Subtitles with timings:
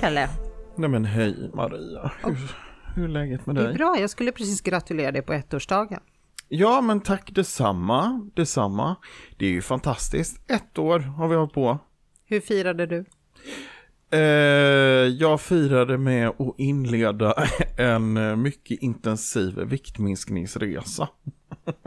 [0.00, 0.28] Pelle.
[0.76, 2.10] Nej men hej Maria.
[2.24, 2.36] Hur,
[2.94, 3.74] hur är läget med Det är dig?
[3.74, 6.00] bra, jag skulle precis gratulera dig på ettårsdagen.
[6.48, 8.96] Ja men tack detsamma, detsamma.
[9.38, 10.50] Det är ju fantastiskt.
[10.50, 11.78] Ett år har vi hållit på.
[12.24, 13.04] Hur firade du?
[14.10, 14.20] Eh,
[15.08, 17.34] jag firade med att inleda
[17.78, 21.08] en mycket intensiv viktminskningsresa.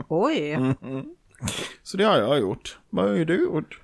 [0.08, 0.56] Oj,
[1.82, 2.78] Så det har jag gjort.
[2.90, 3.80] Vad har du gjort?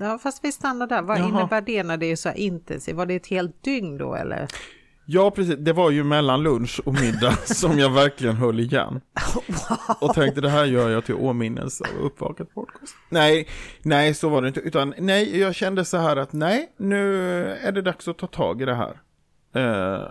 [0.00, 1.02] Ja, fast vi stannar där.
[1.02, 1.28] Vad Jaha.
[1.28, 2.96] innebär det när det är så här intensivt?
[2.96, 4.48] Var det ett helt dygn då eller?
[5.06, 9.00] Ja precis, det var ju mellan lunch och middag som jag verkligen höll igen.
[10.00, 12.94] Och tänkte det här gör jag till åminnelse av uppvakat podcast.
[13.08, 13.48] Nej,
[13.82, 14.60] nej så var det inte.
[14.60, 18.62] Utan nej, jag kände så här att nej, nu är det dags att ta tag
[18.62, 19.00] i det här.
[19.54, 20.10] Eh,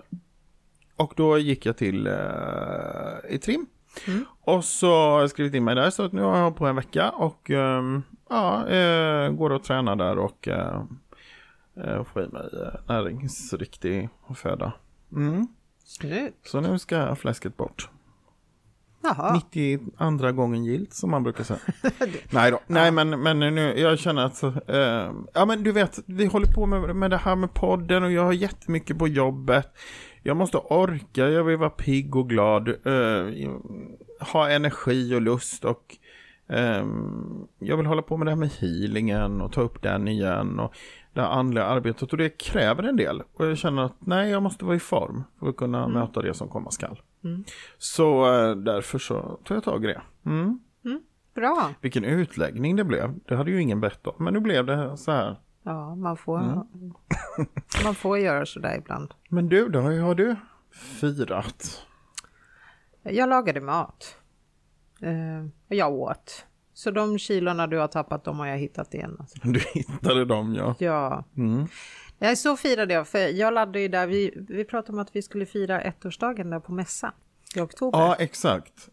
[0.96, 2.14] och då gick jag till eh,
[3.30, 3.66] i trim.
[4.46, 6.76] Och så har jag skrivit in mig där så att nu har jag på en
[6.76, 10.82] vecka och ehm, ja, eh, går och tränar där och eh,
[11.78, 12.50] eh, får i mig
[12.88, 14.74] näringsriktig föda.
[15.12, 15.48] Mm.
[16.44, 17.90] Så nu ska fläsket bort.
[19.04, 21.60] Jaha, 92 gången gilt som man brukar säga.
[22.30, 26.26] Nej då, nej men, men nu, jag känner att, eh, ja men du vet, vi
[26.26, 29.68] håller på med, med det här med podden och jag har jättemycket på jobbet.
[30.24, 33.52] Jag måste orka, jag vill vara pigg och glad, eh,
[34.34, 35.98] ha energi och lust och
[36.48, 40.60] ehm, jag vill hålla på med det här med healingen och ta upp den igen
[40.60, 40.74] och
[41.14, 43.24] det här andliga arbetet och det kräver en del.
[43.34, 46.34] Och jag känner att nej, jag måste vara i form för att kunna möta det
[46.34, 47.02] som komma skall.
[47.78, 50.02] Så eh, därför så tar jag tag i det.
[50.26, 50.60] Mm.
[51.36, 51.70] bra.
[51.82, 53.14] Vilken utläggning det blev.
[53.26, 54.14] Det hade ju ingen bett om.
[54.18, 55.36] Men nu blev det så här.
[55.64, 56.64] Ja, man får, Mm.
[57.84, 59.14] man får göra sådär ibland.
[59.30, 60.36] Men du då, hur har du
[60.72, 61.82] firat?
[63.04, 64.16] Jag lagade mat.
[65.02, 66.46] Eh, och jag åt.
[66.74, 69.18] Så de kilorna du har tappat, de har jag hittat igen.
[69.20, 69.38] Alltså.
[69.44, 70.76] Du hittade dem ja.
[70.80, 71.68] Ja, Mm.
[72.20, 73.08] Nej, så firade jag.
[73.08, 76.60] För jag laddade ju där, vi, vi pratade om att vi skulle fira ettårsdagen där
[76.60, 77.12] på mässan
[77.56, 78.00] i oktober.
[78.00, 78.90] Ja, exakt.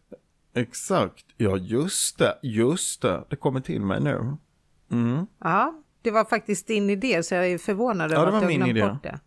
[0.54, 1.24] Exakt.
[1.36, 2.38] Ja, just det.
[2.42, 3.24] Just det.
[3.28, 4.36] Det kommer till mig nu.
[4.90, 5.26] Mm.
[5.38, 8.46] Ja, det var faktiskt din idé så jag är förvånad Ja, över det att du
[8.46, 8.86] har glömt idé.
[8.88, 9.20] bort det.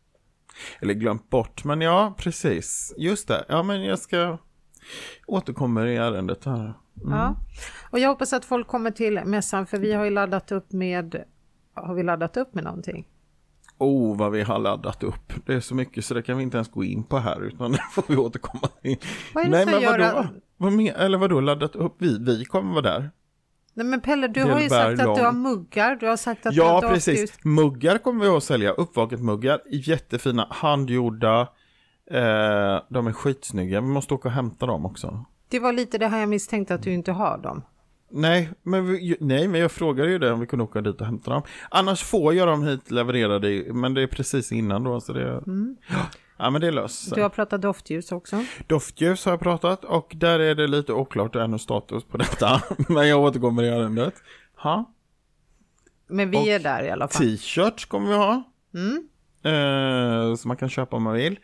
[0.81, 1.63] Eller glömt bort.
[1.63, 2.93] Men ja, precis.
[2.97, 3.45] Just det.
[3.49, 4.37] Ja, men jag ska
[5.27, 6.73] återkommer i ärendet här.
[7.05, 7.35] Ja.
[7.89, 11.23] Och jag hoppas att folk kommer till mässan för vi har ju laddat upp med
[11.73, 13.07] har vi laddat upp med någonting?
[13.77, 15.33] Oh, vad vi har laddat upp.
[15.45, 17.71] Det är så mycket så det kan vi inte ens gå in på här utan
[17.71, 18.97] det får vi återkomma till.
[19.33, 20.17] Vad är det som gör vadå?
[20.19, 21.95] att- Vad men, eller vadå laddat upp?
[21.97, 23.11] Vi, vi kommer vara där.
[23.73, 26.53] Nej men Pelle, du har ju sagt att du har muggar, du har sagt att
[26.53, 27.05] du Ja, har precis.
[27.05, 27.43] dagljus.
[27.43, 28.71] Muggar kommer vi att sälja.
[28.71, 29.61] Uppvaket muggar.
[29.69, 31.41] Jättefina, handgjorda.
[32.11, 33.81] Eh, de är skitsnygga.
[33.81, 35.25] Vi måste åka och hämta dem också.
[35.49, 37.61] Det var lite det här jag misstänkte att du inte har dem.
[38.11, 41.05] Nej men, vi, nej, men jag frågade ju det om vi kunde åka dit och
[41.07, 41.41] hämta dem.
[41.71, 45.01] Annars får jag dem hit levererade, men det är precis innan då.
[45.01, 45.43] Så det,
[45.89, 45.97] Ja,
[46.37, 47.07] men det löst.
[47.07, 47.15] Mm.
[47.15, 48.45] Du har pratat doftljus också.
[48.67, 52.61] Doftljus har jag pratat och där är det lite oklart ännu status på detta.
[52.87, 54.13] Men jag återkommer i ärendet.
[54.55, 54.93] Ha?
[56.07, 57.21] Men vi Och är där i alla fall.
[57.21, 58.43] T-shirts kommer vi ha.
[58.73, 59.07] Mm.
[59.45, 61.39] Eh, som man kan köpa om man vill.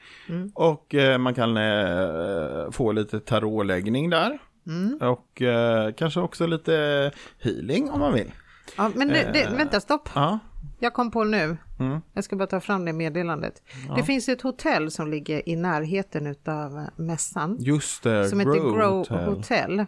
[0.53, 4.39] Och eh, man kan eh, få lite tarotläggning där.
[4.67, 4.97] Mm.
[5.01, 8.31] Och eh, kanske också lite healing om man vill.
[8.77, 10.09] Ja, men det, det, vänta, stopp.
[10.15, 10.39] Ja,
[10.79, 11.57] Jag kom på nu.
[11.79, 12.01] Mm.
[12.13, 13.63] Jag ska bara ta fram det meddelandet.
[13.95, 17.57] Det finns ett hotell som ligger i närheten av mässan.
[17.59, 18.29] just det.
[18.29, 19.25] som heter Grow Hotel.
[19.25, 19.85] Hotel.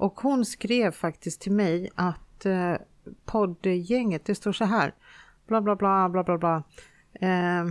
[0.00, 2.74] Och hon skrev faktiskt till mig att eh,
[3.24, 4.94] poddgänget, det står så här,
[5.46, 6.62] bla bla bla bla bla bla.
[7.20, 7.64] Eh,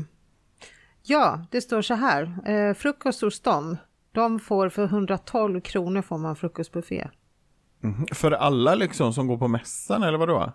[1.03, 3.77] ja, det står så här, eh, frukost hos dem,
[4.11, 7.09] de får för 112 kronor får man frukostbuffé.
[7.81, 8.05] Mhm.
[8.13, 10.53] För alla liksom som går på mässan eller vadå?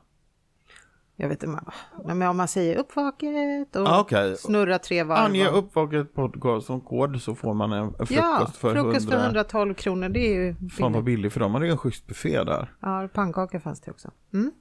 [1.16, 1.61] Jag vet inte,
[2.05, 4.37] men om man säger uppvaket och Ah, okej.
[4.37, 5.19] snurra tre varv.
[5.25, 9.19] Ange uppvaket podcast som kod så får man en frukost ja, för, frukost 100.
[9.19, 11.05] för 112 kronor, det är ju Fan vad billigt.
[11.05, 12.72] billigt för dem hade ju en schysst buffé där.
[12.81, 14.11] Ja, pannkakor fanns det också.
[14.32, 14.52] Mm.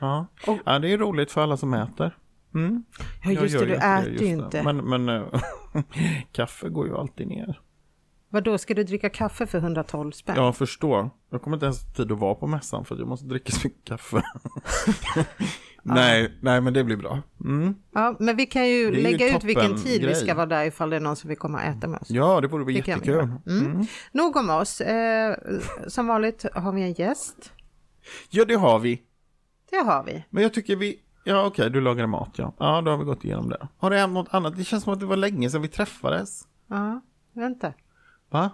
[0.00, 0.26] Ja.
[0.46, 2.16] Och- ja, det är roligt för alla som äter.
[2.54, 2.84] Mm.
[3.24, 4.62] Ja, just det, du äter ju inte.
[4.62, 5.22] Men, men eh,
[6.32, 7.60] kaffe går ju alltid ner.
[8.30, 10.36] Vad då ska du dricka kaffe för 112 spänn?
[10.36, 11.10] Jag förstår.
[11.30, 13.52] Jag kommer inte ens ha tid att vara på mässan för att jag måste dricka
[13.52, 14.22] så mycket kaffe.
[15.82, 17.22] nej, nej men det blir bra.
[17.44, 17.74] Mm.
[17.94, 20.14] Ja, men vi kan ju är ju lägga ut vilken tid vi grej.
[20.14, 22.10] ska vara där ifall det är någon som vill komma och äta med oss.
[22.10, 23.14] Ja, det borde bli Det vi jättekul.
[23.14, 23.38] göra.
[23.46, 23.86] Mm.
[24.12, 24.80] Nog om oss.
[24.80, 25.36] Eh,
[25.86, 27.52] som vanligt har vi en gäst.
[28.30, 29.02] Ja, det har vi.
[29.70, 30.24] Det har vi.
[30.30, 31.00] Men jag tycker vi...
[31.24, 32.54] Ja, okej, du lagade mat, ja.
[32.58, 33.68] Ja, då har vi gått igenom det.
[33.78, 34.56] Har det hänt något annat?
[34.56, 36.42] Det känns som att det var länge sedan vi träffades.
[36.66, 37.00] Ja,
[37.32, 37.72] vänta.
[38.30, 38.50] Va?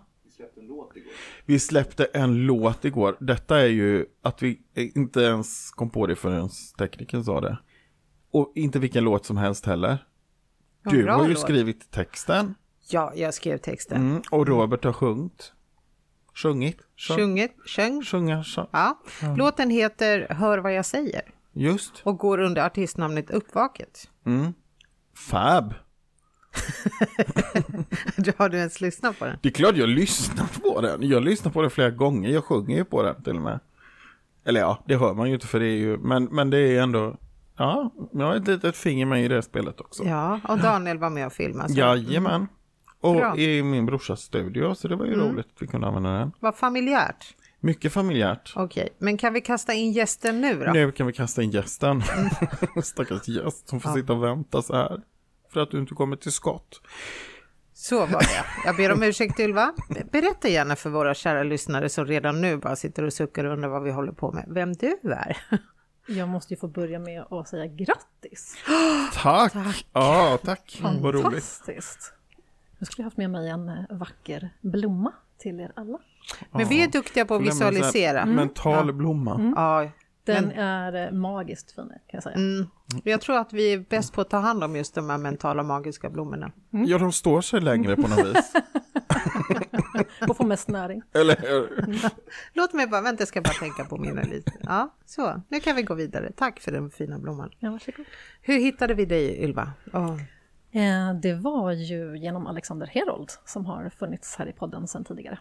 [1.46, 3.16] Vi släppte en låt igår.
[3.20, 6.48] Detta är ju att vi inte ens kom på det förrän
[6.78, 7.58] tekniken sa det.
[8.31, 9.98] Och inte vilken låt som helst heller.
[10.84, 11.38] Du har ju låt.
[11.42, 12.54] skrivit texten
[12.90, 13.96] Ja, jag skrev texten.
[14.10, 15.52] mm, och Robert har sjungit.
[16.34, 16.78] Sjungit?
[16.96, 18.02] Sjung, Sjungit, sjöng.
[18.04, 18.66] sjunga, sjung.
[18.72, 18.98] Ja.
[19.37, 21.22] Låten heter Hör vad jag säger
[21.52, 21.92] Just.
[22.04, 24.10] och går under artistnamnet Uppvaket.
[24.26, 24.52] Mm.
[25.30, 25.75] Fab.
[28.36, 29.38] Har du ens lyssnat på den?
[29.42, 31.08] Det är klart jag har lyssnat på den.
[31.08, 32.30] Jag har lyssnat på den flera gånger.
[32.30, 33.60] Jag sjunger ju på den till och med.
[34.44, 36.82] Eller ja, det hör man ju inte för det är ju, men, men det är
[36.82, 37.16] ändå,
[37.56, 40.04] ja, jag har ett litet finger med i det spelet också.
[40.04, 41.68] Ja, och Daniel var med och filmade.
[41.68, 41.78] Så.
[41.78, 42.46] Jajamän.
[43.00, 43.36] Och Bra.
[43.36, 46.32] i min brorsas studio, så det var ju roligt att vi kunde använda den.
[46.40, 47.34] Vad familjärt.
[47.60, 48.52] Mycket familjärt.
[48.56, 50.72] Okej, men kan vi kasta in gästen nu då?
[50.72, 52.02] Nu kan vi kasta in gästen.
[52.82, 55.02] Stackars gäst som får sitta och vänta så här.
[55.54, 56.80] För att du inte kommer till skott.
[57.72, 58.44] Så var det.
[58.64, 59.72] Jag ber om ursäkt Ylva.
[60.12, 63.68] Berätta gärna för våra kära lyssnare som redan nu bara sitter och suckar och undrar
[63.68, 65.36] vad vi håller på med, vem du är.
[66.06, 68.56] Jag måste ju få börja med att säga grattis.
[69.14, 69.86] Tack!
[69.92, 70.80] Ja, tack.
[70.82, 71.22] Vad roligt.
[71.24, 72.12] Fantastiskt.
[72.78, 75.98] Nu skulle jag haft med mig en eh, vacker blomma till er alla.
[76.50, 78.26] Men vi är duktiga på att visualisera.
[78.26, 79.52] Mental blomma.
[79.56, 79.90] Ja,
[80.25, 82.37] Den men, är eh, magiskt fin kan jag säga.
[82.37, 82.67] mm,
[83.05, 85.62] jag tror att vi är bäst på att ta hand om just de här mentala
[85.62, 86.53] magiska blommorna.
[86.71, 88.53] Ja, de står sig längre på något vis.
[90.29, 91.03] Och få mest näring.
[91.15, 91.85] Eller hur?
[92.53, 94.53] Låt mig bara, vänta jag ska bara tänka på mina lite.
[94.62, 96.32] Ja, så, nu kan vi gå vidare.
[96.37, 97.50] Tack för den fina blomman.
[97.59, 98.06] Ja, varsågod.
[98.43, 99.73] Hur hittade vi dig Ylva?
[99.93, 100.17] Åh,
[100.76, 105.38] Eh, Det var ju genom Alexander Herold som har funnits här i podden sedan tidigare.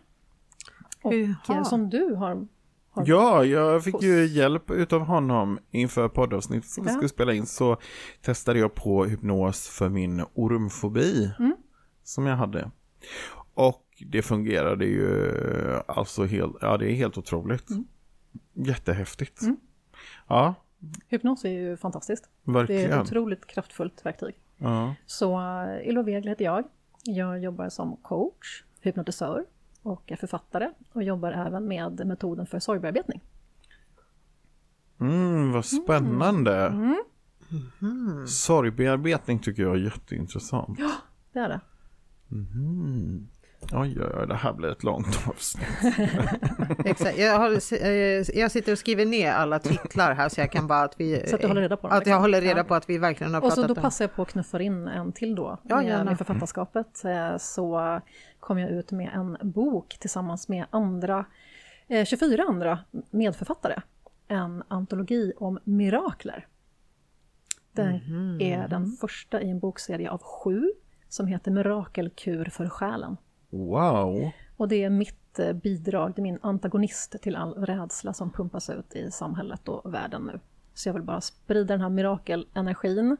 [1.02, 1.58] Och Jaha.
[1.58, 2.48] eh, som du har...
[2.95, 6.94] Ja, jag fick ju hjälp utav honom inför poddavsnittet som vi Ja.
[6.94, 7.78] skulle spela in så
[8.22, 11.31] testade jag på hypnos för min ormfobi
[12.04, 12.72] som jag hade.
[13.54, 15.31] Och det fungerade ju
[15.88, 17.68] alltså helt, ja det är helt otroligt.
[18.54, 19.42] Jättehäftigt.
[20.28, 20.56] Ja,
[21.07, 22.30] Hypnos är ju fantastiskt.
[22.44, 22.92] Det är verkligen.
[22.92, 24.36] ett otroligt kraftfullt verktyg.
[24.57, 24.96] Ja.
[25.06, 26.63] Så uh, Ylva Wegel heter jag.
[27.04, 29.46] Jag jobbar som coach, hypnotisör
[29.84, 33.22] och är författare och jobbar även med metoden för sorgbearbetning.
[35.00, 36.74] Mm, vad spännande.
[38.28, 40.80] Sorgbearbetning tycker jag är jätteintressant.
[41.34, 41.60] Det är det.
[43.75, 45.68] Oj, oj, oj, det här blir ett långt avsnitt.
[46.86, 47.18] Exakt.
[47.18, 47.90] Jag, har, eh,
[48.40, 51.24] jag sitter och skriver ner alla titlar här så jag kan bara att vi...
[51.28, 52.22] Så att du håller reda på dem, Att jag liksom.
[52.22, 53.81] håller reda på att vi verkligen har Och så pratat då om...
[53.84, 55.58] passar jag på att knuffa in en till då.
[55.64, 56.04] Ja, gärna.
[56.04, 58.00] med, författarskapet eh, så
[58.40, 61.25] kom jag ut med en bok tillsammans med andra,
[61.88, 62.80] eh, 24 andra
[63.12, 63.81] medförfattare.
[64.28, 66.48] En antologi om mirakler.
[67.72, 68.42] Den Mhm.
[68.42, 70.72] är den första i en bokserie av sju
[71.10, 73.18] som heter Mirakelkur för själen.
[73.54, 74.32] Wow.
[74.58, 78.70] Och det är mitt eh, bidrag, det är min antagonist till all rädsla som pumpas
[78.70, 80.40] ut i samhället och världen nu.
[80.74, 83.18] Så jag vill bara sprida den här mirakelenergin.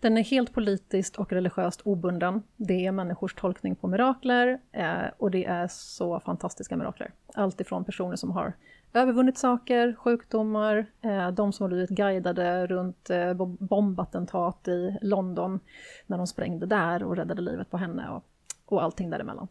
[0.00, 2.42] Den är helt politiskt och religiöst obunden.
[2.56, 7.12] Det är människors tolkning på mirakler eh, och det är så fantastiska mirakler.
[7.34, 8.52] Allt ifrån personer som har
[8.92, 15.60] övervunnit saker, sjukdomar, eh, de som har blivit guidade runt eh, bombattentat i London
[16.06, 18.24] när de sprängde där och räddade livet på henne och,
[18.66, 19.48] och allting däremellan.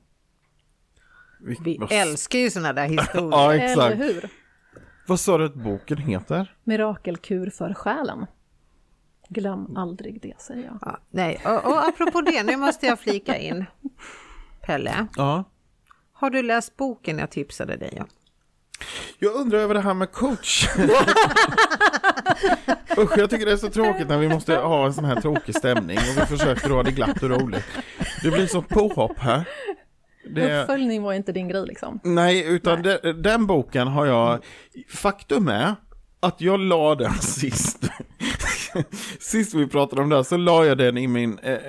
[1.40, 3.30] Vi vad- älskar ju sådana där historier.
[3.32, 3.98] Ja, Eller exakt.
[3.98, 4.30] hur?
[5.08, 6.56] Vad sa du att boken heter?
[6.64, 8.26] Mirakelkur för själen.
[9.30, 10.78] Glöm aldrig det, säger jag.
[10.82, 13.66] Ja, nej, och, och apropå det, nu måste jag flika in.
[14.66, 15.44] Pelle, Ja.
[16.14, 18.08] har du läst boken jag tipsade dig om?
[19.20, 20.68] Jag undrar över det här med coach.
[22.98, 25.56] Usch, jag tycker det är så tråkigt när vi måste ha en sån här tråkig
[25.56, 27.66] stämning och vi försöker ha det glatt och roligt.
[28.24, 29.50] Det blir så påhopp här.
[30.30, 32.00] Det, Uppföljning var inte din grej liksom.
[32.04, 34.40] nej, utan de- den boken har jag...
[34.90, 35.76] Faktum är
[36.20, 37.90] att jag la den sist.
[39.20, 41.60] Sist vi pratade om det här så la jag den i min eh, eh,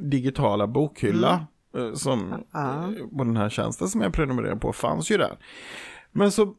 [0.00, 1.46] digitala bokhylla.
[1.76, 2.70] eh, Som Ja.
[2.70, 5.36] eh, på den här tjänsten som jag prenumererar på fanns ju där.
[6.12, 6.54] Men så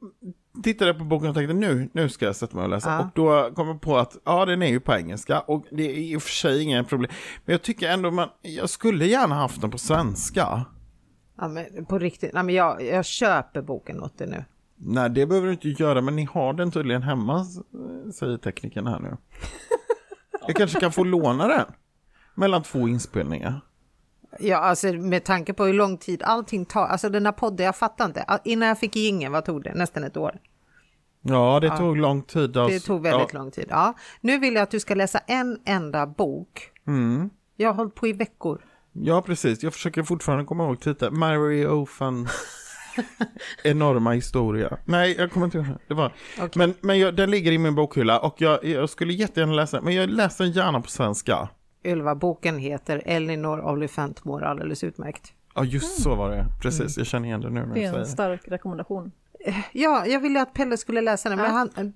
[0.64, 2.90] tittade jag på boken och tänkte nu, nu ska jag sätta mig och läsa.
[2.90, 3.00] Ja.
[3.00, 5.94] Och då kom jag på att ja, den är ju på engelska och det är
[5.98, 7.12] i och för sig inga problem.
[7.46, 10.66] Men jag tycker ändå man, jag skulle gärna haft den på svenska.
[11.40, 14.46] Ja, men på riktigt, nej, men jag, jag köper boken åt dig nu.
[14.76, 17.46] Nej, det behöver du inte göra, men ni har den tydligen hemma,
[18.14, 19.18] säger tekniken här nu.
[20.48, 21.66] Jag kanske kan få låna den.
[22.36, 23.62] Mellan två inspelningar.
[24.40, 27.76] Ja, alltså med tanke på hur lång tid allting tar, alltså den här podden, jag
[27.76, 28.40] fattar inte.
[28.44, 29.74] Innan jag fick ingen, vad tog det?
[29.74, 30.40] Nästan ett år.
[31.22, 32.58] Ja, det tog lång tid.
[32.58, 32.74] Alltså.
[32.74, 33.40] Det tog väldigt ja.
[33.40, 33.66] lång tid.
[33.70, 33.94] Ja.
[34.22, 36.72] Nu vill jag att du ska läsa en enda bok.
[36.88, 37.30] Mm.
[37.56, 38.62] Jag har hållit på i veckor.
[38.94, 39.64] Ja, precis.
[39.64, 41.20] Jag försöker fortfarande komma ihåg titeln.
[41.20, 42.28] Mary Ofan
[43.64, 44.78] enorma historia.
[44.86, 45.68] Nej, jag kommer inte ihåg.
[45.88, 46.14] Det var...
[46.38, 46.50] Okej.
[46.56, 49.84] Men, men jag, den ligger i min bokhylla och jag, jag skulle jättegärna läsa den.
[49.86, 51.50] Men jag läser den gärna på svenska.
[51.84, 55.34] Ylva, boken heter Elinor Oliphant mår alldeles utmärkt.
[55.56, 56.46] Ja, just så var det.
[56.62, 59.12] Precis, jag känner igen det nu när Det är säger en stark rekommendation.
[59.72, 61.68] Ja, jag ville att Pelle skulle läsa den, men Ja.
[61.76, 61.94] han...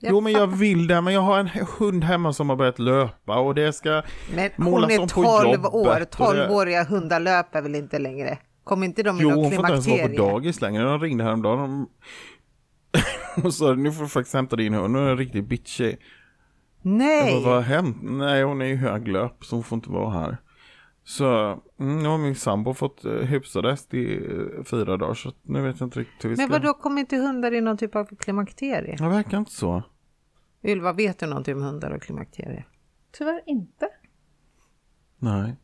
[0.00, 2.78] jag Jo, men jag vill det, men jag har en hund hemma som har börjat
[2.78, 4.02] löpa och det ska...
[4.34, 7.74] Men målas hon är om på 12 jobbet år, och det- 12-åriga hundar löper väl
[7.74, 8.38] inte längre?
[8.64, 10.82] Kommer inte de i Jo, hon får inte ens vara på dagis längre.
[10.82, 11.58] De ringde häromdagen.
[11.58, 11.88] De...
[13.44, 15.98] och sa nu får du faktiskt hämta din hund, hon är riktigt bitchig.
[16.82, 17.32] Jag Nej!
[17.32, 17.96] bara, vad har hänt?
[18.02, 20.36] Nej, hon är i höglöp så hon får inte vara här.
[21.08, 21.26] Så
[21.80, 25.80] mm, nu har min sambo fått uh, husarrest i eh, fyra dagar så nu vet
[25.80, 26.42] jag inte riktigt hur vi ska...
[26.42, 28.96] Men vadå, kommer inte hundar i någon typ av klimakterie?
[28.96, 29.82] Det verkar inte så.
[30.62, 32.64] Ylva, vet du någonting om hundar och klimakterie?
[33.12, 33.88] Tyvärr inte.
[35.18, 35.56] Nej.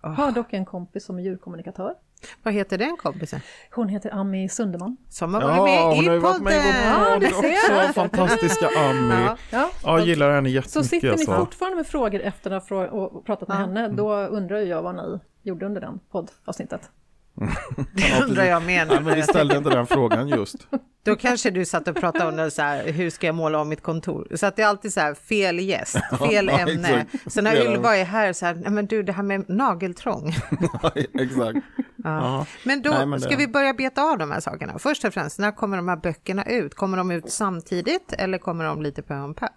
[0.00, 1.94] Har dock en kompis som är djurkommunikatör.
[2.42, 3.40] Vad heter den kompisen?
[3.70, 4.96] Hon heter Ami Sunderman.
[5.08, 7.92] Som har varit Ja, med hon i har varit med i vår det ser också.
[7.92, 9.14] Fantastiska Ami.
[9.14, 9.36] Ja.
[9.50, 10.90] Ja, Ja, jag gillar henne Så jättemycket.
[10.90, 11.36] sitter ni alltså.
[11.36, 13.60] fortfarande med frågor efter att ha och pratat med Ja.
[13.60, 16.90] henne, då undrar ju jag vad ni gjorde under den poddavsnittet.
[17.94, 18.88] Det undrar jag med.
[18.88, 20.56] Nej, men vi ställde inte den frågan just.
[21.04, 23.68] Då kanske du satt och pratade om det så här, hur ska jag måla om
[23.68, 24.28] mitt kontor?
[24.34, 25.96] Så att det är alltid så här, fel gäst,
[26.28, 27.04] fel Ja, ämne.
[27.04, 27.32] exakt.
[27.32, 30.28] Så när Ylva är här så här, nej men du det här med nageltrång.
[31.20, 31.58] Exakt.
[32.04, 32.46] Ja.
[32.64, 34.78] Men då Nej, men det- ska vi börja beta av de här sakerna.
[34.78, 36.74] Först och främst, när kommer de här böckerna ut?
[36.74, 39.48] Kommer de ut samtidigt eller kommer de lite pö om pö?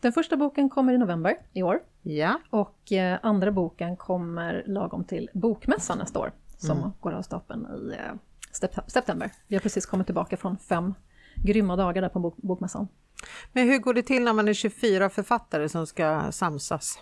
[0.00, 5.04] Den första boken kommer i november i år Ja, och eh, andra boken kommer lagom
[5.04, 9.30] till Bokmässan nästa år som går av stapeln i eh, september.
[9.46, 10.94] Vi har precis kommit tillbaka från fem
[11.44, 12.88] grymma dagar där på bok- Bokmässan.
[13.52, 16.98] men hur går det till när man är 24 författare som ska samsas?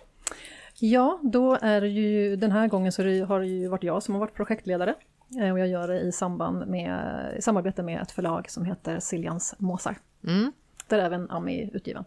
[0.79, 4.03] Ja, då är det ju den här gången så det, har det ju varit jag
[4.03, 4.95] som har varit projektledare
[5.41, 8.99] eh, och jag gör det i samband med i samarbete med ett förlag som heter
[8.99, 9.97] Siljans Måsar.
[10.23, 10.51] Mm,
[10.87, 12.05] Där även Ami är utgiven.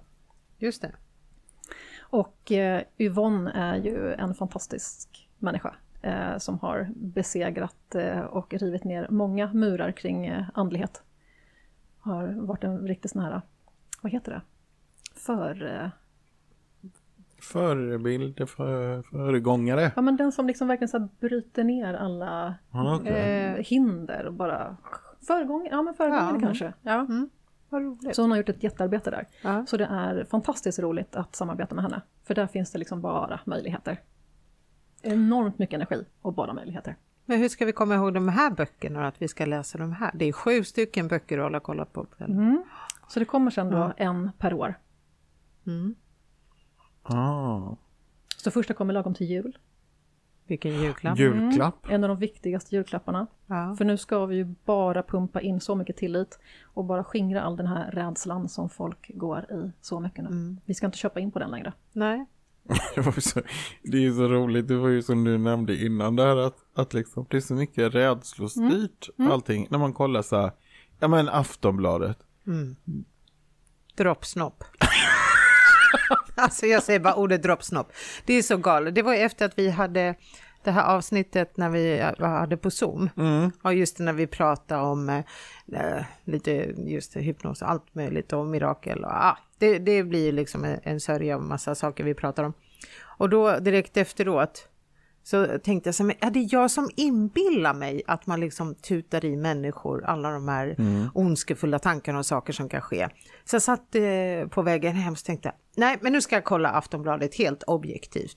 [0.59, 0.93] just det.
[2.01, 8.85] Och eh, Yvonne är ju en fantastisk människa eh, som har besegrat eh, och rivit
[8.85, 11.03] ner många murar kring eh, andlighet.
[11.99, 13.41] Har varit en riktig sån här,
[14.03, 14.43] vad heter det?
[15.15, 15.91] För...
[17.41, 19.93] Förebild, för, föregångare.
[19.97, 23.13] ja men den som liksom verkligen så här bryter ner alla okej.
[23.13, 24.77] eh, hinder och bara...
[25.27, 26.41] Föregångare, ja men föregångare Ja.
[26.41, 26.73] kanske.
[26.83, 27.07] Ja.
[27.69, 28.17] Vad roligt.
[28.17, 29.27] Så hon har gjort ett jättearbete där.
[29.43, 29.67] Ja.
[29.67, 32.03] Så det är fantastiskt roligt att samarbeta med henne.
[32.25, 34.01] För där finns det liksom bara möjligheter.
[35.03, 36.97] Enormt mycket energi och bara möjligheter.
[37.25, 40.11] Men hur ska vi komma ihåg de här böckerna att vi ska läsa de här?
[40.15, 42.07] Det är sju stycken böcker att hålla kolla på.
[42.19, 42.65] Mm.
[43.09, 44.75] Så det kommer sen då en per år.
[45.67, 45.95] Mm.
[47.03, 47.77] Ah.
[48.37, 49.59] Så första kommer lagom till jul.
[50.47, 51.19] Vilken julklapp.
[51.19, 51.87] Julklapp.
[51.91, 53.27] En av de viktigaste julklapparna.
[53.47, 53.75] Ja.
[53.79, 57.57] För nu ska vi ju bara pumpa in så mycket tillit och bara skingra all
[57.57, 60.57] den här rädslan som folk går i så mycket nu.
[60.65, 61.73] Vi ska inte köpa in på den längre.
[61.93, 62.27] Nej.
[63.83, 66.95] Det, är ju så roligt, det var ju som du nämnde innan där att, att
[66.95, 69.67] liksom, det är så mycket rädslostyrt allting.
[69.71, 70.51] När man kollar så här,
[70.99, 72.19] ja men Aftonbladet.
[73.97, 74.65] Droppsnopp.
[76.35, 77.93] alltså jag säger bara ordet droppsnopp.
[78.25, 78.95] Det är så galet.
[78.95, 80.15] Det var efter att vi hade
[80.63, 83.11] det här avsnittet när vi hade på Zoom.
[83.17, 83.51] Mm.
[83.63, 89.05] Och just när vi pratade om eh, lite just hypnos och allt möjligt och mirakel.
[89.05, 92.53] Och, ah, det, det blir liksom en, en sörja av massa saker vi pratar om.
[93.03, 94.69] Och då direkt efteråt
[95.31, 99.25] så tänkte jag så här, är det jag som inbillar mig att man liksom tutar
[99.25, 100.77] i människor alla de här
[101.15, 103.09] ondskefulla tankarna och saker som kan ske.
[103.45, 106.69] Så jag satt eh, på vägen hem och tänkte, nej men nu ska jag kolla
[106.69, 108.37] Aftonbladet helt objektivt.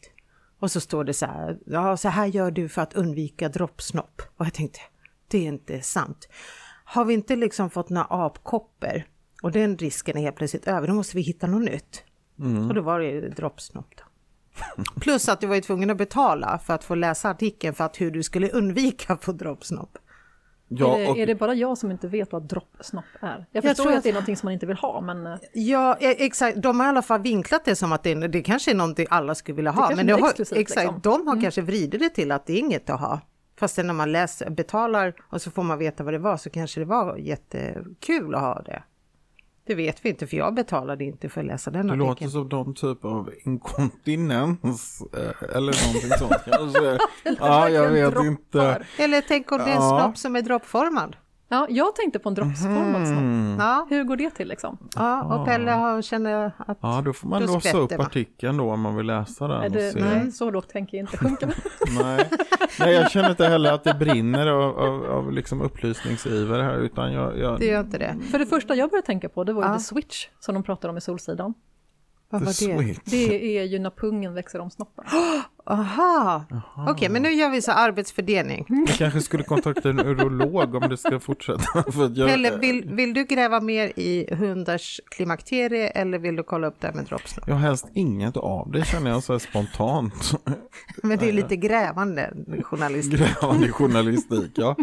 [0.59, 4.21] Och så står det så här, ja så här gör du för att undvika droppsnopp.
[4.37, 4.79] Och jag tänkte,
[5.27, 6.29] det är inte sant.
[6.85, 9.03] Har vi inte liksom fått några apkoppor
[9.43, 12.03] och den risken är helt plötsligt över, då måste vi hitta något nytt.
[12.69, 14.03] Och då var det ju droppsnopp då.
[15.01, 18.01] Plus att du var ju tvungen att betala för att få läsa artikeln för att
[18.01, 19.97] hur du skulle undvika att få droppsnopp.
[20.67, 23.27] Ja, är, det, och, är det bara jag som inte vet vad droppsnopp är?
[23.27, 25.01] Jag Jag förstår tror ju att- att det är någonting som man inte vill ha,
[25.01, 26.61] men eh, Ja, e- exakt.
[26.61, 29.35] De har i alla fall vinklat det som att det, det kanske är någonting alla
[29.35, 29.81] skulle vilja ha.
[29.81, 30.99] kanske Men det har, exakt, liksom.
[31.03, 33.19] de har kanske vridit det till att det är inget att ha.
[33.59, 36.79] Fast när man läser, betalar och så får man veta vad det var så kanske
[36.81, 38.83] det var jättekul att ha det.
[39.65, 42.09] Det vet vi inte för jag betalade inte för att läsa den det artikeln.
[42.09, 46.97] låter som någon typ av inkontinens eh, eller någonting sånt kanske.
[47.39, 48.27] ja, jag vet droppar.
[48.27, 48.85] inte.
[48.97, 49.99] Eller tänk om det är en Ja.
[50.03, 51.15] snopp som är droppformad.
[51.53, 53.19] Ja, jag tänkte på en droppsformad snopp.
[53.19, 53.55] Mm.
[53.59, 54.77] Ja, Hur går det till liksom?
[54.95, 56.77] ja och Pelle har, känner att...
[56.81, 58.01] Ja, då får man Då låsa upp man.
[58.01, 59.71] artikeln då om man vill läsa den.
[59.71, 59.99] Det, och se.
[59.99, 61.47] nej, så lågt tänker jag inte sjunka.
[62.01, 62.29] Nej.
[62.79, 67.13] nej, jag känner inte heller att det brinner av, av, av liksom upplysningsiver här, utan
[67.13, 67.39] jag...
[67.39, 68.17] jag Det gör inte det.
[68.31, 69.73] För det första jag började tänka på, det var ju Ja.
[69.77, 71.53] The Switch, som de pratar om i Solsidan.
[72.29, 72.73] Vad var det?
[72.73, 73.01] Jättesweet.
[73.05, 75.05] Det är ju när pungen växer om snoppen.
[75.65, 76.45] Aha,
[76.87, 78.65] okej men nu gör vi så arbetsfördelning.
[78.87, 81.83] Jag kanske skulle kontakta en urolog om det ska fortsätta.
[81.91, 86.67] För jag, Eller vill, vill du gräva mer i hundars klimakterie eller vill du kolla
[86.67, 87.47] upp det här med droppsnopp?
[87.47, 90.33] jag har helst inget av det känner jag så här spontant.
[91.03, 93.19] Men det är lite grävande journalistik.
[93.19, 94.75] Grävande journalistik, ja.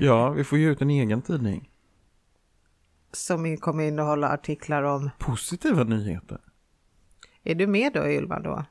[0.00, 1.68] Ja, vi får ge ut en egen tidning.
[3.12, 5.10] Som kommer innehålla artiklar om.
[5.18, 6.38] Positiva nyheter.
[7.44, 8.64] Är du med då Ylva då?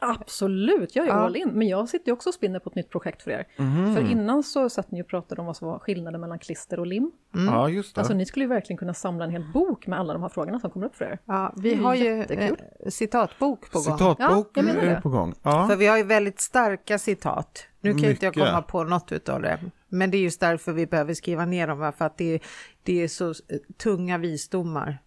[0.00, 1.14] Absolut, jag är Ja.
[1.14, 1.48] all in.
[1.52, 3.46] Men jag sitter ju också och spinner på ett nytt projekt för er.
[3.56, 3.94] Mhm.
[3.94, 6.86] För innan så satt ni och pratade om vad som var skillnaden mellan klister och
[6.86, 7.10] lim.
[7.32, 8.00] Ja, just det.
[8.00, 10.60] Alltså ni skulle ju verkligen kunna samla en hel bok med alla de här frågorna
[10.60, 11.18] som kommer upp för er.
[11.24, 12.52] Ja, vi har ju eh,
[12.88, 13.98] citatbok på gång.
[13.98, 15.34] Citatbok Ja, är på gång.
[15.42, 15.66] Ja.
[15.68, 17.66] För vi har ju väldigt starka citat.
[17.80, 18.50] Nu kan ju inte jag Mycket.
[18.50, 19.60] komma på något utav det.
[19.88, 21.92] Men det är just därför vi behöver skriva ner dem.
[21.98, 22.40] För att det, är-
[22.82, 23.34] det är så eh,
[23.82, 24.98] tunga visdomar.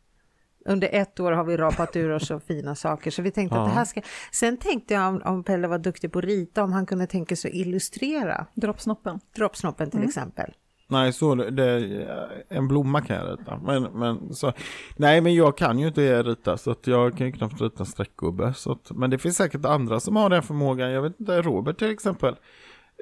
[0.66, 3.12] Under ett år har vi rapat ur oss så fina saker.
[3.12, 3.66] Så vi tänkte att Ja.
[3.66, 4.02] det här ska...
[4.32, 7.36] Sen tänkte jag om, om Pelle var duktig på att rita, om han kunde tänka
[7.36, 9.20] sig att illustrera Droppsnoppen.
[9.36, 9.92] droppsnoppen Mm.
[10.02, 10.54] till exempel.
[10.88, 12.08] Nej, så det,
[12.50, 13.58] en blomma kan jag rita.
[13.64, 14.54] Men, men så,
[14.98, 17.86] nej, men jag kan ju inte rita så att jag kan ju knappt rita en
[17.86, 18.54] streckgubbe.
[18.54, 20.92] Så att, men det finns säkert andra som har den förmågan.
[20.92, 22.36] Jag vet inte, Robert till exempel.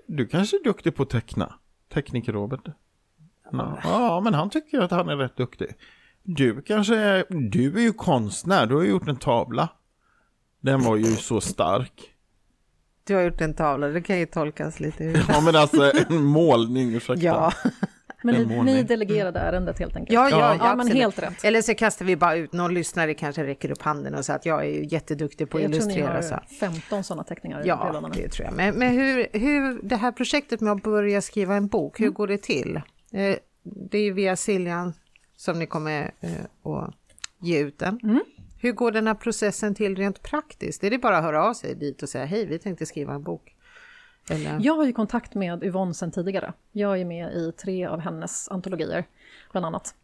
[0.07, 1.53] Du kanske är duktig på att teckna?
[1.93, 2.61] Tekniker Robert?
[3.51, 5.67] Ja, ja, men han tycker ju att han är rätt duktig.
[6.23, 9.69] Du kanske är, du är ju konstnär, du har gjort en tavla.
[10.61, 12.11] Den var ju så stark.
[13.03, 15.25] Du har gjort en tavla, det kan ju tolkas lite hur...
[15.29, 17.25] Ja, men alltså en målning, ursäkta.
[17.25, 17.53] Ja,
[18.23, 20.13] Men En ni, delegerade ärendet helt enkelt.
[20.13, 20.57] ja, ja, Ja.
[20.59, 21.43] ja, men helt rätt.
[21.43, 24.45] Eller så kastar vi bara ut, någon lyssnare kanske räcker upp handen och säger att
[24.45, 26.21] jag är ju jätteduktig på att jag tror ni illustrera.
[26.21, 26.33] Så.
[26.33, 28.55] har 15 sådana teckningar Ja, det tror jag.
[28.55, 32.27] Men, men hur, hur det här projektet med att börja skriva en bok, hur går
[32.27, 32.75] det till?
[33.13, 34.93] Eh, det är ju via Siljan
[35.41, 36.93] som ni kommer eh, att
[37.39, 37.99] ge ut den.
[38.59, 40.83] Hur går den här processen till rent praktiskt?
[40.83, 43.23] Är det bara att höra av sig dit och säga hej, vi tänkte skriva en
[43.23, 43.55] bok?
[44.29, 44.57] Eller?
[44.61, 46.53] Jag har ju kontakt med Yvonne sedan tidigare.
[46.71, 49.05] Jag är med i tre av hennes antologier,
[49.51, 49.95] bland annat.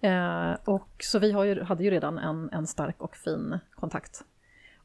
[0.00, 4.24] Eh, och så vi ju, hade ju redan en, en stark och fin kontakt.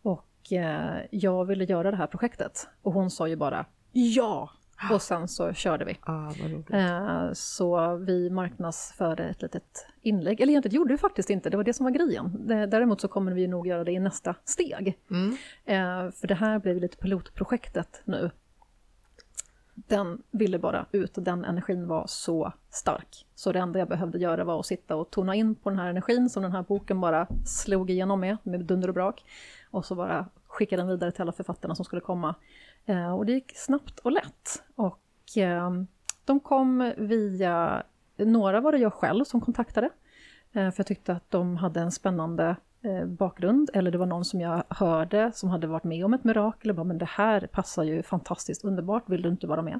[0.02, 2.68] Och eh, jag ville göra det här projektet.
[2.82, 4.52] Och hon sa ju bara ja!
[4.92, 5.98] Och sen så körde vi.
[6.02, 6.32] Ah.
[6.78, 11.64] Eh, Så vi marknadsförde ett litet inlägg, eller egentligen gjorde vi faktiskt inte, det var
[11.64, 12.48] det som var grejen.
[12.48, 15.00] Däremot så kommer vi nog göra det i nästa steg.
[15.66, 18.32] Eh, För det här blev lite pilotprojektet nu.
[19.76, 23.26] Den ville bara ut, den energin var så stark.
[23.36, 25.88] Så det enda jag behövde göra var att sitta och tona in på den här
[25.90, 29.24] energin som den här boken bara slog igenom med, med dunder och brak.
[29.72, 32.36] Och så bara skicka den vidare till alla författarna som skulle komma.
[32.86, 34.64] Eh, Och det gick snabbt och lätt.
[34.76, 35.72] Och eh,
[36.26, 37.84] de kom via,
[38.18, 39.90] några var det jag själv som kontaktade.
[40.52, 43.70] Eh, För jag tyckte att de hade en spännande eh, bakgrund.
[43.74, 46.70] Eller det var någon som jag hörde som hade varit med om ett mirakel.
[46.70, 49.80] Och bara, men det här passar ju fantastiskt underbart, vill du inte vara med?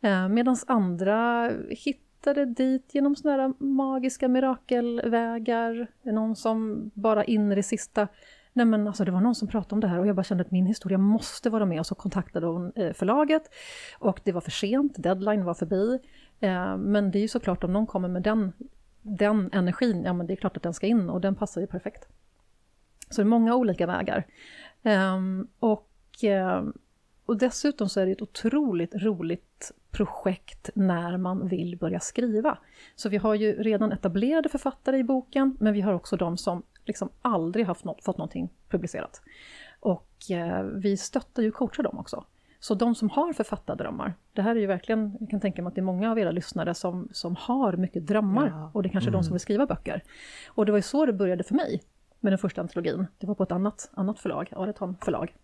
[0.00, 5.86] Eh, Medan andra hittade dit genom sådana här magiska mirakelvägar.
[6.02, 8.08] Någon som bara in i det sista
[8.52, 10.44] Nej men alltså det var någon som pratade om det här och jag bara kände
[10.44, 13.42] att min historia måste vara med och så kontaktade hon eh, förlaget
[13.98, 15.98] och det var för sent, deadline var förbi.
[16.40, 18.52] Eh, men det är ju såklart om någon kommer med den,
[19.02, 21.66] den energin, ja men det är klart att den ska in och den passar ju
[21.66, 22.08] perfekt.
[23.10, 24.26] Så det är många olika vägar.
[24.82, 26.64] Ehm, och, eh,
[27.26, 32.58] och dessutom så är det ett otroligt roligt projekt när man vill börja skriva.
[32.96, 36.62] Så vi har ju redan etablerade författare i boken, men vi har också de som
[36.84, 39.22] liksom aldrig haft något, fått någonting publicerat.
[39.80, 42.24] Och eh, vi stöttar ju coachar dem också.
[42.60, 45.74] Så de som har författardrömmar, det här är ju verkligen, jag kan tänka mig att
[45.74, 48.70] det är många av era lyssnare som, som har mycket drömmar Ja.
[48.74, 50.02] och det är kanske är de som vill skriva böcker.
[50.48, 51.82] Och det var ju så det började för mig
[52.20, 53.06] med den första antologin.
[53.18, 55.34] Det var på ett annat, annat förlag, Areton förlag.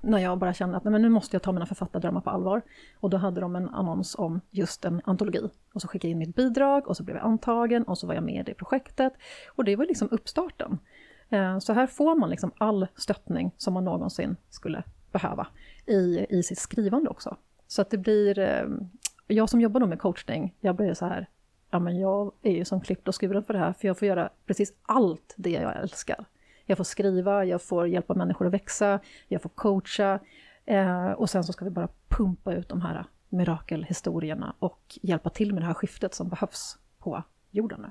[0.00, 2.62] När jag bara kände att nej, men nu måste jag ta mina författardrömmar på allvar.
[3.00, 5.50] Och då hade de en annons om just en antologi.
[5.72, 8.14] Och så skickade jag in mitt bidrag och så blev jag antagen och så var
[8.14, 9.12] jag med i det projektet.
[9.48, 10.78] Och det var liksom uppstarten.
[11.28, 14.82] Eh, så här får man liksom all stöttning som man någonsin skulle
[15.12, 15.46] behöva
[15.86, 17.36] i, i sitt skrivande också.
[17.66, 18.66] Så att det blir, eh,
[19.26, 21.28] jag som jobbar då med coachning, jag blir så här,
[21.70, 24.08] ja men jag är ju som klippt och skuren för det här, för jag får
[24.08, 26.24] göra precis allt det jag älskar.
[26.68, 30.20] Jag får skriva, jag får hjälpa människor att växa, jag får coacha
[30.66, 35.52] eh, och sen så ska vi bara pumpa ut de här mirakelhistorierna och hjälpa till
[35.54, 37.90] med det här skiftet som behövs på jorden nu.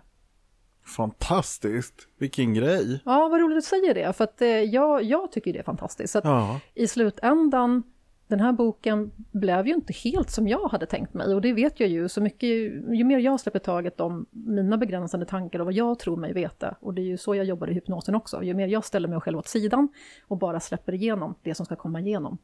[0.97, 3.01] Fantastiskt, vilken grej.
[3.05, 5.63] Ja, vad roligt att du säger det, för att eh, jag, jag tycker det är
[5.63, 6.13] fantastiskt.
[6.13, 6.59] Så Ja.
[6.73, 7.83] i slutändan
[8.27, 11.79] den här boken blev ju inte helt som jag hade tänkt mig och det vet
[11.79, 12.49] jag ju så mycket,
[12.93, 16.75] ju mer jag släpper taget om mina begränsande tankar och vad jag tror mig veta,
[16.79, 19.19] och det är ju så jag jobbar i hypnosen också, ju mer jag ställer mig
[19.21, 19.89] själv åt sidan
[20.27, 22.37] och bara släpper igenom det som ska komma igenom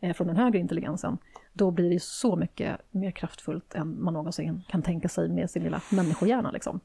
[0.00, 1.18] eh, från den högre intelligensen,
[1.52, 5.62] då blir det så mycket mer kraftfullt än man någonsin kan tänka sig med sin
[5.62, 6.50] lilla människohjärna.
[6.50, 6.80] Liksom.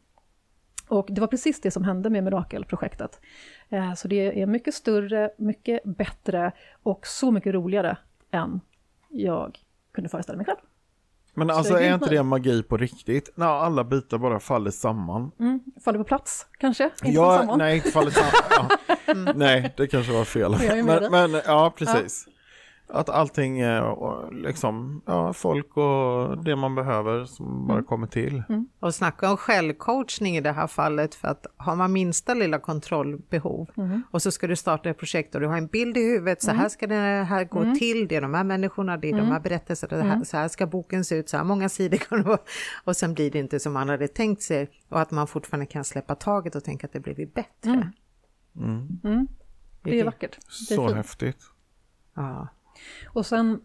[0.88, 3.22] Och det var precis det som hände med Mirakelprojektet.
[3.70, 6.52] Eh, så det är mycket större, mycket bättre
[6.84, 7.98] och så mycket roligare
[8.32, 8.62] än
[9.10, 9.60] jag
[9.94, 10.58] kunde föreställa mig själv.
[11.34, 13.30] Men alltså är inte det magi på riktigt?
[13.36, 15.32] När alla bitar bara faller samman.
[15.40, 16.84] Mm, faller på plats kanske?
[16.84, 17.58] Inte ja, samman.
[17.60, 18.32] nej, inte faller samman.
[19.08, 19.12] Ja.
[19.12, 19.38] Mm.
[19.38, 20.56] Nej, det kanske var fel.
[20.86, 22.24] Men, men, ja, precis.
[22.28, 22.32] Ja.
[22.88, 27.86] Att allting är liksom, ja, folk och det man behöver som bara mm.
[27.86, 28.44] kommer till.
[28.50, 28.68] Mm.
[28.80, 33.70] Och snacka om självcoachning i det här fallet för att har man minsta lilla kontrollbehov
[33.78, 34.04] mm.
[34.12, 36.52] och så ska du starta ett projekt och du har en bild i huvudet, så
[36.52, 36.70] här mm.
[36.70, 36.96] ska det
[37.30, 37.80] här gå mm.
[37.80, 40.68] till, det är de här människorna, det är de här berättelserna, här, så här ska
[40.68, 42.40] boken se ut, så här många sidor kan det vara.
[42.84, 45.84] Och sen blir det inte som man hade tänkt sig och att man fortfarande kan
[45.84, 47.92] släppa taget och tänka att det blivit bättre.
[49.84, 50.40] Det är vackert.
[50.70, 50.98] Det är så fint.
[50.98, 51.44] häftigt.
[52.16, 52.48] Ja.
[53.06, 53.62] Och sen,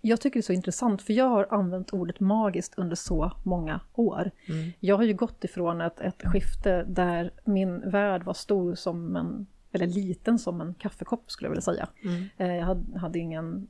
[0.00, 3.80] jag tycker det är så intressant för jag har använt ordet magiskt under så många
[3.94, 4.30] år.
[4.46, 4.72] Mm.
[4.80, 9.46] Jag har ju gått ifrån ett, ett skifte där min värld var stor som en
[9.72, 11.88] eller liten som en kaffekopp skulle jag vilja säga.
[12.04, 12.24] Mm.
[12.36, 13.66] Eh, jag hade, hade ingen,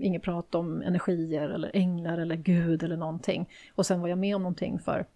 [0.00, 3.48] inget prat om energier eller änglar eller gud eller någonting.
[3.74, 5.06] Och sen var jag med om någonting för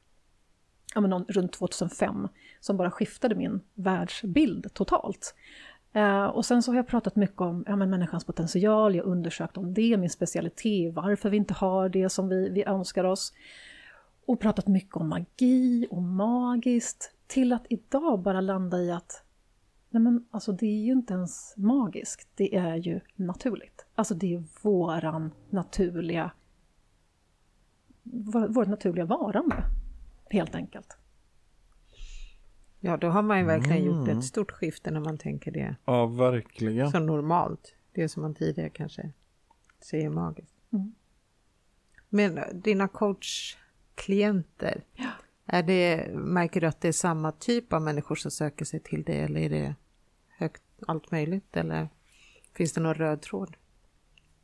[0.95, 2.29] ja, men någon, runt 2005
[2.61, 5.35] som bara skiftade min världsbild totalt.
[5.93, 9.11] Eh, och sen så har jag pratat mycket om ja, men människans potential, jag har
[9.11, 13.33] undersökt om det, min specialitet, varför vi inte har det som vi, vi önskar oss.
[14.27, 19.23] Och pratat mycket om magi och magiskt, till att idag bara landa i att
[19.91, 23.87] nej men alltså det är ju inte ens magiskt, det är ju naturligt.
[23.95, 26.31] Alltså det är våran naturliga,
[28.49, 29.57] vårt naturliga varande,
[30.31, 30.97] helt enkelt.
[32.81, 33.87] Ja, då har man ju verkligen mm.
[33.87, 35.77] gjort ett stort skifte när man tänker det.
[35.85, 36.91] Ja, verkligen.
[36.91, 37.75] Så normalt.
[37.93, 39.13] Det som man tidigare kanske
[39.81, 40.55] säger magiskt.
[40.73, 40.95] Mm.
[42.09, 45.11] Men dina coachklienter, ja.
[45.47, 49.03] är det, märker du att det är samma typ av människor som söker sig till
[49.03, 49.75] det eller är det
[50.29, 51.89] högt allt möjligt eller
[52.55, 53.57] finns det någon röd tråd?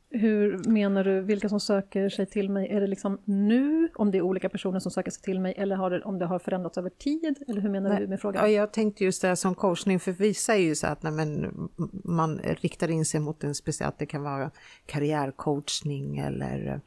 [0.09, 2.69] Hur menar du, vilka som söker sig till mig?
[2.69, 5.75] Är det liksom nu, om det är olika personer som söker sig till mig, eller
[5.75, 7.35] har det, om det har förändrats över tid?
[7.47, 7.99] Eller hur menar Nej.
[7.99, 8.43] du med frågan?
[8.43, 11.11] Ja, jag tänkte just det här som coachning, för vissa är ju så att när
[11.11, 11.69] man,
[12.03, 14.51] man riktar in sig mot en speciell, det kan vara
[14.85, 16.81] karriärcoachning eller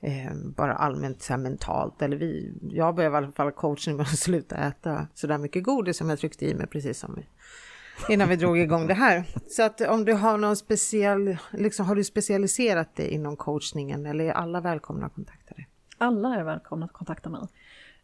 [0.00, 2.02] eh, bara allmänt så mentalt.
[2.02, 5.62] Eller vi, jag behöver i alla fall coachning med att sluta äta så där mycket
[5.62, 7.18] godis som jag tryckte i mig precis som
[8.08, 9.24] innan vi drog igång det här.
[9.48, 14.24] Så att om du har någon speciell, liksom har du specialiserat dig inom coachningen eller
[14.24, 15.68] är alla välkomna att kontakta dig?
[15.98, 17.40] Alla är välkomna att kontakta mig.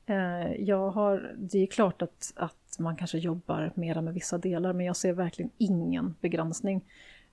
[0.07, 4.73] Eh, jag har, det är klart att, att man kanske jobbar mera med vissa delar
[4.73, 6.85] men jag ser verkligen ingen begränsning.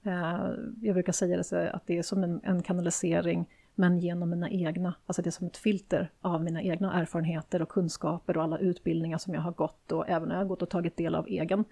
[0.03, 0.49] Eh,
[0.81, 3.45] jag brukar säga det att det är som en, en kanalisering
[3.75, 7.69] men genom mina egna, alltså det är som ett filter av mina egna erfarenheter och
[7.69, 10.69] kunskaper och alla utbildningar som jag har gått och även när jag har gått och
[10.69, 11.65] tagit del av egen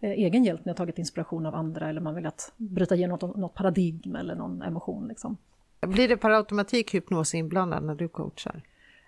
[0.00, 3.36] egen hjälp när jag tagit inspiration av andra eller man vill att bryta igenom något,
[3.36, 5.08] något paradigm eller någon emotion.
[5.08, 5.36] Liksom.
[5.80, 8.62] Blir det per automatik hypnos inblandad när du coachar?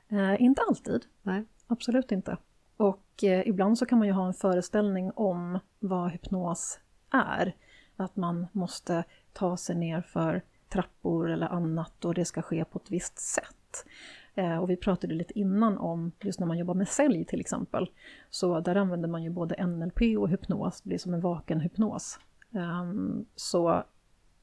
[0.08, 1.04] Eh, inte alltid.
[1.22, 1.44] Nej.
[1.66, 2.36] Absolut inte.
[2.76, 6.78] Och eh, ibland så kan man ju ha en föreställning om vad hypnos
[7.10, 7.54] är.
[7.96, 12.78] Att man måste ta sig ner för trappor eller annat och det ska ske på
[12.78, 13.84] ett visst sätt.
[14.34, 17.90] Eh, och vi pratade lite innan om just när man jobbar med sälj till exempel.
[18.30, 22.18] Så där använder man ju både NLP och hypnos, det blir som en vaken hypnos.
[22.52, 23.84] Ehm, så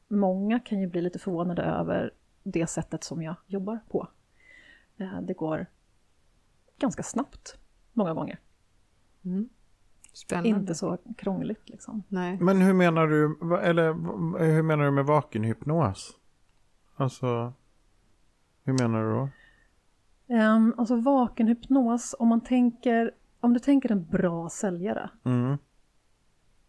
[0.08, 2.12] många kan ju bli lite förvånade över
[2.43, 4.08] det sättet som jag jobbar på.
[4.97, 5.65] Eh, det går
[6.80, 7.58] ganska snabbt
[7.93, 8.39] många gånger.
[9.26, 9.50] Mm.
[10.13, 10.50] Spännande.
[10.50, 12.04] Inte så krångligt liksom.
[12.08, 12.38] Nej.
[12.41, 13.93] Men hur menar du, eller
[14.39, 16.17] hur menar du med vakenhypnos?
[16.95, 17.54] Alltså,
[18.63, 19.30] hur menar du då?
[20.28, 25.10] Um, alltså vakenhypnos, om man tänker, om du tänker en bra säljare.
[25.24, 25.58] Mm.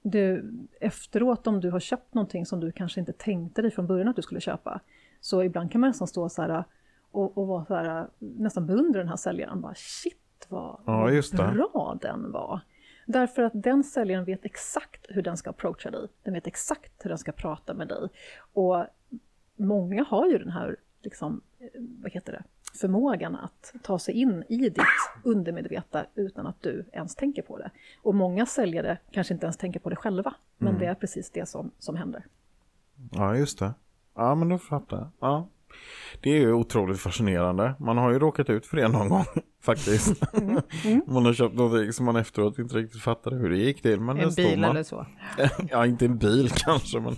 [0.03, 4.09] Du, efteråt om du har köpt någonting som du kanske inte tänkte dig från början
[4.09, 4.81] att du skulle köpa.
[5.21, 6.65] Så ibland kan man nästan stå så här
[7.11, 9.61] och, och vara så här, nästan beundra den här säljaren.
[9.61, 12.61] Bara, Shit vad, ja, bra den var.
[13.07, 16.09] Därför att den säljaren vet exakt hur den ska approacha dig.
[16.23, 18.09] Den vet exakt hur den ska prata med dig.
[18.53, 18.87] Och
[19.57, 21.67] många har ju den här, liksom, eh,
[22.03, 22.43] vad heter det,
[22.79, 24.79] förmågan att ta sig in i ditt
[25.25, 27.71] undermedvetna utan att du ens tänker på det.
[28.03, 30.81] Och många säljare kanske inte ens tänker på det själva, men mm.
[30.81, 32.25] det är precis det som, som händer.
[33.13, 33.75] Ja, just det.
[34.15, 35.11] Ja, men då fattar jag.
[35.21, 35.49] Ja.
[36.21, 37.75] Det är ju otroligt fascinerande.
[37.79, 39.25] Man har ju råkat ut för det någon gång
[39.63, 40.35] faktiskt.
[40.35, 40.61] Mm.
[40.85, 41.03] Mm.
[41.07, 44.01] man har köpt någonting som man efteråt inte riktigt fattade hur det gick till.
[44.01, 44.71] Men en bil man.
[44.71, 45.07] eller så?
[45.71, 47.01] ja, inte en bil kanske.
[47.01, 47.17] Men...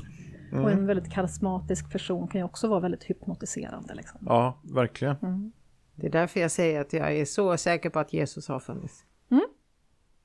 [0.53, 0.65] Mm.
[0.65, 3.95] Och en väldigt karismatisk person kan ju också vara väldigt hypnotiserande.
[3.95, 4.21] Liksom.
[4.27, 5.17] Ja, verkligen.
[5.23, 5.53] Mm.
[5.95, 9.05] Det är därför jag säger att jag är så säker på att Jesus har funnits.
[9.31, 9.45] Mm.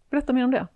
[0.09, 0.67] Berätta mer om det.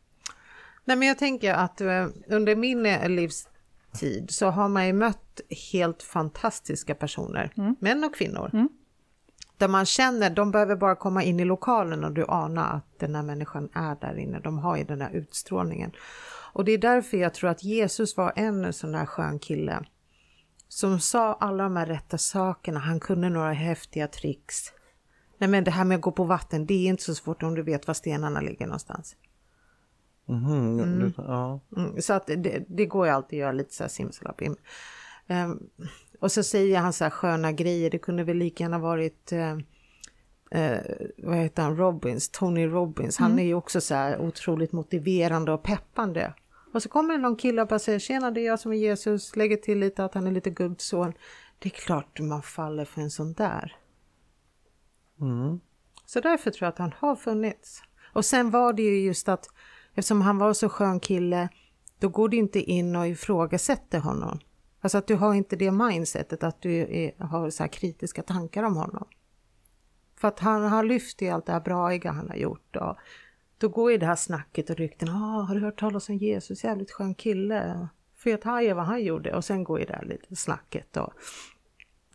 [0.86, 5.42] Nej, men jag tänker att uh, under min eh, livstid så har man ju mött
[5.72, 7.76] helt fantastiska personer, mm.
[7.80, 8.50] män och kvinnor.
[8.54, 8.70] Mm.
[9.58, 13.16] Där man känner, de behöver bara komma in i lokalen och du anar att den
[13.16, 14.40] här människan är där inne.
[14.40, 15.92] De har ju den här utstrålningen.
[16.54, 19.86] Och det är därför jag tror att Jesus var en sån där skön kille.
[20.68, 24.74] Som sa alla de här rätta sakerna, han kunde några häftiga tricks.
[25.38, 27.56] Nej men det här med att gå på vatten, det är inte så svårt om
[27.56, 29.16] du vet var stenarna ligger någonstans.
[30.30, 31.14] Mm, mm.
[31.18, 31.60] Ja.
[31.78, 34.56] Mm, så att det, det, går ju alltid att göra lite så här simsalabim.
[35.28, 35.70] Um,
[36.20, 39.58] och så säger han så här sköna grejer, det kunde väl lika gärna varit uh,
[40.60, 40.80] uh,
[41.18, 43.18] vad heter han, Robbins, Tony Robbins.
[43.18, 43.44] Han mm.
[43.44, 46.34] är ju också så här otroligt motiverande och peppande.
[46.74, 48.78] Och så kommer det någon kille och bara säger tjena det är jag som är
[48.78, 51.14] Jesus, lägger till lite att han är lite Guds son.
[51.60, 53.76] Det är klart man faller för en sån där.
[55.22, 55.60] Mm.
[56.06, 57.84] Så därför tror jag att han har funnits.
[58.14, 59.50] Och sen var det ju just att
[59.94, 61.50] eftersom han var så skön kille,
[62.00, 64.40] då går du inte in och ifrågasätter honom.
[64.82, 68.76] Alltså att du har inte det mindsetet att du är, har så kritiska tankar om
[68.76, 69.08] honom.
[70.16, 72.76] För att han har lyft i allt det här braiga han har gjort.
[72.76, 72.98] Och
[73.60, 75.10] då går ju det här snacket och rykten.
[75.10, 76.64] Ah, har du hört talas om Jesus?
[76.64, 77.88] Jävligt skön kille.
[78.16, 79.36] Fet haja vad han gjorde.
[79.36, 81.14] Och sen går ju det här lite snacket och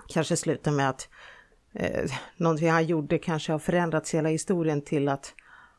[0.09, 1.09] kanske slutar med att
[1.72, 5.35] eh, någonting han gjorde kanske har förändrats hela historien till att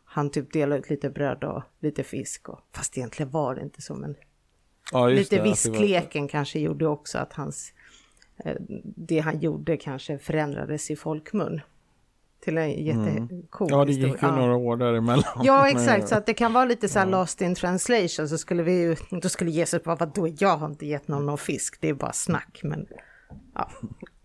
[0.06, 2.50] han typ delade ut lite bröd och lite fisk.
[2.50, 4.16] Och, fast egentligen var det inte så men
[4.92, 6.30] ja, lite viskleken var...
[6.30, 7.74] kanske gjorde också att hans
[8.46, 8.56] eh,
[8.96, 11.62] det han gjorde kanske förändrades i folkmun
[12.46, 13.80] till en jättecool mm.
[13.80, 14.36] Ja, det gick ju ja.
[14.36, 15.42] några år däremellan.
[15.44, 17.12] Ja, exakt, så att det kan vara lite så här ja.
[17.12, 20.86] lost in translation, så skulle vi ju, då skulle Jesus bara, vadå, jag har inte
[20.86, 22.88] gett någon någon fisk, det är bara snack, men
[23.54, 23.70] ja.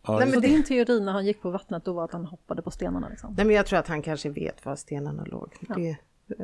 [0.06, 2.62] Ja, Nej, men din teori när han gick på vattnet då var att han hoppade
[2.62, 3.09] på stenarna?
[3.09, 3.35] Liksom.
[3.37, 5.52] Nej, men jag tror att han kanske vet var stenarna låg.
[5.68, 5.74] Ja.
[5.74, 5.88] Det,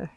[0.01, 0.09] eh.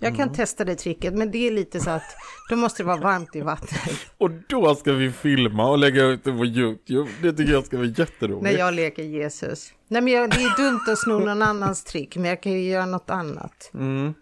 [0.00, 0.34] Jag kan mm.
[0.34, 2.16] testa det tricket, men det är lite så att
[2.50, 3.98] då måste det vara varmt i vattnet.
[4.18, 7.10] Och då ska vi filma och lägga ut det på YouTube.
[7.22, 8.42] Det tycker jag ska vara jätteroligt.
[8.42, 9.72] När jag leker Jesus.
[9.92, 12.70] Nej, men jag, det är dumt att sno någon annans trick, men jag kan ju
[12.70, 13.70] göra något annat.
[13.74, 14.14] Mm.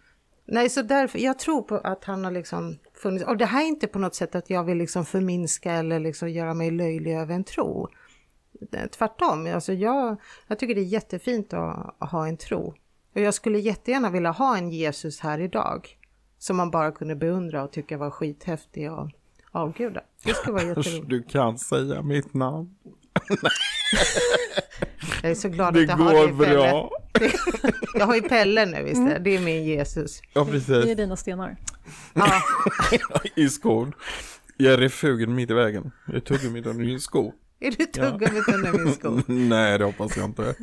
[0.46, 3.24] Nej, så därför, jag tror på att han har liksom funnits.
[3.24, 6.30] Och det här är inte på något sätt att jag vill liksom förminska eller liksom
[6.30, 7.88] göra mig löjlig över en tro.
[8.98, 12.74] Tvärtom, alltså jag, jag tycker det är jättefint att, att ha en tro.
[13.14, 15.88] Och jag skulle jättegärna vilja ha en Jesus här idag.
[16.38, 19.10] Som man bara kunde beundra och tycka var skithäftig och
[19.50, 20.00] avguda.
[20.24, 21.08] Det skulle vara jätteroligt.
[21.08, 22.74] Du kan säga mitt namn.
[25.22, 26.88] jag är så glad det att jag har dig Pelle.
[27.94, 29.22] jag har ju Pelle nu visst mm.
[29.22, 30.22] det är min Jesus.
[30.32, 30.68] Ja precis.
[30.68, 31.56] Det är dina stenar.
[32.14, 32.42] Ja.
[33.36, 33.92] I skon.
[34.56, 35.92] Jag är refugen mitt i vägen.
[36.12, 37.32] Jag tuggar mitt under min sko.
[37.60, 38.54] Är du tuggummit ja.
[38.54, 39.20] under min sko?
[39.26, 40.54] Nej, det hoppas jag inte.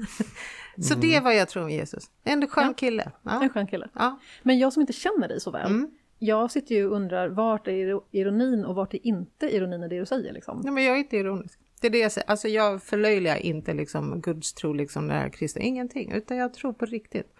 [0.81, 2.03] Så det är vad jag tror om Jesus.
[2.23, 3.11] En skön kille.
[3.23, 3.43] Ja.
[3.43, 3.89] En skön kille.
[3.93, 4.19] Ja.
[4.43, 5.91] Men jag som inte känner dig så väl, mm.
[6.19, 9.99] jag sitter ju och undrar vart är ironin och vart är inte ironin i det
[9.99, 10.33] du säger?
[10.33, 10.61] Liksom?
[10.63, 11.59] Nej, men jag är inte ironisk.
[11.81, 12.29] Det är det jag säger.
[12.29, 16.73] Alltså jag förlöjligar inte liksom Guds tro, liksom det här kristna, ingenting, utan jag tror
[16.73, 17.33] på riktigt.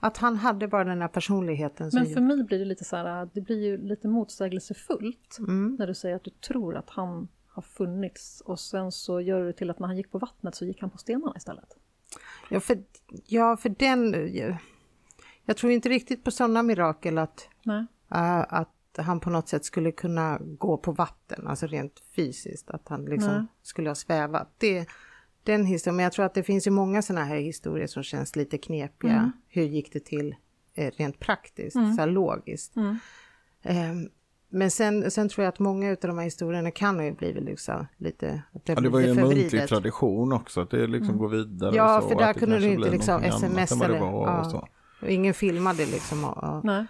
[0.00, 1.90] Att han hade bara den här personligheten.
[1.92, 5.76] Men för mig blir det lite så här, det blir ju lite motsägelsefullt mm.
[5.78, 9.52] när du säger att du tror att han har funnits och sen så gör du
[9.52, 11.76] till att när han gick på vattnet så gick han på stenarna istället.
[12.50, 12.82] Ja, för,
[13.26, 14.36] ja, för den...
[14.36, 14.56] Jag,
[15.44, 19.92] jag tror inte riktigt på sådana mirakel att, uh, att han på något sätt skulle
[19.92, 23.46] kunna gå på vatten, alltså rent fysiskt, att han liksom Nej.
[23.62, 24.54] skulle ha svävat.
[24.58, 24.88] Det,
[25.42, 28.36] den historien, men jag tror att det finns ju många sådana här historier som känns
[28.36, 29.12] lite knepiga.
[29.12, 29.32] Mm.
[29.48, 30.34] Hur gick det till
[30.74, 31.94] eh, rent praktiskt, mm.
[31.94, 32.76] så här logiskt.
[32.76, 32.96] Mm.
[33.62, 34.08] Um,
[34.48, 37.86] men sen, sen tror jag att många av de här historierna kan ha blivit liksom
[37.96, 38.42] lite...
[38.52, 41.18] Att det, ja, det var ju en muntlig tradition också, att det liksom mm.
[41.18, 41.76] går vidare.
[41.76, 43.98] Ja, så, för där kunde du inte liksom sms eller...
[43.98, 44.52] Ja.
[44.54, 44.68] Och
[45.08, 46.24] ingen filmade liksom.
[46.24, 46.86] Och, och, nej.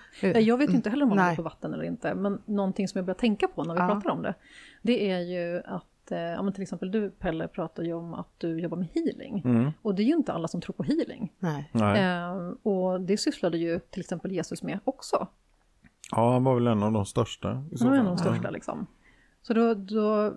[0.47, 3.05] Jag vet inte heller om man är på vatten eller inte, men någonting som jag
[3.05, 3.87] börjar tänka på när vi ja.
[3.87, 4.35] pratar om det,
[4.83, 8.29] det är ju att eh, ja, men till exempel du Pelle pratar ju om att
[8.39, 9.43] du jobbar med healing.
[9.45, 9.71] Mm.
[9.83, 11.33] Och det är ju inte alla som tror på healing.
[11.39, 11.71] Nej.
[11.73, 12.03] Nej.
[12.03, 15.29] Eh, och det sysslade ju till exempel Jesus med också.
[16.11, 17.49] Ja, han var väl en av de största.
[17.49, 18.87] Han var en av de största liksom.
[19.43, 20.35] Så då, då,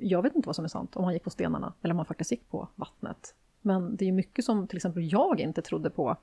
[0.00, 2.06] jag vet inte vad som är sant, om han gick på stenarna eller om han
[2.06, 3.34] faktiskt gick på vattnet.
[3.62, 6.16] Men det är mycket som till exempel jag inte trodde på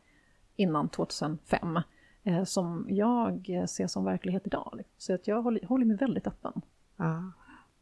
[0.58, 1.80] innan 2005,
[2.24, 4.82] eh, som jag ser som verklighet idag.
[4.98, 6.62] Så att jag håller, håller mig väldigt öppen.
[6.98, 7.32] Ja.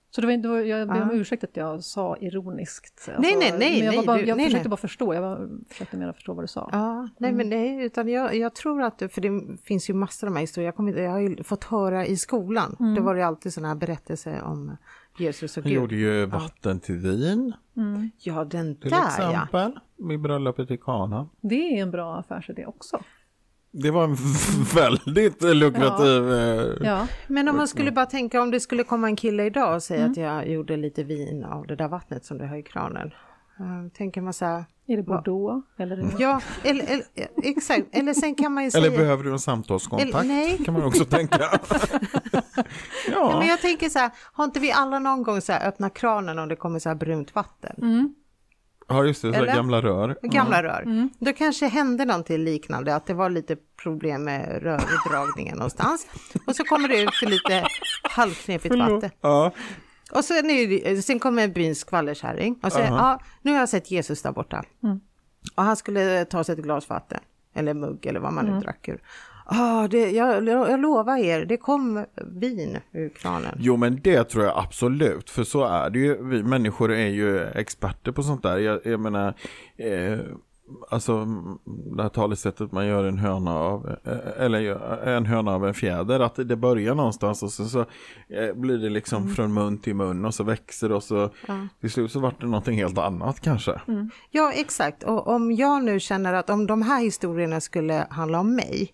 [0.10, 1.16] Så det var, det var, jag ber om Ja.
[1.16, 3.10] ursäkt att jag sa ironiskt.
[3.16, 4.70] Alltså, Nej, nej, nej, Men jag, nej, bara, du- jag nej, försökte nej.
[4.70, 6.70] bara förstå, jag var, försökte mer förstå vad du sa.
[6.72, 10.34] Ja, nej men nej, utan jag, jag tror att, för det finns ju massor av
[10.34, 13.22] de här historier, jag, inte- jag har ju fått höra i skolan, det var ju
[13.22, 14.78] alltid sådana här berättelser om
[15.18, 15.82] Jesus och Han Gud.
[15.82, 17.54] gjorde ju vatten till vin
[18.18, 19.08] Ja, den till där ja.
[19.32, 19.80] exempel.
[20.10, 21.30] Vid bröllopet i Kana.
[21.42, 23.00] Det är en bra affärsidé också.
[23.72, 24.16] Det var en
[24.76, 26.32] väldigt lukrativ...
[26.32, 29.76] eh, Ja, Men om man skulle bara tänka om det skulle komma en kille idag
[29.76, 32.64] och säga att jag gjorde lite vin av det där vattnet som du har i
[32.64, 33.12] kranen.
[33.60, 35.68] Uh, tänker man så här, är det Bordeaux?
[35.78, 36.16] Eller är det...
[36.20, 37.06] ja, eller, eller,
[37.44, 38.86] exakt, eller sen kan man ju säga...
[38.86, 40.10] Eller behöver du en samtalskontakt?
[40.10, 40.62] Eller- nej.
[40.66, 41.40] kan man också tänka.
[43.12, 45.68] Ja, men ja, jag tänker så här, har inte vi alla någon gång så här
[45.68, 48.14] öppnat kranen och det kommer så här brunt vatten?
[48.88, 50.18] ja, just det, så gamla rör.
[50.22, 51.10] Gamla rör.
[51.20, 56.08] Då kanske hände någonting liknande, att det var lite problem med rördragningen någonstans.
[56.48, 57.68] Och så kommer det ut för lite
[58.04, 59.10] halvknepigt vatten.
[59.22, 59.52] Ja,
[60.12, 63.92] Och sen, är det, sen kommer byns skvallerkärring och säger, ja, nu har jag sett
[63.92, 64.64] Jesus där borta.
[65.56, 67.20] Och han skulle ta sig ett glas vatten,
[67.54, 69.02] eller mugg eller vad man nu drack ur.
[69.50, 73.58] Ja, det, jag, jag lovar er, det kom vin ur kranen.
[73.60, 76.24] Jo men det tror jag absolut, för så är det ju.
[76.28, 78.58] Vi människor är ju experter på sånt där.
[78.58, 79.34] Jag, jag menar,
[79.78, 80.20] eh,
[80.90, 81.26] alltså
[81.96, 85.74] det här talesättet man gör en höna av, eh, eller gör en höna av en
[85.74, 87.80] fjäder, att det börjar någonstans och sen så
[88.30, 91.30] eh, blir det liksom från mun till mun och så växer det och så
[91.82, 93.82] till slut så vart det någonting helt annat kanske.
[94.32, 95.04] Ja, exakt.
[95.04, 98.92] Och om jag nu känner att om de här historierna skulle handla om mig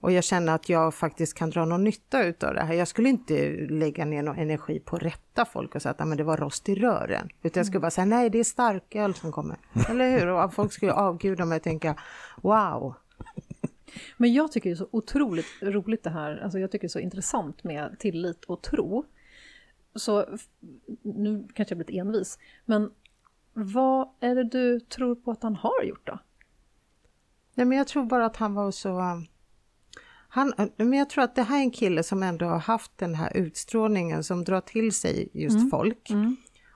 [0.00, 2.74] och jag känner att jag faktiskt kan dra någon nytta utav det här.
[2.74, 6.04] Jag skulle inte lägga ner någon energi på att rätta folk och säga att "Ah,
[6.04, 7.28] men det var rost i rören.
[7.42, 9.56] Utan jag skulle bara säga nej, det är starköl som kommer.
[9.88, 10.26] Eller hur?
[10.28, 11.96] Och folk skulle avguda mig och tänka
[12.42, 12.94] wow.
[14.16, 16.88] Men jag tycker det är så otroligt roligt det här, alltså jag tycker det är
[16.88, 19.04] så intressant med tillit och tro.
[19.94, 20.26] Så
[21.02, 22.90] nu kanske jag blir lite envis, men
[23.52, 26.18] vad är det du tror på att han har gjort då?
[27.54, 29.22] Nej, men jag tror bara att han var så...
[30.28, 33.14] Han, men jag tror att det här är en kille som ändå har haft den
[33.14, 36.10] här utstrålningen som drar till sig just folk.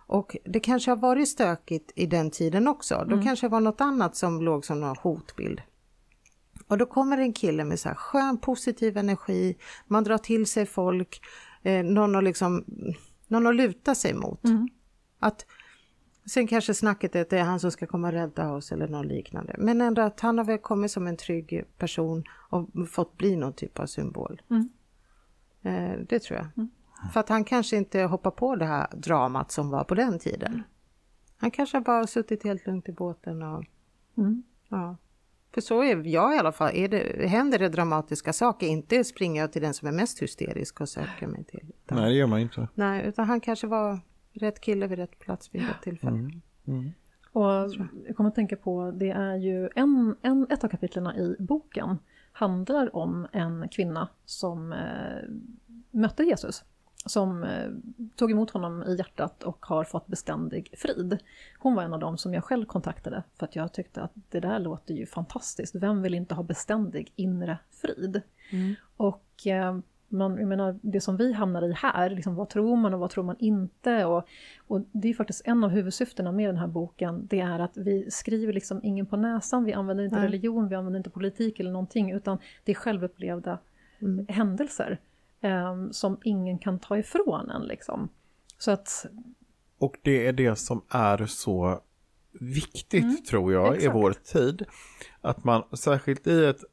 [0.07, 3.07] Och det kanske har varit stökigt i den tiden också.
[3.09, 5.63] Då kanske det var något annat som låg som någon hotbild.
[6.67, 10.67] Och då kommer en kille med så här skön positiv energi, man drar till sig
[10.67, 11.21] folk,
[11.63, 12.65] eh, någon, att liksom,
[13.29, 14.41] någon att luta sig mot.
[15.19, 15.47] Att,
[16.27, 18.89] sen kanske snacket är att det är han som ska komma och rädda oss eller
[18.89, 19.55] något liknande.
[19.59, 23.53] Men ändå att han har väl kommit som en trygg person och fått bli någon
[23.53, 24.43] typ av symbol.
[25.63, 26.69] Eh, det tror jag.
[27.13, 30.63] För att han kanske inte hoppar på det här dramat som var på den tiden.
[31.37, 33.65] Han kanske har bara suttit helt lugnt i båten och
[34.69, 34.97] ja.
[35.55, 36.71] För så är jag i alla fall.
[36.75, 40.81] Är det, händer det dramatiska saker, inte springer jag till den som är mest hysterisk
[40.81, 41.73] och söker mig till.
[41.85, 42.69] Utan, Nej det gör man inte.
[42.75, 44.01] nej, utan han kanske var
[44.33, 46.31] rätt kille vid rätt plats vid rätt tillfälle.
[47.33, 47.43] Och
[48.07, 51.99] jag kommer att tänka på, det är ju en, en, ett av kapitlen i boken
[52.33, 55.29] handlar om en kvinna som eh,
[55.91, 56.65] mötte Jesus.
[57.07, 57.71] Som eh,
[58.17, 61.19] tog emot honom i hjärtat och har fått beständig frid.
[61.59, 64.41] Hon var en av dem som jag själv kontaktade för att jag tyckte att det
[64.41, 65.75] där låter ju fantastiskt.
[65.75, 68.23] Vem vill inte ha beständig inre frid?
[68.97, 69.79] Och eh,
[70.13, 73.11] man, jag menar, det som vi hamnar i här, liksom, vad tror man och vad
[73.11, 74.05] tror man inte?
[74.05, 74.29] Och,
[74.67, 78.11] och det är faktiskt en av huvudsyftena med den här boken, det är att vi
[78.11, 80.25] skriver liksom ingen på näsan, vi använder inte Nej.
[80.25, 83.59] religion, vi använder inte politik eller någonting, utan det är självupplevda
[84.29, 85.01] händelser
[85.41, 87.63] eh, som ingen kan ta ifrån en.
[87.63, 88.09] Liksom.
[88.59, 89.07] Så att,
[89.79, 91.81] Och det är det som är så
[92.41, 93.95] viktigt tror jag i exakt.
[93.95, 94.65] vår tid.
[95.21, 96.65] Att man särskilt i ett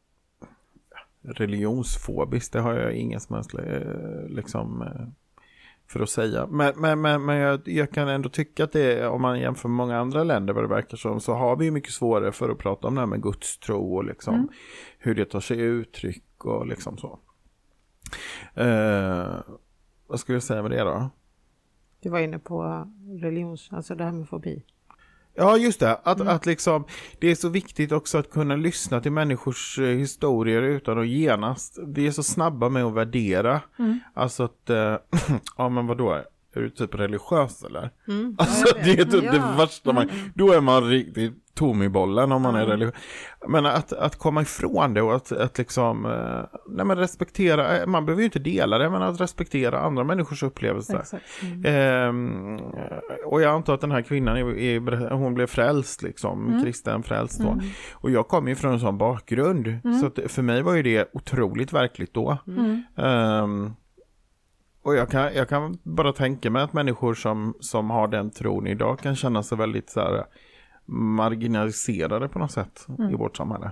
[1.21, 5.07] religionsfobiskt, det har jag ingen som helst eh, liksom eh,
[5.87, 6.47] för att säga.
[6.47, 9.75] Men, men, men, men jag, jag kan ändå tycka att det om man jämför med
[9.75, 12.87] många andra länder vad det verkar som, så har vi mycket svårare för att prata
[12.87, 14.49] om det här med gudstro och liksom
[14.97, 17.19] hur det tar sig uttryck och liksom så.
[18.53, 19.39] Eh,
[20.07, 21.09] vad skulle jag säga med det då?
[22.01, 22.87] Du var inne på
[23.21, 24.63] religions, alltså det här med fobi.
[25.39, 25.95] Ja, just det.
[26.03, 26.85] Att, att liksom,
[27.19, 31.79] det är så viktigt också att kunna lyssna till människors eh, historier utan att genast.
[31.87, 33.61] Vi är så snabba med att värdera.
[34.13, 34.95] Alltså att, eh,
[35.57, 36.23] ja men vadå,
[36.59, 37.89] är du typ religiös eller?
[38.37, 39.55] Alltså det är typ det Ja.
[39.57, 42.93] värsta man, då är man riktigt tom i bollen om man är religiös.
[43.47, 47.87] Men att, att komma ifrån det och att, att liksom, eh, nej men respektera, eh,
[47.87, 50.99] man behöver ju inte dela det, men att respektera andra människors upplevelser.
[50.99, 51.23] exakt.
[51.65, 52.59] Ehm,
[53.25, 57.39] och jag antar att den här kvinnan, är, är, hon blev frälst liksom, kristen frälst
[57.39, 57.59] då.
[57.93, 61.73] Och jag kommer ju från en sån bakgrund, så för mig var ju det otroligt
[61.73, 62.37] verkligt då.
[62.97, 63.73] Ehm,
[64.81, 68.67] Och jag kan, jag kan bara tänka mig att människor som, som har den tron
[68.67, 70.25] idag kan känna sig väldigt så här,
[70.85, 73.11] marginaliserade på något sätt Mm.
[73.13, 73.71] i vårt samhälle.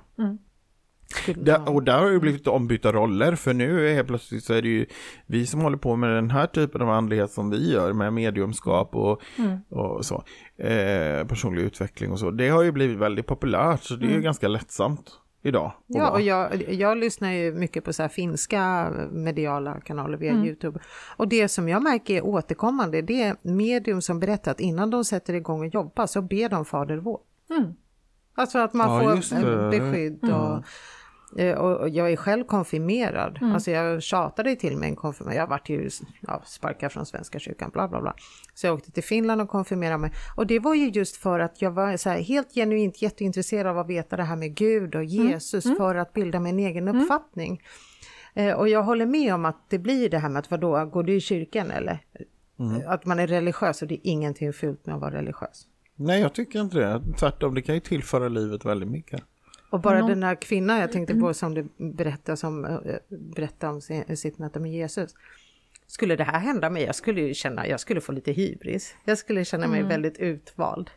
[1.22, 4.54] Skulle Där, och där har det blivit ombytta roller för nu är helt plötsligt så
[4.54, 4.86] är det ju
[5.26, 8.96] vi som håller på med den här typen av andlighet som vi gör med mediumskap
[8.96, 9.58] och, Mm.
[9.70, 10.24] och så.
[10.58, 12.32] Eh, personlig utveckling och så.
[12.32, 14.24] Det har ju blivit väldigt populärt så det är ju Mm.
[14.24, 15.12] ganska lättsamt
[15.48, 15.66] idag.
[15.66, 20.32] att Ja, och jag, jag lyssnar ju mycket på så här finska mediala kanaler via
[20.32, 20.46] Mm.
[20.46, 20.80] Youtube.
[21.16, 25.06] Och det som jag märker är återkommande, det är medium som berättar att innan de
[25.06, 27.20] sätter igång och jobba så ber de Fader vår.
[27.50, 27.74] Mm.
[28.36, 30.60] Alltså att man Ja, får eh, beskydd och, eh,
[31.58, 33.40] och, och jag är själv konfirmerad.
[33.42, 35.38] Alltså jag tjatade till mig en konfirmation.
[35.38, 35.90] Jag varit ju
[36.22, 38.16] ja, sparkad från Svenska kyrkan, bla bla bla.
[38.54, 40.12] Så jag åkte till Finland och konfirmerade mig.
[40.38, 43.78] Och det var ju just för att jag var så här, helt genuint jätteintresserad av
[43.78, 47.62] att veta det här med Gud och Jesus för att bilda min egen uppfattning.
[48.34, 51.04] Eh, och jag håller med om att det blir det här med att vadå, går
[51.04, 52.00] du i kyrkan eller?
[52.88, 55.68] Att man är religiös och det är ingenting fult med att vara religiös.
[55.96, 57.02] Nej, jag tycker inte det.
[57.20, 59.24] Tvärtom, det kan ju tillföra livet väldigt mycket.
[59.70, 63.74] Och bara Någon- den här kvinnan jag tänkte på som du berättade, som, eh, berättade
[63.74, 65.16] om sin, sitt möte med Jesus.
[65.88, 68.96] Skulle det här hända mig, jag skulle ju känna, jag skulle få lite hybris.
[69.06, 70.90] Jag skulle känna mig väldigt utvald.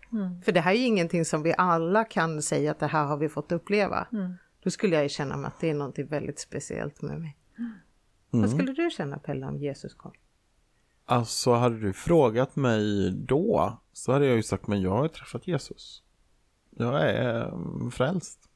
[0.44, 3.16] För det här är ju ingenting som vi alla kan säga att det här har
[3.16, 4.06] vi fått uppleva.
[4.62, 7.36] Då skulle jag ju känna mig att det är någonting väldigt speciellt med mig.
[8.30, 10.12] Vad skulle du känna Pelle om Jesus kom?
[11.04, 15.46] Alltså, hade du frågat mig då så hade jag ju sagt, men jag har träffat
[15.46, 16.02] Jesus.
[16.70, 18.49] Jag är mm, frälst.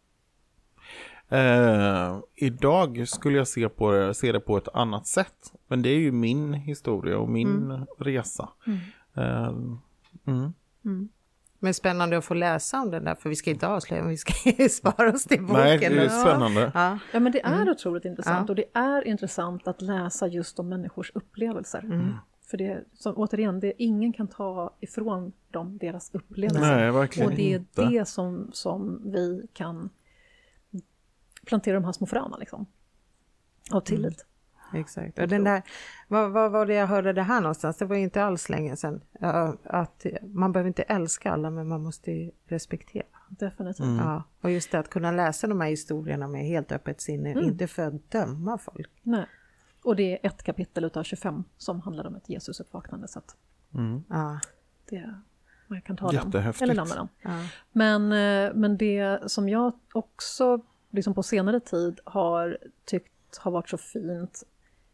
[1.35, 5.53] Eh, idag skulle jag se, på det, se det på ett annat sätt.
[5.69, 8.49] Men det är ju min historia och min resa.
[9.15, 9.53] Eh,
[10.27, 11.09] mm.
[11.59, 14.17] Men spännande att få läsa om den där, för vi ska inte avslöja, men vi
[14.17, 14.33] ska
[14.71, 15.63] spara oss till boken.
[15.63, 16.71] Nej, det är spännande.
[16.75, 16.99] Ja.
[17.13, 18.53] Ja, men det är otroligt intressant Ja.
[18.53, 21.81] och det är intressant att läsa just om människors upplevelser.
[22.47, 26.77] För det, som, återigen, det, ingen kan ta ifrån dem deras upplevelser.
[26.77, 27.85] Nej, verkligen och det är inte.
[27.85, 29.91] det som, som vi kan
[31.45, 32.67] plantera de här små fröna liksom.
[33.71, 34.27] Av tillit.
[34.75, 35.19] Exakt.
[35.19, 35.63] Och den där,
[36.09, 37.77] vad, vad var det jag hörde det här någonstans?
[37.77, 39.01] Det var ju inte alls länge sedan.
[39.65, 43.05] Att man behöver inte älska alla, men man måste ju respektera.
[43.29, 43.87] Definitivt.
[43.87, 47.67] Ja, och just det att kunna läsa de här historierna med helt öppet sinne, inte
[47.67, 48.91] för att döma folk.
[49.03, 49.27] Nej.
[49.85, 53.09] Och det är ett kapitel utav 25 som handlar om ett Jesusuppvaknande.
[53.09, 53.37] Så att
[54.09, 54.41] Ja,
[54.91, 55.15] det,
[55.67, 57.09] man kan ta den eller lämna den.
[57.23, 57.31] ja.
[57.73, 60.61] Men, eh, men det som jag också
[60.95, 64.43] liksom på senare tid har tyckt har varit så fint,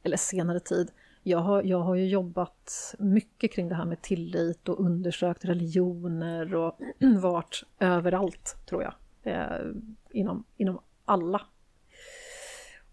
[0.02, 0.90] eller senare tid,
[1.22, 6.54] jag har, jag har ju jobbat mycket kring det här med tillit och undersökt religioner
[6.54, 6.78] och
[7.22, 9.66] varit överallt, tror jag, eh,
[10.10, 11.40] inom, inom alla.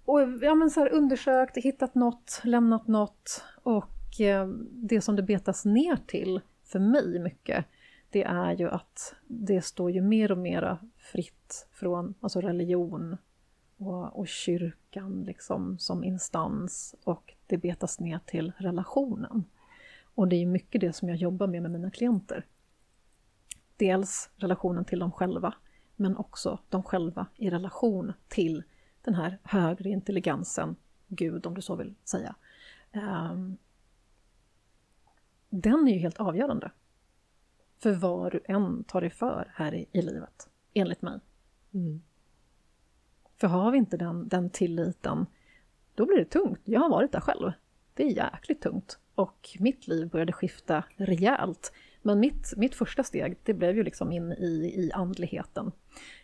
[0.05, 5.23] Och ja, men så här, undersökt, hittat något, lämnat något och eh, det som det
[5.23, 7.65] betas ner till för mig mycket,
[8.09, 13.17] det är ju att det står ju mer och mera fritt från alltså religion
[13.77, 19.43] och, och kyrkan liksom som instans och det betas ner till relationen.
[20.15, 22.45] Och det är ju mycket det som jag jobbar med med mina klienter.
[23.77, 25.53] Dels relationen till dem själva,
[25.95, 28.63] men också de själva i relation till
[29.01, 30.75] den här högre intelligensen,
[31.07, 32.35] Gud om du så vill säga.
[32.91, 33.57] Ehm,
[35.49, 36.71] den är ju helt avgörande
[37.87, 41.19] för vad du än tar dig för här i, i livet, enligt mig.
[41.73, 42.01] Mm.
[43.37, 45.25] För har vi inte den, den tilliten,
[45.95, 46.61] då blir det tungt.
[46.63, 47.51] Jag har varit där själv.
[47.93, 48.99] Det är jäkligt tungt.
[49.15, 51.73] Och mitt liv började skifta rejält.
[52.01, 55.71] Men mitt, mitt första steg, det blev ju liksom in i, i andligheten.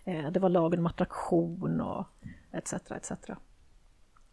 [0.04, 2.08] Eh, det var lagen om attraktion och
[2.52, 2.74] etc.
[2.74, 3.12] etc.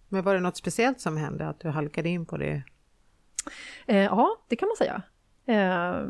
[0.09, 2.63] Men var det något speciellt som hände, att du halkade in på det?
[3.87, 5.03] Eh, ja, det kan man säga.
[5.47, 6.07] Eh,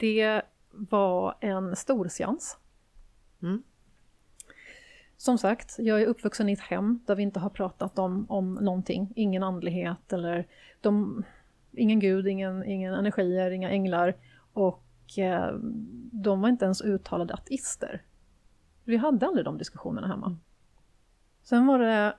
[0.00, 2.58] det var en stor seans.
[3.42, 3.62] Mm.
[5.16, 8.54] Som sagt, jag är uppvuxen i ett hem där vi inte har pratat om, om
[8.54, 9.12] någonting.
[9.16, 10.46] Ingen andlighet eller
[10.80, 11.24] de,
[11.72, 14.16] ingen gud, ingen, ingen energier, inga änglar.
[14.52, 15.54] Och eh,
[16.12, 18.02] de var inte ens uttalade ateister.
[18.84, 20.36] Vi hade aldrig de diskussionerna hemma.
[21.42, 22.14] Sen var det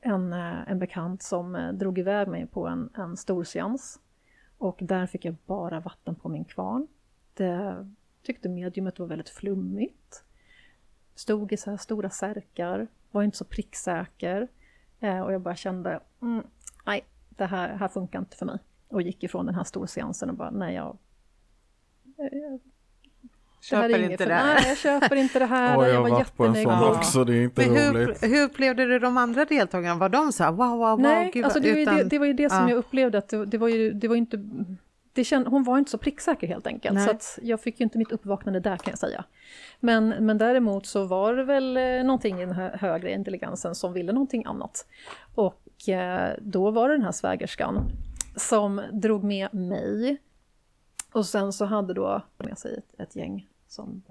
[0.00, 4.00] en, eh, en bekant som eh, drog iväg mig på en, en stor seans.
[4.58, 6.86] Och där fick jag bara vatten på min kvarn.
[8.22, 10.24] Tyckte mediumet var väldigt flummigt.
[11.14, 14.48] Stod i så här stora särkar, var inte så pricksäker.
[15.00, 16.44] Eh, och jag bara kände, mm,
[16.86, 18.58] nej, det här, här funkar inte för mig.
[18.88, 20.98] Och gick ifrån den här storseansen och bara, nej, jag,
[22.16, 22.60] jag,
[23.60, 24.54] Köper det inte för det här.
[24.54, 25.76] Nej, jag köper inte det här.
[25.78, 28.04] Åh, jag jag har var varit på en sån också, det är inte Men hur,
[28.04, 28.22] roligt.
[28.22, 29.94] hur upplevde du de andra deltagarna?
[29.94, 32.04] Var de så här wow, wow, wow, Nej, gud, alltså det, var ju utan- det,
[32.04, 32.68] det var ju det som Ja.
[32.70, 34.44] jag upplevde att det, det var ju det var inte
[35.12, 37.04] det känd, hon var inte så pricksäker helt enkelt, Nej.
[37.04, 39.24] så att jag fick ju inte mitt uppvaknande där kan jag säga.
[39.80, 43.92] Men, men däremot så var det väl eh, någonting i den här högre intelligensen som
[43.92, 44.86] ville någonting annat.
[45.34, 47.92] Och eh, då var det den här svägerskan
[48.36, 50.18] som drog med mig.
[51.12, 54.02] Och sen så hade då med sig ett, ett gäng som,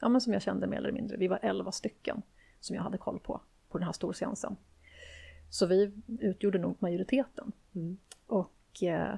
[0.00, 1.16] ja, men som jag kände mer eller mindre.
[1.16, 2.22] Vi var elva stycken
[2.60, 4.56] som jag hade koll på, på den här storseansen.
[5.50, 7.52] Så vi utgjorde nog majoriteten.
[7.74, 7.96] Mm.
[8.26, 9.14] Och eh,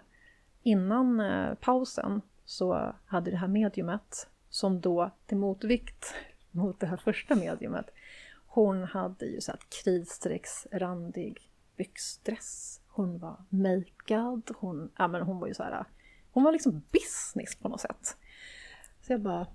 [0.64, 6.14] innan eh, pausen så hade det här mediumet, som då till motvikt
[6.50, 7.86] mot det här första mediumet,
[8.46, 12.80] hon hade ju så här kritstrecksrandig byxdress.
[12.88, 15.84] Hon var makead, hon, ja, men hon var ju så här,
[16.32, 18.16] hon var liksom business på något sätt.
[19.00, 19.46] Så jag bara,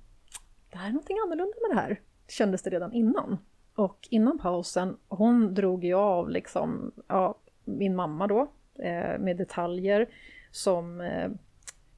[0.70, 3.38] det här är någonting annorlunda med det här, kändes det redan innan.
[3.76, 7.36] Och innan pausen, hon drog ju av liksom, ja,
[7.66, 10.10] min mamma då, eh, med detaljer
[10.52, 11.02] som...
[11.02, 11.30] Eh,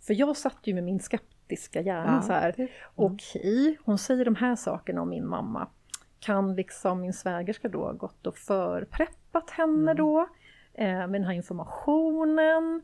[0.08, 2.54] för jag satt ju med min skeptiska hjärna Ja, så här.
[2.58, 5.68] det- Okej, hon säger de här sakerna om min mamma.
[6.20, 10.28] Kan liksom min svägerska då gått och förpreppat henne då?
[10.74, 12.82] Eh, med den här informationen?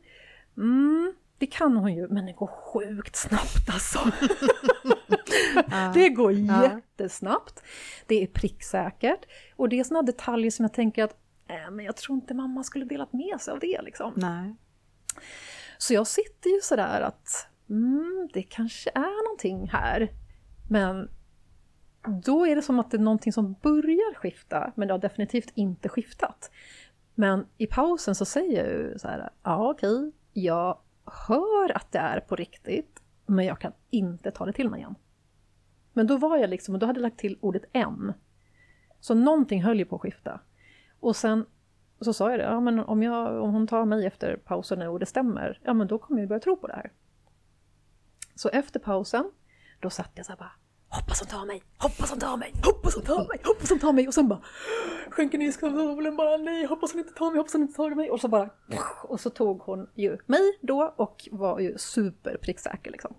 [0.57, 3.99] Mm, det kan hon ju, men det går sjukt snabbt alltså.
[5.93, 7.63] Det går jättesnabbt.
[8.07, 9.25] Det är pricksäkert.
[9.55, 11.15] Och det är sådana detaljer som jag tänker att
[11.47, 13.81] äh, men jag tror inte mamma skulle delat med sig av det.
[13.81, 14.13] Liksom.
[14.15, 14.55] Nej.
[15.77, 20.11] Så jag sitter ju sådär att mm, det kanske är någonting här.
[20.69, 21.09] Men
[22.23, 25.51] då är det som att det är någonting som börjar skifta, men det har definitivt
[25.55, 26.51] inte skiftat.
[27.15, 30.79] Men i pausen så säger jag ju så här, ja okej, jag
[31.27, 34.95] hör att det är på riktigt, men jag kan inte ta det till mig igen.
[35.93, 38.13] Men då var jag liksom, och då hade jag lagt till ordet en.
[38.99, 40.39] Så någonting höll ju på att skifta.
[40.99, 41.45] Och sen
[42.05, 44.87] så sa jag det, ja men om, jag, om hon tar mig efter pausen nu
[44.87, 46.91] och det stämmer, ja men då kommer jag börja tro på det här.
[48.35, 49.31] Så efter pausen,
[49.79, 50.51] då satt jag så här bara,
[50.89, 53.93] hoppas hon tar mig, hoppas hon tar mig, hoppas hon tar mig, hoppas hon tar
[53.93, 54.41] mig och sen bara
[55.09, 58.11] sjönk ner i bara nej, hoppas hon inte tar mig, hoppas hon inte tar mig
[58.11, 58.49] och så bara
[59.03, 63.15] och så tog hon ju mig då och var ju superpricksäker liksom.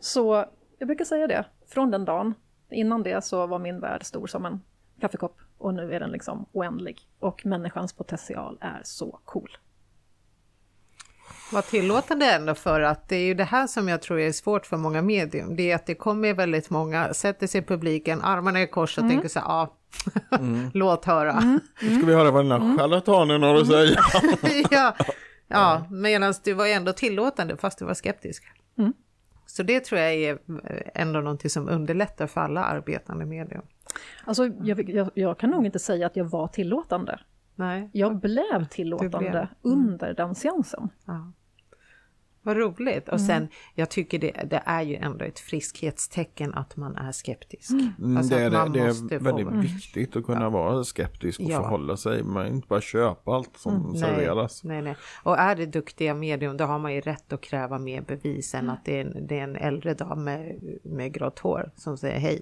[0.00, 0.44] Så
[0.78, 2.34] jag brukar säga det, från den dagen,
[2.70, 4.60] innan det så var min värld stor som en
[5.00, 9.56] kaffekopp och nu är den liksom oändlig och människans potential är så cool.
[11.52, 14.66] Vad tillåtande ändå för att det är ju det här som jag tror är svårt
[14.66, 15.56] för många medium.
[15.56, 19.04] Det är att det kommer väldigt många, sätter sig i publiken, armarna i kors och
[19.04, 19.16] Mm.
[19.16, 19.76] tänker så här, ja,
[20.74, 21.40] låt höra.
[21.82, 24.00] Nu ska vi höra vad den här charlatanen har att säga.
[24.70, 24.94] ja,
[25.48, 28.44] ja medan du var ändå tillåtande fast du var skeptisk.
[28.78, 28.92] Mm.
[29.46, 30.38] Så det tror jag är
[30.94, 33.62] ändå någonting som underlättar för alla arbetande medium.
[34.24, 37.20] Alltså jag, jag, jag kan nog inte säga att jag var tillåtande.
[37.54, 39.34] Nej, Jag blev tillåtande blev.
[39.34, 39.48] Mm.
[39.62, 40.88] under den seansen.
[41.06, 41.32] ja.
[42.42, 43.08] Vad roligt.
[43.08, 43.26] Och Mm.
[43.26, 47.70] sen, jag tycker det, det är ju ändå ett friskhetstecken att man är skeptisk.
[47.70, 49.60] Mm, Alltså det är, det, det är få- väldigt Mm.
[49.60, 51.62] viktigt att kunna vara skeptisk och Ja.
[51.62, 52.22] förhålla sig.
[52.22, 54.64] Man inte bara köpa allt som Nej, serveras.
[54.64, 54.96] nej, nej.
[55.22, 58.70] Och är det duktiga medium då har man ju rätt att kräva mer bevis än
[58.70, 62.18] att det är en, det är en äldre dam med, med grått hår som säger
[62.18, 62.40] hej.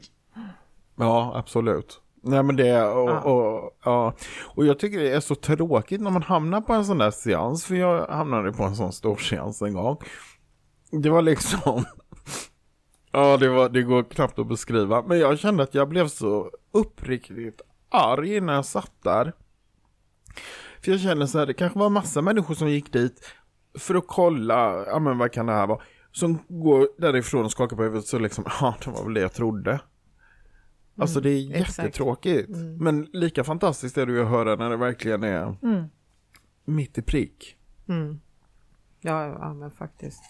[0.97, 2.01] Ja, absolut.
[2.22, 3.20] Nej men det, och, Ja.
[3.20, 4.14] och, ja.
[4.55, 7.64] och jag tycker det är så tråkigt när man hamnar på en sån där seans,
[7.64, 9.97] för jag hamnade på en sån stor seans en gång.
[10.90, 11.84] Det var liksom,
[13.12, 16.51] ja det, var, det går knappt att beskriva, men jag kände att jag blev så
[16.72, 19.32] uppriktigt arg när jag satt där.
[20.84, 23.32] För jag kände så här, det kanske var massa människor som gick dit
[23.78, 25.80] för att kolla, ja men vad kan det här vara?
[26.12, 29.32] Som går därifrån och skakar på huvudet så liksom, ja det var väl det jag
[29.32, 29.80] trodde.
[30.97, 31.78] Alltså det är exakt.
[31.78, 32.51] jättetråkigt.
[32.80, 35.84] Men lika fantastiskt är det ju att höra när det verkligen är Mm.
[36.64, 37.57] mitt i prick.
[37.88, 38.20] Mm.
[39.01, 40.22] Ja, ja, men faktiskt.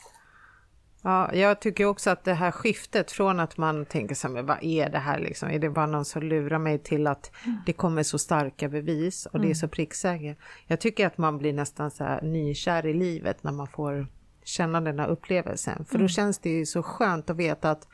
[1.03, 4.47] Ja, jag tycker också att det här skiftet från att man tänker så här, men
[4.47, 5.49] vad är det här liksom?
[5.51, 7.33] Är det bara någon som lurar mig till att
[7.67, 10.39] det kommer så starka bevis och det är så pricksäkert.
[10.67, 14.07] Jag tycker att man blir nästan så här nykär i livet när man får
[14.45, 15.85] känna den här upplevelsen.
[15.85, 17.89] För då känns det ju så skönt att veta att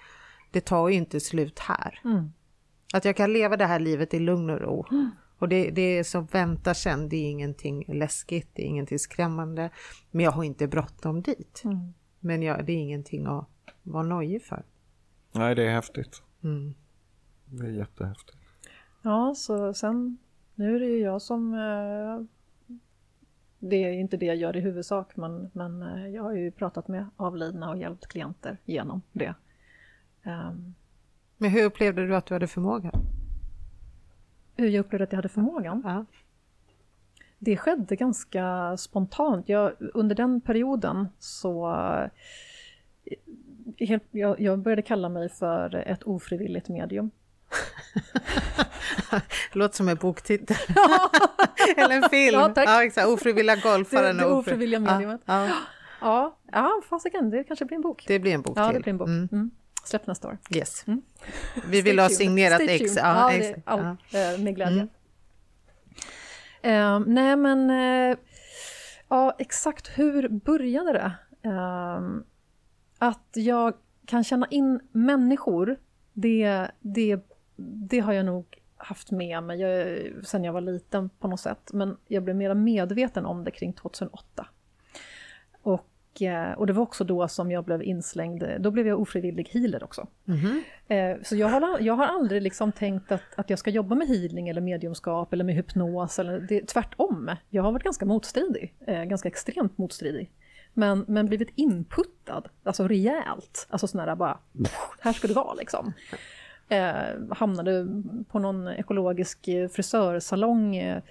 [0.50, 2.00] det tar ju inte slut här.
[2.04, 2.32] Mm.
[2.92, 4.86] Att jag kan leva det här livet i lugn och ro.
[5.38, 9.70] Och det, det är som väntar sen, det är ingenting läskigt, det är ingenting skrämmande.
[10.10, 11.62] Men jag har inte bråttom dit.
[11.64, 11.94] Mm.
[12.20, 13.48] Men jag, det är ingenting att
[13.82, 14.64] vara nojig för.
[15.32, 16.22] Nej, det är häftigt.
[16.44, 16.74] Mm.
[17.44, 18.38] Det är jättehäftigt.
[19.02, 20.18] Ja, så sen,
[20.54, 21.54] nu är det ju jag som...
[21.54, 22.26] Eh,
[23.58, 26.88] det är inte det jag gör i huvudsak, men, men eh, jag har ju pratat
[26.88, 29.34] med avlidna och hjälpt klienter genom det.
[30.24, 30.74] Um,
[31.42, 33.06] Men hur upplevde du att du hade förmågan?
[34.56, 35.82] Hur jag upplevde att jag hade förmågan?
[35.84, 36.04] Ja.
[37.38, 39.48] Det skedde ganska spontant.
[39.48, 41.74] Jag, under den perioden så...
[44.10, 47.10] Jag, jag började kalla mig för ett ofrivilligt medium.
[49.52, 50.56] det låter som en boktitel.
[51.76, 52.40] Eller en film.
[52.40, 52.68] Ja, tack.
[52.68, 53.08] Ja, exakt.
[53.08, 54.16] Ofrivilliga golfaren.
[54.16, 55.20] Det, det ofrivilliga mediumet.
[55.24, 55.56] Ja, ja.
[56.00, 58.04] ja, ja fasiken, det kanske blir en bok.
[58.06, 58.74] Det blir en bok Ja, till.
[58.74, 59.08] det blir en bok.
[59.08, 59.28] Mm.
[59.32, 59.50] Mm.
[59.84, 60.38] Släpp nästa år.
[60.54, 60.84] Yes.
[60.86, 61.02] Mm.
[61.66, 62.96] Vi vill ha signerat ex.
[62.96, 63.78] Ja, Ja, det, Ja.
[64.18, 64.80] eh, med glädje.
[64.80, 64.88] Mm.
[66.62, 68.18] Eh, nej men, eh,
[69.08, 71.12] ja exakt hur började det?
[71.48, 72.00] Eh,
[72.98, 73.74] att jag
[74.06, 75.76] kan känna in människor,
[76.12, 77.20] det, det,
[77.56, 81.70] det har jag nog haft med mig jag, sen jag var liten på något sätt.
[81.72, 84.46] Men jag blev mer medveten om det kring 2008.
[85.62, 85.86] Och,
[86.56, 90.06] och det var också då som jag blev inslängd, då blev jag ofrivillig healer också.
[90.88, 94.08] Eh, Så jag har, jag har aldrig liksom tänkt att, att jag ska jobba med
[94.08, 96.18] healing eller mediumskap eller med hypnos.
[96.18, 100.30] Eller det, tvärtom, jag har varit ganska motstridig, eh, ganska extremt motstridig.
[100.74, 104.38] Men, men blivit inputtad, alltså rejält, alltså sån här bara,
[105.00, 105.92] här ska du vara liksom.
[106.68, 106.92] Eh,
[107.30, 107.86] hamnade
[108.28, 111.02] på någon ekologisk eh, frisörsalong eh,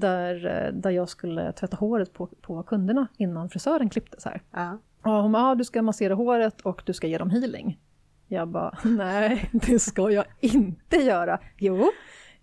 [0.00, 4.42] där, eh, där jag skulle tvätta håret på, på kunderna innan frisören klippte så här.
[4.50, 4.78] Ja.
[5.02, 7.78] Ja, hon bara, ah, du ska massera håret och du ska ge dem healing.
[8.28, 11.40] Jag bara, nej, det ska jag inte göra.
[11.58, 11.90] Jo,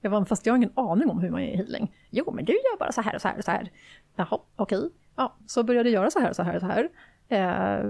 [0.02, 1.96] jag bara, fast jag har ingen aning om hur man ger healing.
[2.10, 3.72] Jo, men du gör bara så här och så här och så här.
[4.16, 4.90] Jaha, okej.
[5.16, 6.90] Ja, så började jag göra så här och så här och så här.
[7.28, 7.86] Eh,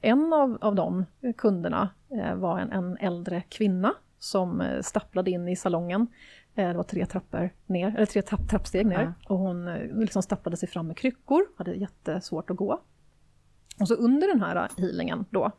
[0.00, 5.48] en av, av de kunderna eh, var en, en äldre kvinna som eh, stapplade in
[5.48, 6.06] i salongen.
[6.54, 9.02] Eh, det var tre trappor ner, eller tre trapp, trappsteg ner.
[9.02, 9.12] Ja.
[9.34, 12.80] Och hon eh, liksom stapplade sig fram med kryckor, hade jättesvårt att gå.
[13.80, 15.52] Och så under den här healingen då,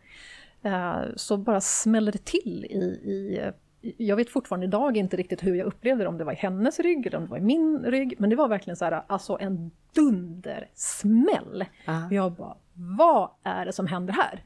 [0.61, 3.51] eh, så bara smäller det till i, i...
[3.97, 6.79] Jag vet fortfarande idag inte riktigt hur jag upplevde det, om det var i hennes
[6.79, 8.15] rygg eller om det var i min rygg.
[8.19, 11.65] Men det var verkligen så här, alltså en dundersmäll.
[12.07, 14.43] Och jag bara, vad är det som händer här?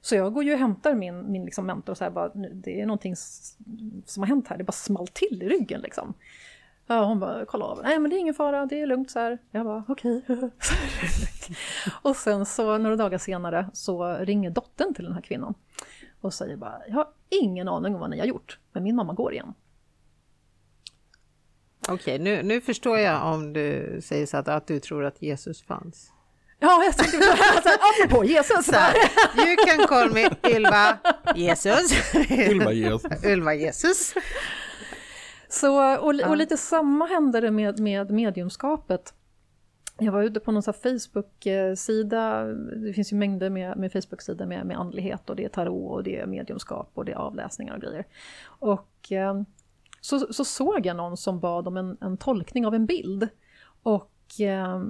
[0.00, 2.80] Så jag går ju och hämtar min, min liksom mentor och så här bara, det
[2.80, 3.16] är någonting
[4.06, 6.14] som har hänt här, det bara small till i ryggen liksom.
[6.86, 7.80] Ja, hon bara, kolla av.
[7.82, 9.38] Nej men det är ingen fara, det är lugnt så här.
[9.50, 10.22] Jag bara, okej.
[12.02, 15.54] och sen så några dagar senare så ringer dottern till den här kvinnan.
[16.20, 19.12] Och säger bara, jag har ingen aning om vad ni har gjort, men min mamma
[19.12, 19.54] går igen.
[21.88, 25.62] Okej, nu, nu förstår jag om du säger så att, att du tror att Jesus
[25.62, 26.12] fanns.
[26.62, 28.66] Ja, jag tänkte så här, så här apropå Jesus.
[28.66, 28.94] Så här,
[29.36, 30.98] you can call me Ylva
[31.34, 32.14] Jesus.
[32.30, 33.24] Ylva Jesus.
[33.24, 34.14] Ylva Jesus.
[35.48, 39.14] Så, och, och lite samma hände det med, med mediumskapet.
[39.98, 42.44] Jag var ute på någon Facebook-sida,
[42.86, 46.02] det finns ju mängder med, med Facebook-sidor med, med andlighet och det är tarot och
[46.02, 48.06] det är mediumskap och det är avläsningar och grejer.
[48.44, 49.42] Och eh,
[50.00, 53.28] så, så såg jag någon som bad om en, en tolkning av en bild.
[53.82, 54.82] Och eh,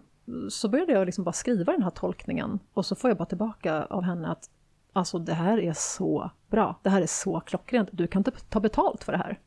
[0.51, 3.85] så började jag liksom bara skriva den här tolkningen och så får jag bara tillbaka
[3.85, 4.51] av henne att
[4.93, 8.61] alltså det här är så bra, det här är så klockrent, du kan inte ta
[8.61, 9.39] betalt för det här.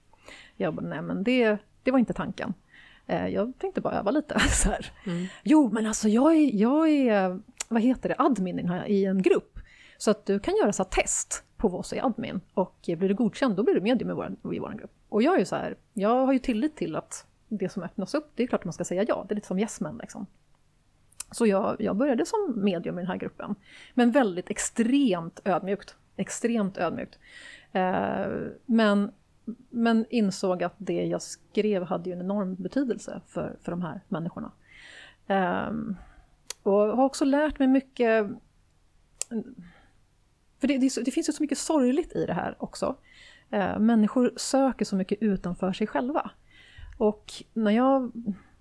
[0.55, 2.53] Jag bara, nej men det, det var inte tanken.
[3.07, 4.91] Eh, Jag tänkte bara öva lite så här.
[5.43, 9.05] Jo men alltså jag är, jag är, vad heter det, admin i den här- i
[9.05, 9.59] en grupp.
[9.97, 13.13] Så att du kan göra så test på vad som är admin och blir du
[13.15, 14.91] godkänd då blir du medium i vår, i vår grupp.
[15.09, 18.13] Och jag är ju så här, jag har ju tillit till att det som öppnas
[18.13, 19.97] upp, det är klart att man ska säga ja, det är lite som yes men
[19.97, 20.25] liksom.
[21.33, 23.55] Så jag, jag började som medium i den här gruppen.
[23.93, 25.95] Men väldigt extremt ödmjukt.
[26.15, 27.19] Extremt ödmjukt.
[27.71, 28.27] Eh,
[28.65, 29.11] men,
[29.69, 34.01] men insåg att det jag skrev hade ju en enorm betydelse för, för de här
[34.07, 34.51] människorna.
[35.27, 35.71] Eh,
[36.63, 38.27] och har också lärt mig mycket...
[40.59, 42.95] För det, det, det finns ju så mycket sorgligt i det här också.
[43.49, 46.31] Eh, människor söker så mycket utanför sig själva.
[46.97, 48.11] Och när jag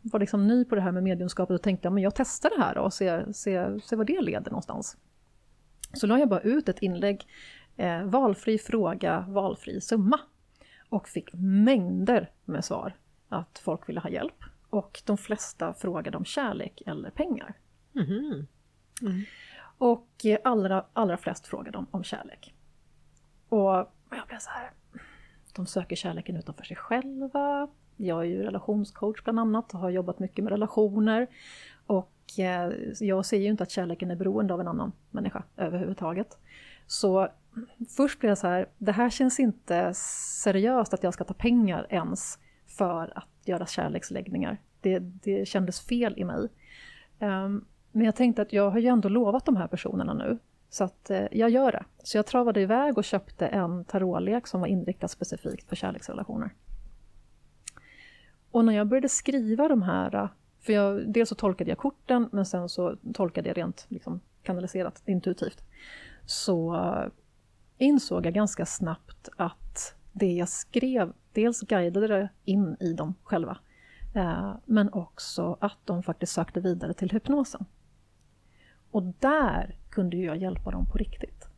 [0.03, 2.79] var liksom ny på det här med mediumskapet och tänkte att jag testar det här
[2.79, 4.97] och ser, ser, ser vad det leder någonstans.
[5.93, 7.27] Så la jag bara ut ett inlägg,
[7.77, 10.21] eh, valfri fråga, valfri summa.
[10.89, 12.97] Och fick mängder med svar
[13.29, 14.45] att folk ville ha hjälp.
[14.71, 17.55] Och de flesta frågade om kärlek eller pengar.
[17.93, 18.47] Mhm.
[19.79, 22.55] Och eh, allra, allra flest frågade om, om kärlek.
[23.49, 24.71] Och jag blev så här,
[25.55, 27.69] de söker kärleken utanför sig själva.
[28.03, 31.27] Jag är ju relationscoach bland annat och har jobbat mycket med relationer.
[31.87, 36.39] Och eh, jag ser ju inte att kärleken är beroende av en annan människa överhuvudtaget.
[36.87, 37.29] Så
[37.97, 41.87] först blev jag så här, det här känns inte seriöst att jag ska ta pengar
[41.91, 44.59] ens för att göra kärleksläggningar.
[44.81, 46.49] Det, det kändes fel i mig.
[47.19, 50.39] Ehm, men jag tänkte att jag har ju ändå lovat de här personerna nu.
[50.71, 51.85] Så att eh, jag gör det.
[52.03, 56.51] Så jag travade iväg och köpte en tarotlek som var inriktad specifikt på kärleksrelationer.
[58.53, 60.29] Och när jag började skriva de här,
[60.61, 65.03] för jag, dels så tolkade jag korten men sen så tolkade jag rent liksom, kanaliserat,
[65.07, 65.65] intuitivt,
[66.27, 67.07] så eh,
[67.79, 73.59] insåg jag ganska snabbt att det jag skrev dels guidade det in i dem själva,
[74.15, 77.65] eh, men också att de faktiskt sökte vidare till hypnosen.
[78.91, 81.49] Och där kunde jag hjälpa dem på riktigt.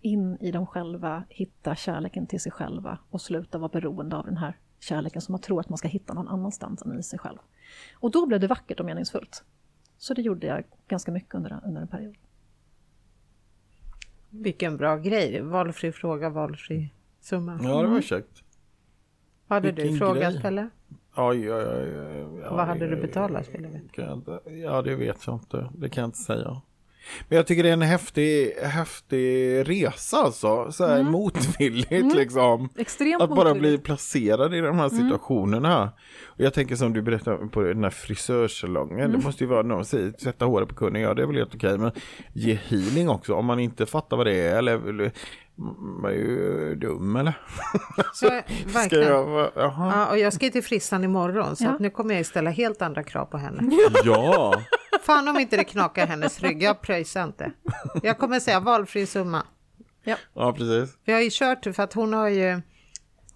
[0.00, 4.36] In i dem själva, hitta kärleken till sig själva och sluta vara beroende av den
[4.36, 7.38] här kärleken som man tror att man ska hitta någon annanstans än i sig själv.
[7.94, 9.44] Och då blev det vackert och meningsfullt.
[9.98, 12.16] Så det gjorde jag ganska mycket under, under en period.
[14.30, 15.40] Vilken bra grej.
[15.40, 17.52] Valfri fråga, valfri summa.
[17.62, 18.02] Ja, det var Mm.
[18.02, 18.42] käckt.
[19.48, 20.42] Hade Vilken du frågat grej.
[20.42, 20.68] Pelle?
[21.16, 24.50] Oj, oj, oj, oj, Vad hade du betalat, vill jag veta?
[24.50, 25.70] Ja, det vet jag inte.
[25.76, 26.62] Det kan jag inte säga.
[27.28, 30.72] Men jag tycker det är en häftig, häftig resa alltså.
[30.72, 31.12] Så här Mm.
[31.12, 32.68] motvilligt liksom.
[32.78, 33.84] Extremt Att bara bli motvilligt.
[33.84, 35.92] placerad i de här situationerna.
[36.26, 39.12] Och jag tänker som du berättade på den här frisörsalongen.
[39.12, 41.02] Det måste ju vara någon säger sätta håret på kunden.
[41.02, 41.78] Ja, det är väl helt okej.
[41.78, 41.90] Men
[42.32, 43.34] ge healing också.
[43.34, 44.58] Om man inte fattar vad det är.
[44.58, 45.12] Eller
[45.56, 47.38] man är ju dum eller?
[48.14, 48.42] Så, Ska
[48.78, 49.08] verkligen.
[49.08, 49.50] jag.
[49.56, 51.70] Ja, och jag ska till frissan imorgon så Ja.
[51.70, 53.70] att nu kommer jag ställa helt andra krav på henne.
[54.04, 54.54] Ja.
[55.02, 57.52] Fan om inte det knakar hennes rygg, jag pröjsar inte.
[58.02, 59.42] Jag kommer säga valfri summa.
[60.34, 60.98] ja, precis.
[61.04, 62.60] Vi har ju kört för att hon har ju,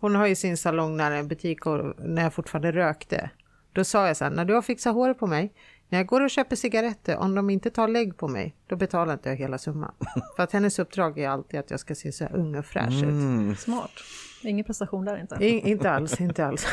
[0.00, 3.30] hon har ju sin salong nära en butik och när jag fortfarande rökte.
[3.72, 5.52] Då sa jag så här, när du har fixat håret på mig,
[5.89, 9.12] när jag går och köper cigaretter, om de inte tar lägg på mig, då betalar
[9.12, 9.95] inte jag hela summan.
[10.37, 13.03] För att hennes uppdrag är alltid att jag ska se så här ung och fräsch
[13.03, 13.03] ut.
[13.03, 13.57] Mm.
[13.57, 13.91] Smart.
[14.43, 15.45] Ingen prestation där inte.
[15.45, 16.66] I, inte alls, inte alls.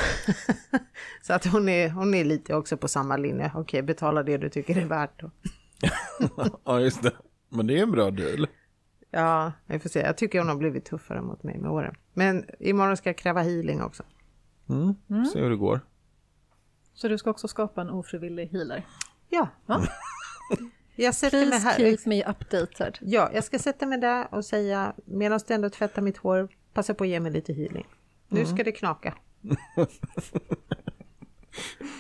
[1.22, 3.52] så att hon är, hon är lite också på samma linje.
[3.56, 5.22] Okej, betala det du tycker är värt.
[5.22, 5.32] Då.
[6.64, 7.12] Ja, just det.
[7.50, 8.48] Men det är en bra deal.
[9.12, 10.00] Ja, vi får se.
[10.00, 11.96] Jag tycker hon har blivit tuffare mot mig med åren.
[12.14, 14.04] Men imorgon ska jag kräva healing också.
[14.70, 15.26] Mm.
[15.26, 15.82] Se hur det går.
[16.94, 18.86] Så du ska också skapa en ofrivillig healer?
[19.30, 19.48] Ja.
[19.66, 19.84] Ja.
[20.96, 21.78] Jag sätter mig Please här.
[21.78, 22.98] keep me updated.
[23.02, 26.94] Ja, jag ska sätta mig där och säga medan du ändå tvättar mitt hår, passa
[26.94, 27.88] på att ge mig lite healing.
[28.28, 29.14] Nu ska det knaka.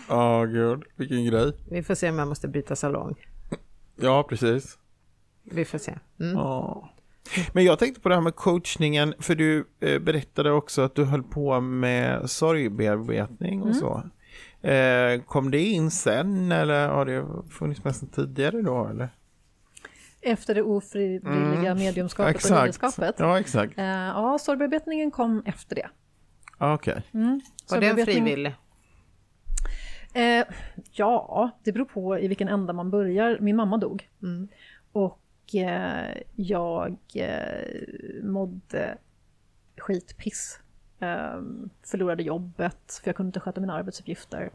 [0.07, 0.83] Ja, gud.
[0.95, 1.53] Vilken grej.
[1.69, 3.15] Vi får se om jag måste byta salong.
[3.95, 4.77] Ja, precis.
[5.43, 5.97] Vi får se.
[6.19, 6.33] Mm.
[6.33, 6.89] Ja.
[7.53, 11.03] Men jag tänkte på det här med coachningen, för du eh, berättade också att du
[11.03, 14.03] höll på med sorgbearbetning och så.
[14.63, 18.87] Eh, kom det in sen eller har det funnits med sedan tidigare då?
[18.87, 19.09] Eller?
[20.21, 21.77] Efter det ofrivilliga Mm.
[21.77, 23.15] mediumskapet och liderskapet.
[23.17, 23.77] Ja, exakt.
[23.77, 25.89] Eh, ja, sorgbearbetningen kom efter det.
[26.59, 27.01] Ja, Okej.
[27.13, 27.41] Mm.
[27.69, 28.55] Var den frivillig?
[30.13, 30.45] Eh,
[30.91, 33.37] ja, det beror på i vilken ända man börjar.
[33.41, 34.09] Min mamma dog.
[34.23, 34.47] Mm.
[34.91, 38.97] Och eh, jag eh, mådde
[39.77, 40.59] skitpiss.
[41.03, 41.41] Eh,
[41.83, 44.51] förlorade jobbet för jag kunde inte sköta mina arbetsuppgifter.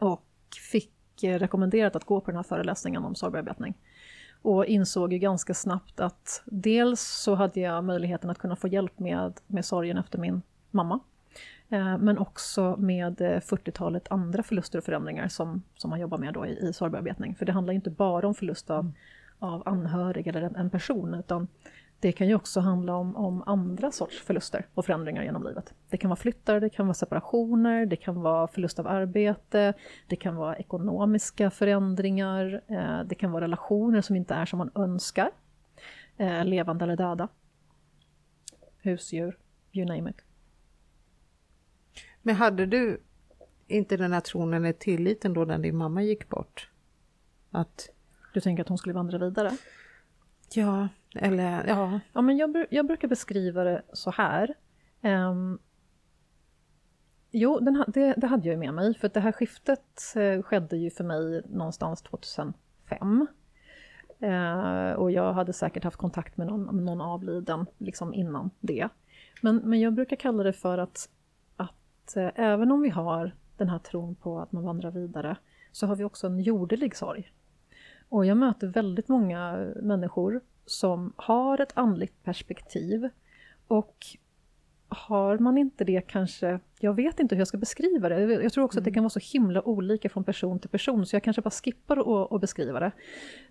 [0.00, 0.24] Och
[0.72, 3.74] fick eh, rekommenderat att gå på den här föreläsningen om sorgbearbetning.
[4.42, 8.98] Och insåg ju ganska snabbt att dels så hade jag möjligheten att kunna få hjälp
[8.98, 11.00] med, med sorgen efter min mamma.
[11.68, 16.34] Eh, Men också med eh, 40-talet andra förluster och förändringar som, som man jobbar med
[16.34, 17.34] då i, i sorgbearbetning.
[17.34, 18.92] För det handlar inte bara om förlust av,
[19.38, 21.48] av anhörig eller en, en person, utan
[22.00, 25.74] det kan ju också handla om, om andra sorts förluster och förändringar genom livet.
[25.90, 29.74] Det kan vara flyttar, det kan vara separationer, det kan vara förlust av arbete,
[30.06, 34.70] det kan vara ekonomiska förändringar, eh, det kan vara relationer som inte är som man
[34.74, 35.30] önskar,
[36.16, 37.28] eh, levande eller döda,
[38.78, 39.38] husdjur,
[39.72, 40.16] you name it.
[42.22, 43.00] Men hade du
[43.66, 46.70] inte den här tron eller tilliten då när din mamma gick bort?
[47.50, 47.88] Att,
[48.34, 49.52] Du tänker att hon skulle vandra vidare?
[50.54, 54.54] ja, eller ja, Ja, men jag, jag brukar beskriva det så här.
[55.02, 55.58] Um,
[57.30, 60.76] jo, den, det, det hade jag ju med mig, för det här skiftet eh, skedde
[60.76, 62.54] ju för mig någonstans 2005.
[64.22, 68.88] Uh, eh, och jag hade säkert haft kontakt med någon, någon avliden liksom innan det.
[69.42, 71.08] Men, men jag brukar kalla det för att,
[71.56, 75.36] att uh, även om vi har den här tron på att man vandrar vidare,
[75.72, 77.32] så har vi också en jordelig sorg.
[78.08, 83.08] Och jag möter väldigt många människor som har ett andligt perspektiv.
[83.68, 84.06] Och
[84.88, 88.64] har man inte det kanske, jag vet inte hur jag ska beskriva det, jag tror
[88.64, 91.42] också att det kan vara så himla olika från person till person så jag kanske
[91.42, 92.92] bara skippar att beskriva det.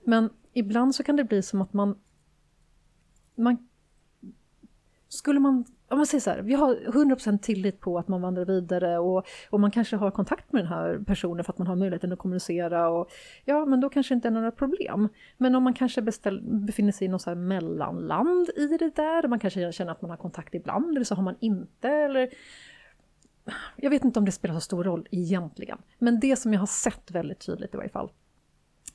[0.03, 1.99] Men ibland så kan det bli som att man,
[3.35, 3.67] man
[5.15, 8.45] skulle man, om man säger så här, vi har 100% tillit på att man vandrar
[8.45, 11.75] vidare och, och man kanske har kontakt med den här personen för att man har
[11.75, 13.09] möjligheten att kommunicera och
[13.45, 15.09] ja, men då kanske det inte är några problem.
[15.37, 19.27] Men om man kanske beställ, befinner sig i något så här mellanland i det där,
[19.27, 22.29] man kanske känner att man har kontakt ibland eller så har man inte eller
[23.75, 26.67] jag vet inte om det spelar så stor roll egentligen, men det som jag har
[26.67, 28.11] sett väldigt tydligt i varje fall,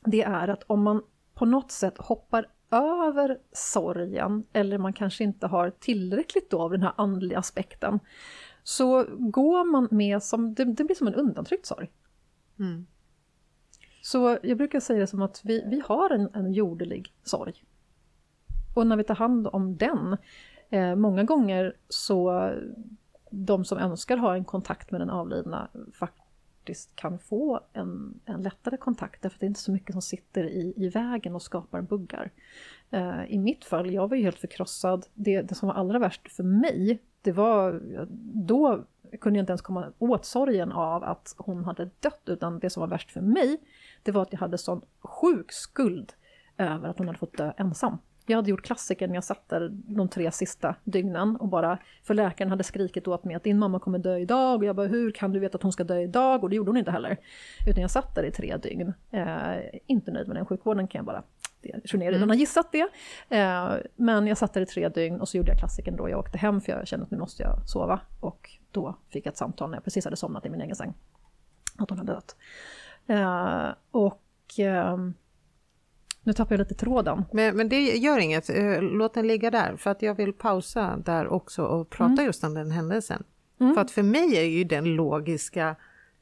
[0.04, 1.02] det är att om man
[1.34, 6.82] på något sätt hoppar över sorgen eller man kanske inte har tillräckligt då av den
[6.82, 8.00] här andliga aspekten
[8.62, 11.90] så går man med som, det, det blir som en undantryckt sorg.
[12.58, 12.86] Mm.
[14.02, 17.64] Så jag brukar säga det som att vi, vi har en, en jordelig sorg.
[18.74, 20.16] Och när vi tar hand om den,
[20.70, 22.50] eh, många gånger så
[23.30, 25.68] de som önskar ha en kontakt med den avlidna
[26.70, 30.02] faktiskt kan få en, en lättare kontakt därför att det är inte så mycket som
[30.02, 32.30] sitter i, i vägen och skapar buggar.
[32.90, 35.06] Eh, I mitt fall, jag var ju helt förkrossad.
[35.14, 37.80] Det, det som var allra värst för mig, det var
[38.46, 38.84] då
[39.20, 42.80] kunde jag inte ens komma åt sorgen av att hon hade dött, utan det som
[42.80, 43.60] var värst för mig,
[44.02, 46.12] det var att jag hade sån sjuk skuld
[46.58, 47.98] över att hon hade fått dö ensam.
[48.30, 52.50] Jag hade gjort klassiken, jag satt där de tre sista dygnen och bara, för läkaren
[52.50, 55.32] hade skrikit åt mig att din mamma kommer dö idag och jag bara hur kan
[55.32, 56.44] du veta att hon ska dö idag?
[56.44, 57.16] Och det gjorde hon inte heller.
[57.66, 58.92] Utan jag satt där i tre dygn.
[59.10, 59.56] Eh,
[59.86, 61.22] inte nöjd med den sjukvården kan jag bara
[61.62, 62.28] redan mm.
[62.28, 62.88] har gissat det.
[63.28, 66.08] Eh, men jag satt där i tre dygn och så gjorde jag klassiken då.
[66.08, 68.00] Jag åkte hem för jag kände att nu måste jag sova.
[68.20, 70.94] Och då fick jag ett samtal när jag precis hade somnat i min egen säng.
[71.78, 72.36] Att hon hade dött.
[73.06, 74.22] Eh, och
[74.58, 75.14] ehm,
[76.30, 77.24] nu tappar jag lite tråden.
[77.32, 80.96] Men, men det gör inget, eh, låt den ligga där för att jag vill pausa
[80.96, 82.24] där också och prata mm.
[82.24, 83.24] just om den händelsen.
[83.60, 83.74] Mm.
[83.74, 85.76] För att för mig är ju den logiska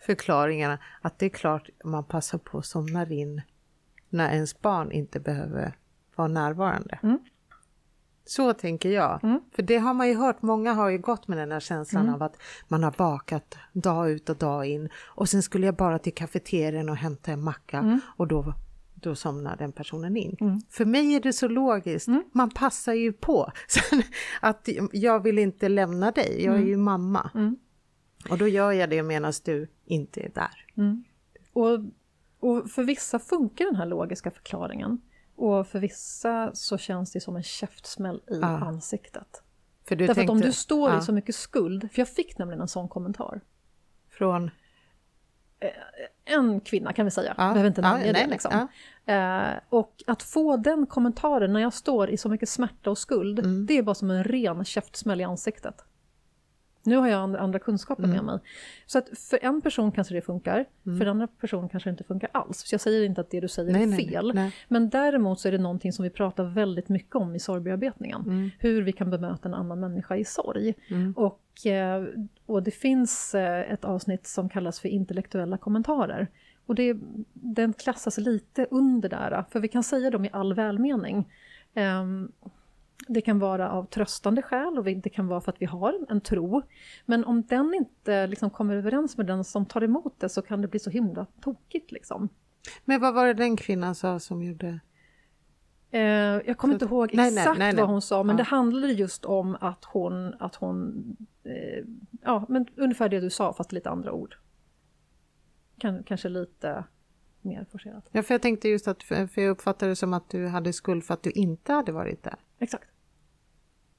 [0.07, 3.43] förklaringen att det är klart man passar på att somna in
[4.09, 5.77] när ens barn inte behöver
[6.17, 6.99] vara närvarande.
[7.03, 7.19] Mm.
[8.25, 9.25] Så tänker jag.
[9.25, 9.41] Mm.
[9.53, 12.15] För det har man ju hört, många har ju gått med den här känslan mm.
[12.15, 12.37] av att
[12.69, 16.89] man har bakat dag ut och dag in och sen skulle jag bara till kafeterian
[16.89, 18.01] och hämta en macka mm.
[18.17, 18.55] och då
[19.01, 20.37] då somnar den personen in.
[20.41, 20.61] Mm.
[20.71, 22.25] För mig är det så logiskt, mm.
[22.33, 23.53] man passar ju på.
[24.41, 26.83] att jag vill inte lämna dig, jag är ju mm.
[26.83, 27.31] mamma.
[27.35, 27.57] Mm.
[28.31, 30.67] Och då gör jag det medan du inte är där.
[30.77, 31.05] Mm.
[31.53, 31.79] Och,
[32.41, 35.01] och för vissa funkar den här logiska förklaringen.
[35.37, 38.47] Och för vissa så känns det som en käftsmäll i ah.
[38.47, 39.43] ansiktet.
[39.89, 40.99] För Därför tänkte, att om du står ah.
[40.99, 43.41] i så mycket skuld, för jag fick nämligen en sån kommentar.
[44.09, 44.51] Från?
[45.61, 45.71] Eh,
[46.35, 47.49] en kvinna kan vi säga, ja.
[47.49, 48.27] behöver inte namnge ja, det.
[48.27, 48.69] Liksom.
[49.05, 49.15] Ja.
[49.15, 53.39] Eh, och att få den kommentaren när jag står i så mycket smärta och skuld,
[53.39, 53.67] mm.
[53.67, 55.85] det är bara som en ren käftsmäll i ansiktet.
[56.83, 58.17] Nu har jag andra, kunskaper mm.
[58.17, 58.39] med mig.
[58.87, 60.99] Så att för en person kanske det funkar, mm.
[60.99, 62.59] för en annan person kanske det inte funkar alls.
[62.59, 64.27] Så jag säger inte att det du säger nej, är fel.
[64.27, 64.55] Nej, nej.
[64.69, 68.21] Men däremot så är det någonting som vi pratar väldigt mycket om i sorgbearbetningen.
[68.21, 68.51] Mm.
[68.59, 70.75] Hur vi kan bemöta en annan människa i sorg.
[70.91, 71.13] Mm.
[71.17, 72.05] Och, eh,
[72.47, 76.29] och det finns eh, ett avsnitt som kallas för intellektuella kommentarer.
[76.67, 76.97] Och det,
[77.33, 81.29] den klassas lite under där, för vi kan säga dem i all välmening.
[81.75, 82.33] Um,
[83.09, 86.21] det kan vara av tröstande skäl och det kan vara för att vi har en
[86.21, 86.63] tro.
[87.07, 90.63] Men om den inte liksom kommer överens med den som tar emot det så kan
[90.63, 91.93] det bli så himla tokigt.
[91.93, 92.29] Liksom.
[92.85, 94.81] Men vad var det den kvinnan sa som gjorde?
[95.91, 98.37] Eh, jag kommer inte ihåg nej, exakt nej, nej, vad hon sa, men ja.
[98.37, 101.05] det handlade just om att hon, att hon
[101.45, 101.85] eh,
[102.23, 104.37] ja, men ungefär det du sa fast lite andra ord.
[105.79, 106.85] Kan, kanske lite
[107.43, 108.09] mer forcerat.
[108.13, 111.05] Ja, för jag tänkte just att, för jag uppfattade det som att du hade skuld
[111.05, 112.37] för att du inte hade varit där.
[112.59, 112.89] Exakt.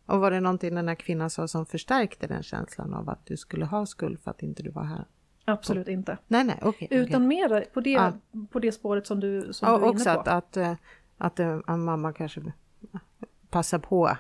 [0.10, 3.38] Och var det någonting den här kvinnan sa som förstärkte den känslan av att du
[3.38, 5.06] skulle ha skuld för att inte du var här?
[5.46, 6.18] Absolut och, inte.
[6.28, 7.28] Nej, nej, okay, Utan okay.
[7.28, 8.14] mer på det, ja.
[8.52, 10.20] på det spåret som du, som ja, du är också inne på.
[10.20, 11.40] Att, att, att, att
[11.70, 12.42] en mamma kanske
[13.50, 14.18] passar på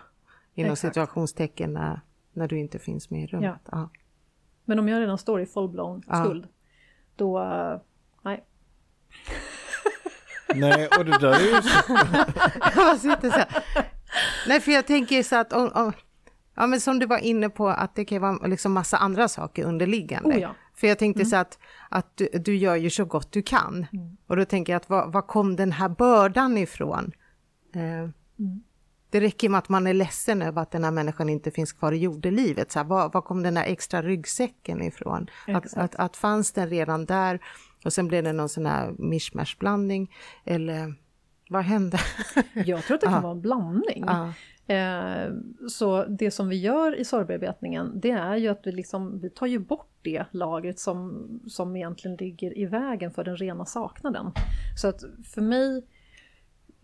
[0.54, 0.96] inom Exakt.
[0.96, 2.02] situationstecken när,
[2.34, 3.62] när du inte finns med i rummet.
[3.66, 3.72] Ja.
[3.72, 3.90] ja.
[4.66, 6.48] Men om jag redan står i full-blown skuld,
[7.16, 7.40] då...
[8.22, 8.46] Nej.
[10.56, 11.52] nej, och det där är ju...
[12.76, 13.64] jag sitter så här.
[14.48, 15.94] Nej, för jag tänker så att om, om,
[16.56, 19.64] ja, men som du var inne på att det kan vara liksom massa andra saker
[19.64, 20.30] underliggande.
[20.30, 20.56] Oh ja.
[20.76, 21.30] För jag tänkte mm.
[21.30, 21.60] så att,
[21.90, 23.86] att du, du, gör ju så gott du kan.
[23.94, 24.18] Mm.
[24.28, 27.12] Och då tänker jag att var, var kom den här bördan ifrån?
[27.76, 28.12] Eh, mm.
[29.10, 31.92] Det räcker med att man är ledsen över att den här människan inte finns kvar
[31.92, 32.72] i jordelivet.
[32.72, 35.30] Så här, var, var kom den här extra ryggsäcken ifrån?
[35.48, 37.40] Att, att, att, fanns den redan där
[37.86, 40.12] och sen blev det någon sån här mishmash-blandning?
[40.46, 40.96] Eller
[41.52, 41.98] vad hände?
[42.54, 44.06] Jag tror att det kan vara en blandning.
[44.68, 45.32] Eh,
[45.70, 49.48] så det som vi gör i sorgbearbetningen det är ju att vi, liksom, vi tar
[49.48, 54.32] ju bort det lagret som, som egentligen ligger i vägen för den rena saknaden.
[54.82, 55.86] Så att för mig,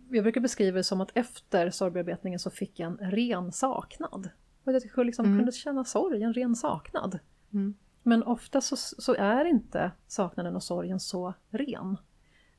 [0.09, 4.29] jag brukar beskriva det som att efter sorgbearbetningen så fick jag en ren saknad.
[4.63, 5.37] Och att jag liksom Mm.
[5.37, 7.19] kunde känna sorg, en ren saknad.
[7.53, 7.73] Mm.
[8.03, 11.97] Men ofta så, så är inte saknaden och sorgen så ren.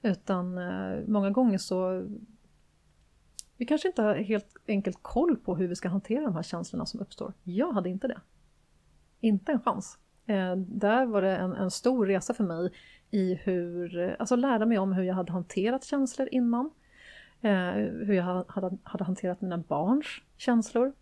[0.07, 2.09] Utan eh, många gånger så...
[3.57, 6.86] Vi kanske inte har helt enkelt koll på hur vi ska hantera de här känslorna
[6.86, 7.32] som uppstår.
[7.42, 8.20] Jag hade inte det.
[9.20, 9.98] Inte en chans.
[10.26, 12.72] Eh, där var det en, en stor resa för mig
[13.11, 16.70] i hur, alltså lära mig om hur jag hade hanterat känslor innan.
[17.40, 20.92] Eh, hur jag hade, hade hanterat mina barns känslor.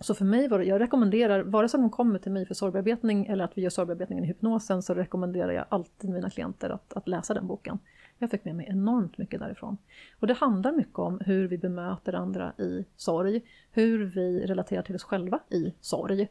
[0.00, 3.26] Så för mig var det, jag rekommenderar, vare sig de kommer till mig för sorgbearbetning
[3.26, 7.08] eller att vi gör sorgbearbetningen i hypnosen, så rekommenderar jag alltid mina klienter att, att
[7.08, 7.78] läsa den boken.
[8.18, 9.78] Jag fick med mig enormt mycket därifrån.
[10.20, 14.94] Och det handlar mycket om hur vi bemöter andra i sorg, hur vi relaterar till
[14.94, 16.28] oss själva i sorg.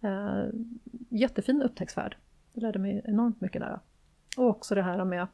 [0.00, 0.44] Eh,
[1.08, 2.16] jättefin upptäcktsfärd.
[2.52, 3.80] Jag lärde mig enormt mycket där.
[4.36, 5.26] Och också det här med...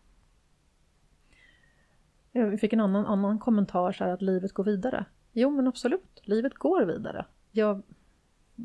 [2.32, 5.04] Vi fick en annan, annan kommentar, så här att livet går vidare.
[5.32, 7.24] Jo men absolut, livet går vidare.
[7.56, 7.82] Jag,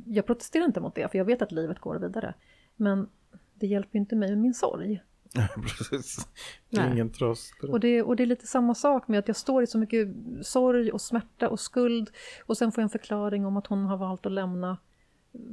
[0.05, 2.33] jag protesterar inte mot det, för jag vet att livet går vidare.
[2.75, 3.09] Men
[3.53, 5.01] det hjälper ju inte mig med min sorg.
[5.77, 6.27] Precis.
[6.69, 6.91] Det Nej.
[6.91, 7.53] ingen tröst.
[7.71, 10.07] Och det, och det är lite samma sak med att jag står i så mycket
[10.41, 12.09] sorg och smärta och skuld
[12.45, 14.77] och sen får jag en förklaring om att hon har valt att lämna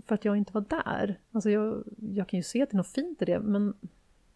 [0.07, 1.19] för att jag inte var där.
[1.33, 3.75] Alltså jag, jag kan ju se att det är något fint i det, men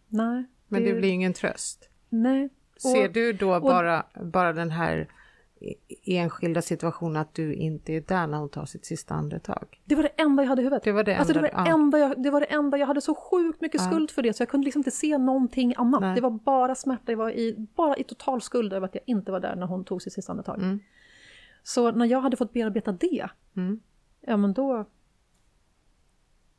[0.07, 0.45] nej.
[0.67, 1.89] Men det blir ingen tröst.
[2.09, 2.49] Nej.
[2.77, 5.07] Ser Och- du då bara, bara den här
[6.05, 9.81] enskilda situationen att du inte är där när hon tar sitt sista andetag?
[9.85, 10.83] Det var det enda jag hade i huvudet.
[10.83, 11.73] Det var det alltså det, var enda- det, ja.
[11.75, 13.87] enda jag, det var det enda, jag hade så sjukt mycket Ja.
[13.87, 16.01] skuld för det så jag kunde liksom inte se någonting annat.
[16.01, 16.15] Nej.
[16.15, 19.31] Det var bara smärta, jag var i, bara i total skuld över att jag inte
[19.31, 20.57] var där när hon tog sitt sista andetag.
[20.57, 20.79] Mm.
[21.63, 23.79] Så när jag hade fått bearbeta det, Mm.
[24.21, 24.85] ja men då,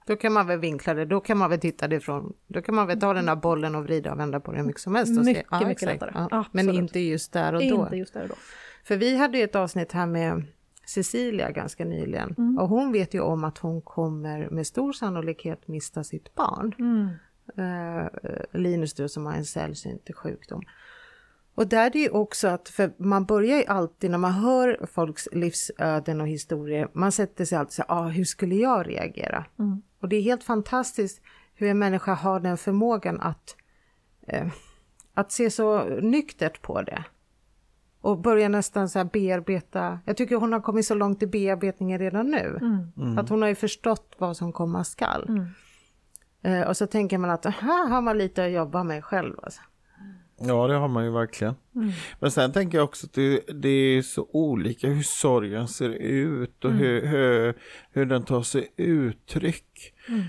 [0.06, 2.74] Då kan man väl vinkla det, då kan man väl titta det ifrån, då kan
[2.74, 4.94] man väl ta den här bollen och vrida och vända på den hur mycket som
[4.94, 5.12] helst.
[5.24, 6.26] Mycket, se, mycket exakt, lättare.
[6.30, 6.44] Ja.
[6.52, 7.66] Men inte just där och då.
[7.66, 8.34] inte just där och då.
[8.84, 10.44] För vi hade ju ett avsnitt här med
[10.86, 12.58] Cecilia ganska nyligen Mm.
[12.58, 16.74] och hon vet ju om att hon kommer med stor sannolikhet mista sitt barn.
[16.78, 17.08] Mm.
[17.56, 18.08] Eh,
[18.52, 20.62] Linus då som har en sällsynt sjukdom.
[21.54, 24.86] Och där är det ju också att, för man börjar ju alltid när man hör
[24.92, 29.44] folks livsöden och historier, man sätter sig alltid så här, ah, hur skulle jag reagera?
[29.58, 29.82] Mm.
[30.00, 31.22] Och det är helt fantastiskt
[31.54, 33.56] hur en människa har den förmågan att,
[34.26, 34.46] eh,
[35.14, 37.04] att se så nyktert på det.
[38.04, 41.98] Och börja nästan så här bearbeta, jag tycker hon har kommit så långt i bearbetningen
[41.98, 42.58] redan nu.
[42.96, 43.18] Mm.
[43.18, 45.26] Att hon har ju förstått vad som komma skall.
[45.28, 45.46] Mm.
[46.42, 49.34] Eh, och så tänker man att här har man lite att jobba med själv.
[49.42, 49.60] Alltså.
[50.40, 51.54] Ja, det har man ju verkligen.
[51.74, 51.90] Mm.
[52.20, 56.64] Men sen tänker jag också att det, det är så olika hur sorgen ser ut
[56.64, 56.82] och Mm.
[56.82, 57.54] hur, hur,
[57.90, 59.94] hur den tar sig uttryck.
[60.08, 60.22] Mm.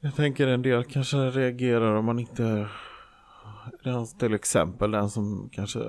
[0.00, 2.68] Jag tänker en del kanske reagerar om man inte,
[3.84, 5.80] den, till exempel den som kanske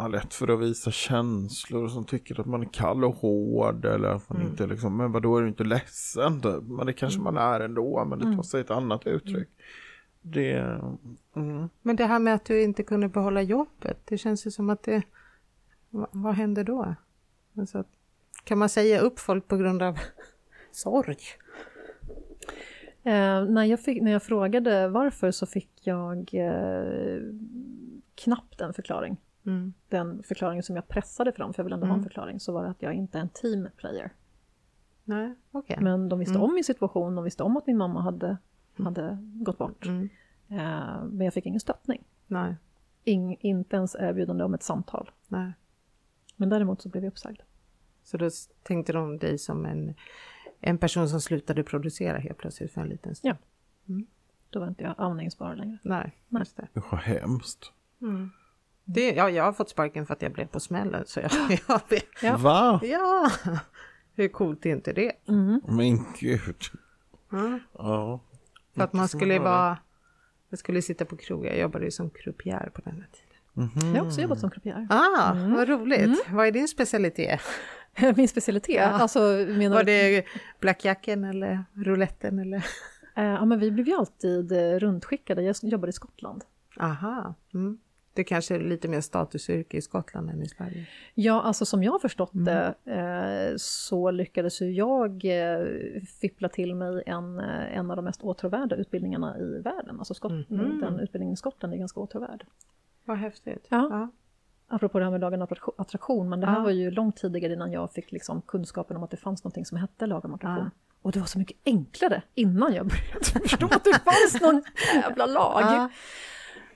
[0.00, 3.84] har lätt för att visa känslor och som tycker att man är kall och hård
[3.84, 4.50] eller att man Mm.
[4.50, 6.40] inte liksom, men vadå är du inte ledsen?
[6.40, 6.60] då?
[6.60, 8.44] Men det kanske man är ändå, men det tar Mm.
[8.44, 9.48] sig ett annat uttryck.
[10.22, 10.52] Det,
[11.36, 11.68] mm.
[11.82, 14.82] Men det här med att du inte kunde behålla jobbet, det känns ju som att
[14.82, 15.02] det...
[15.90, 16.94] Va, vad händer då?
[17.58, 17.84] Alltså,
[18.44, 19.98] kan man säga upp folk på grund av
[20.72, 21.16] sorg?
[23.02, 27.18] Eh, när, jag fick, när jag frågade varför så fick jag eh,
[28.14, 29.16] knappt en förklaring.
[29.46, 29.72] Mm.
[29.88, 32.04] Den förklaringen som jag pressade fram, för jag vill ändå ha en Mm.
[32.08, 34.12] förklaring, så var det att jag inte är en team player.
[35.04, 35.78] Nej, okej.
[35.80, 36.42] Men de visste Mm.
[36.42, 38.36] om min situation, de visste om att min mamma hade,
[38.76, 39.86] hade gått bort.
[39.86, 40.08] Mm.
[40.48, 42.04] Eh, men jag fick ingen stöttning.
[42.26, 42.56] Nej,
[43.04, 45.10] Ing, inte ens erbjudande om ett samtal.
[45.28, 45.52] nej.
[46.36, 47.40] Men däremot så blev jag uppsagd.
[48.02, 48.30] Så då
[48.62, 49.94] tänkte de dig som en,
[50.60, 53.36] en person som slutade producera helt plötsligt för en liten stund?
[53.86, 53.94] Ja.
[54.50, 55.78] Då var inte jag amningsbar längre.
[55.82, 56.40] Nej, Nej.
[56.40, 56.68] just det.
[56.76, 57.72] Usch vad hemskt.
[58.88, 59.12] Det.
[59.12, 61.04] Ja, jag har fått sparken för att jag blev på smällen.
[61.06, 61.30] Så jag,
[61.68, 61.80] jag.
[62.22, 62.36] Ja.
[62.36, 62.80] Va?
[62.82, 63.30] Ja,
[64.14, 65.12] hur coolt är inte det?
[65.28, 65.60] Mm.
[65.68, 66.56] Men gud.
[67.30, 67.58] Ja.
[67.72, 68.20] Ja.
[68.74, 69.78] För att man skulle vara...
[70.50, 73.28] Jag skulle sitta på krog, jag jobbade ju som croupier på den här tiden.
[73.52, 73.94] Mhm.
[73.94, 74.86] Jag har också jobbat som croupier.
[74.90, 76.24] Ah, vad roligt!
[76.30, 77.40] Vad är din specialitet?
[78.16, 78.76] Min specialitet?
[78.76, 78.82] Ja.
[78.82, 79.18] Alltså,
[79.48, 80.24] menar Var det
[80.60, 82.66] blackjacken eller rouletten eller?
[83.16, 85.42] Eh, ja, men vi blev ju alltid eh, rundskickade.
[85.42, 86.44] Jag jobbade i Skottland.
[86.80, 87.78] Aha, mm.
[88.18, 90.86] Det kanske är lite mer statusyrke i Skottland än i Sverige.
[91.14, 95.66] Ja, alltså som jag har förstått det eh, så lyckades ju jag eh,
[96.20, 99.98] fippla till mig en, eh, en av de mest åtråvärda utbildningarna i världen.
[99.98, 100.80] Alltså Skott, Mhm.
[100.80, 102.46] den utbildningen i Skottland är ganska åtråvärd.
[103.04, 103.66] Vad häftigt.
[103.68, 103.88] Ja.
[103.90, 104.08] Ja.
[104.68, 105.48] Apropå det här med lagen om
[105.78, 106.62] attraktion- men det här Ja.
[106.62, 109.78] var ju långt tidigare innan jag fick liksom kunskapen om att det fanns någonting som
[109.78, 110.64] hette lag om attraktion.
[110.74, 110.80] Ja.
[111.02, 114.62] Och det var så mycket enklare innan jag började förstå att det fanns någon
[114.94, 115.90] jävla lag.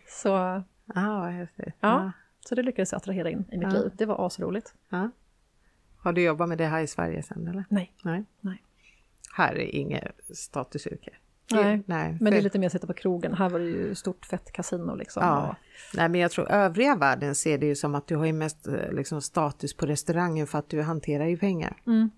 [0.08, 1.74] Så, Ah, vad häftigt.
[1.80, 2.12] ja,
[2.48, 3.78] så det lyckades jag attrahera in i mitt Ja.
[3.78, 3.90] liv.
[3.94, 4.74] Det var asroligt.
[4.88, 5.10] Ja.
[5.96, 7.64] Har du jobbat med det här i Sverige sen eller?
[7.68, 7.92] Nej.
[8.02, 8.24] Nej.
[8.40, 8.62] Nej.
[9.36, 11.10] Här är inget statusyrke.
[11.52, 13.34] Nej, Nej, Men det är lite mer att sitta på krogen.
[13.34, 15.22] Här var det ju stort fett kasino liksom.
[15.22, 15.48] Ja.
[15.48, 15.54] Och,
[15.96, 18.66] Nej, men jag tror övriga världen ser det ju som att du har ju mest
[18.66, 21.76] eh, liksom, status på restaurangen för att du hanterar ju pengar.
[21.86, 22.10] Mm.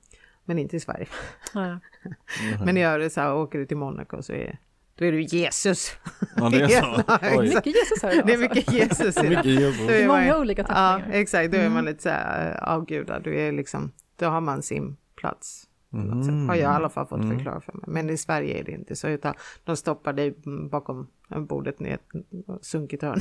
[0.45, 1.07] Men inte i Sverige.
[1.55, 1.79] ja.
[2.65, 4.59] Men i övrigt så här, åker du till Monaco så är,
[4.97, 5.97] då är du Jesus.
[6.36, 7.03] Ja, det är så.
[7.07, 7.42] Ja.
[7.42, 9.16] Mycket Jesus här idag, Det är mycket Jesus.
[9.16, 9.28] i det.
[9.28, 9.86] Mycket Jesus.
[9.86, 11.18] Då är man Många olika Ja, tappningar.
[11.20, 11.53] exakt.
[11.53, 11.84] Då är man Mm.
[11.84, 13.22] lite så här avgudad.
[13.22, 15.64] Du är liksom, då har man sin plats.
[15.92, 16.49] Mm.
[16.49, 17.36] Har jag i alla fall fått Mm.
[17.36, 17.84] förklara för mig.
[17.86, 19.34] Men i Sverige är det inte så, utan
[19.64, 20.34] de stoppar dig
[20.70, 21.07] bakom
[21.49, 23.20] bordet ner ett sunkigt hörn.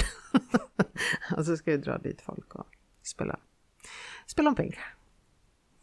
[1.37, 2.65] och så ska du dra dit folk och
[3.03, 3.39] spela,
[4.27, 4.79] spela om pengar.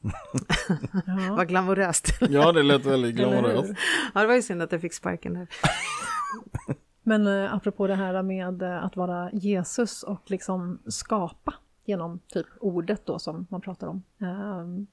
[1.07, 1.35] Ja.
[1.37, 2.13] Vad glamoröst.
[2.21, 3.73] Ja, det lät väldigt glamoröst.
[4.15, 5.49] ja, det var ju synd att jag fick sparken där.
[7.03, 12.47] Men eh, apropå det här med eh, att vara Jesus och liksom skapa genom typ
[12.61, 14.03] ordet då som man pratar om.
[14.21, 14.87] Ehm,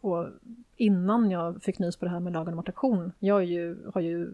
[0.00, 0.28] och
[0.76, 4.00] innan jag fick nys på det här med lagen om attraktion, jag är ju, har
[4.00, 4.32] ju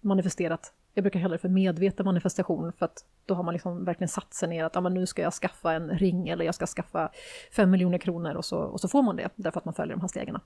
[0.00, 4.08] manifesterat, jag brukar kalla det för medveten manifestation för att då har man liksom verkligen
[4.08, 6.66] satt sig ner att ah, men nu ska jag skaffa en ring eller jag ska
[6.66, 7.10] skaffa
[7.52, 10.00] fem miljoner kronor och så, och så får man det därför att man följer de
[10.00, 10.38] här stegen.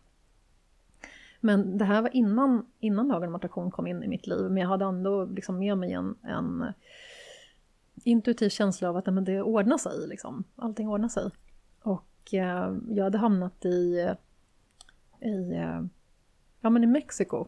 [1.41, 4.57] Men det här var innan, innan lagen om attraktion kom in i mitt liv, men
[4.57, 6.65] jag hade ändå liksom med mig en, en
[8.05, 10.45] intuitiv känsla av att men det ordnar sig, liksom.
[10.57, 11.31] allting ordnar sig.
[11.83, 14.09] Och eh, jag hade hamnat i,
[15.21, 15.83] i, eh,
[16.61, 17.47] ja, men i Mexiko.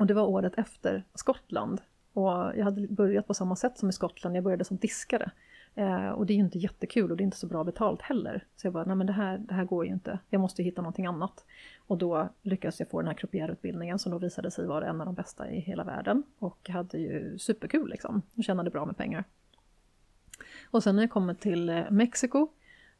[0.00, 1.80] Och det var året efter Skottland.
[2.12, 5.30] Och jag hade börjat på samma sätt som i Skottland, jag började som diskare.
[5.74, 8.44] Eh, och det är ju inte jättekul och det är inte så bra betalt heller.
[8.56, 10.82] Så jag bara, nej men det här, det här går ju inte, jag måste hitta
[10.82, 11.44] någonting annat.
[11.86, 15.06] Och då lyckades jag få den här croupierutbildningen som då visade sig vara en av
[15.06, 16.22] de bästa i hela världen.
[16.38, 19.24] Och hade ju superkul liksom, och tjänade bra med pengar.
[20.70, 22.48] Och sen när jag kommer till eh, Mexiko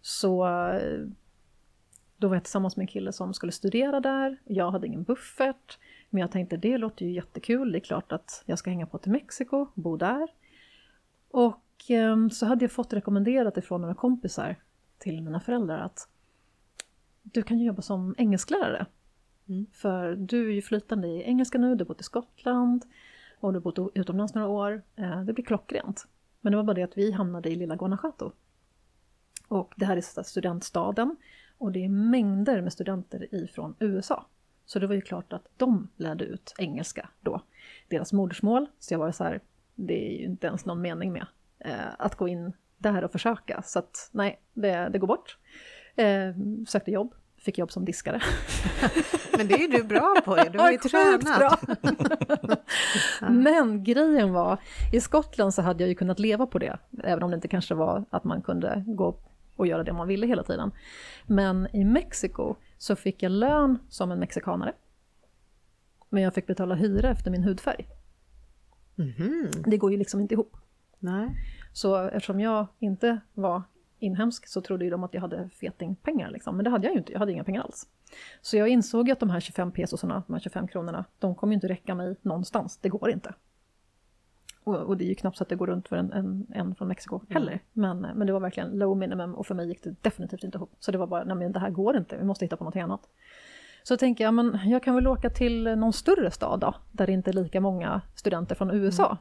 [0.01, 1.07] så eh,
[2.21, 4.37] då var jag tillsammans med en kille som skulle studera där.
[4.45, 5.79] Jag hade ingen buffert.
[6.11, 7.73] Men jag tänkte det låter ju jättekul.
[7.73, 10.29] Det är klart att jag ska hänga på till Mexiko, bo där.
[11.31, 14.57] Och eh, så hade jag fått rekommenderat ifrån några kompisar
[14.99, 16.09] till mina föräldrar att
[17.23, 18.87] du kan ju jobba som engelsklärare.
[19.49, 19.67] Mm.
[19.73, 22.85] För du är ju flytande i engelska nu, du har bott i Skottland
[23.41, 24.83] och du har bott utomlands några år.
[24.97, 26.07] Eh, Det blir klockrent.
[26.41, 28.33] Men det var bara det att vi hamnade i lilla Guanajuato.
[29.49, 31.17] Och det här är studentstaden
[31.59, 34.27] och det är mängder med studenter ifrån USA.
[34.73, 37.43] Så det var ju klart att de lärde ut engelska då,
[37.89, 38.67] deras modersmål.
[38.79, 39.41] Så jag var så här,
[39.75, 41.27] det är ju inte ens någon mening med
[41.59, 43.63] eh, att gå in där och försöka.
[43.63, 45.39] Så att nej, det, det går bort.
[45.97, 46.35] Eh,
[46.69, 48.21] sökte jobb, fick jobb som diskare.
[49.39, 50.51] Men det är ju du bra på ju.
[50.51, 51.39] Du har ju tränat.
[51.39, 51.59] bra.
[53.31, 54.59] Men grejen var,
[54.93, 57.75] i Skottland så hade jag ju kunnat leva på det, även om det inte kanske
[57.75, 59.17] var att man kunde gå
[59.61, 60.73] och göra det man ville hela tiden.
[61.27, 64.73] Men i Mexiko så fick jag lön som en mexikanare.
[66.09, 67.87] Men jag fick betala hyra efter min hudfärg.
[68.95, 69.51] Mhm.
[69.67, 70.57] Det går ju liksom inte ihop.
[70.99, 71.29] Nej.
[71.73, 73.63] Så eftersom jag inte var
[73.99, 76.31] inhemsk så trodde ju de att jag hade fetingpengar.
[76.31, 76.57] Liksom.
[76.57, 77.89] Men det hade jag ju inte, jag hade inga pengar alls.
[78.41, 81.55] Så jag insåg att de här 25 pesosarna, de här 25 kronorna, de kommer ju
[81.55, 82.79] inte räcka mig någonstans.
[82.83, 83.35] Det går inte.
[84.65, 86.75] Och, och det är ju knappt så att det går runt för en, en, en
[86.75, 87.61] från Mexiko heller.
[87.73, 90.73] Men, men det var verkligen low minimum och för mig gick det definitivt inte ihop.
[90.81, 92.77] Så det var bara, nej men det här går inte, vi måste hitta på något
[92.77, 93.09] annat.
[93.83, 97.13] Så tänker jag, men jag kan väl åka till någon större stad då, där det
[97.13, 99.17] inte är lika många studenter från USA.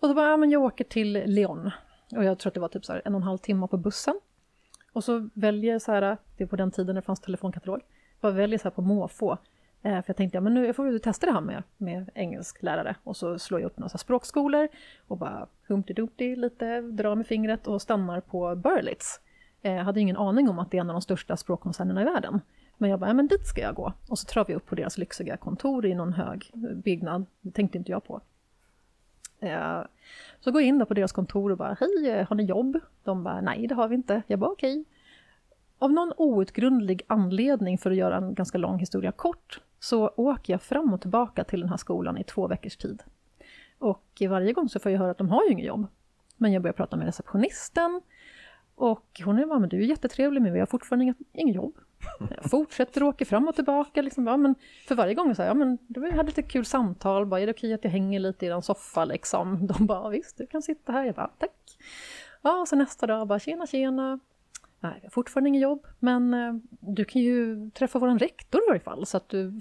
[0.00, 1.70] Och så bara, ja men jag åker till Leon.
[2.16, 3.76] Och jag tror att det var typ så här en och en halv timme på
[3.76, 4.20] bussen.
[4.92, 7.80] Och så väljer jag så här, det är på den tiden det fanns telefonkatalog,
[8.20, 9.38] bara väljer så här på måfå.
[9.84, 12.10] Eh, för jag tänkte, ja men nu jag får vi testa det här med, med
[12.14, 12.96] engelsklärare.
[13.04, 14.68] Och så slår jag upp några språkskolor
[15.06, 19.20] och bara Humpty Dumpty lite, drar med fingret och stannar på Burlitz.
[19.62, 22.40] Eh, hade ingen aning om att det är en av de största språkkoncernerna i världen.
[22.78, 23.92] Men jag bara, ja men dit ska jag gå.
[24.08, 26.50] Och så travar jag upp på deras lyxiga kontor i någon hög
[26.84, 27.26] byggnad.
[27.40, 28.20] Det tänkte inte jag på.
[29.40, 29.80] Eh,
[30.40, 32.80] Så går jag in där på deras kontor och bara, hej, eh, har ni jobb?
[33.04, 34.22] De bara, nej det har vi inte.
[34.26, 34.84] Jag bara, okej.
[35.78, 40.62] Av någon outgrundlig anledning, för att göra en ganska lång historia kort, så åker jag
[40.62, 43.02] fram och tillbaka till den här skolan i två veckors tid.
[43.78, 45.86] Och varje gång så får jag höra att de har ju inget jobb.
[46.36, 48.00] Men jag börjar prata med receptionisten
[48.74, 51.74] och hon är bara, men du är jättetrevlig men vi har fortfarande inget, inget jobb.
[52.30, 54.02] Jag fortsätter åka fram och tillbaka.
[54.02, 54.54] Liksom, ja, men
[54.88, 57.52] för varje gång så här, ja, men du hade lite kul samtal, bara, är det
[57.52, 59.66] okej att jag hänger lite i den soffa liksom?
[59.66, 61.04] De bara, visst du kan sitta här.
[61.04, 61.78] Jag bara, tack.
[62.42, 64.20] Ja, och så nästa dag bara, tjena tjena.
[64.84, 68.68] Nej, jag har fortfarande inget jobb, men eh, du kan ju träffa vår rektor i
[68.68, 69.60] varje fall så att, du,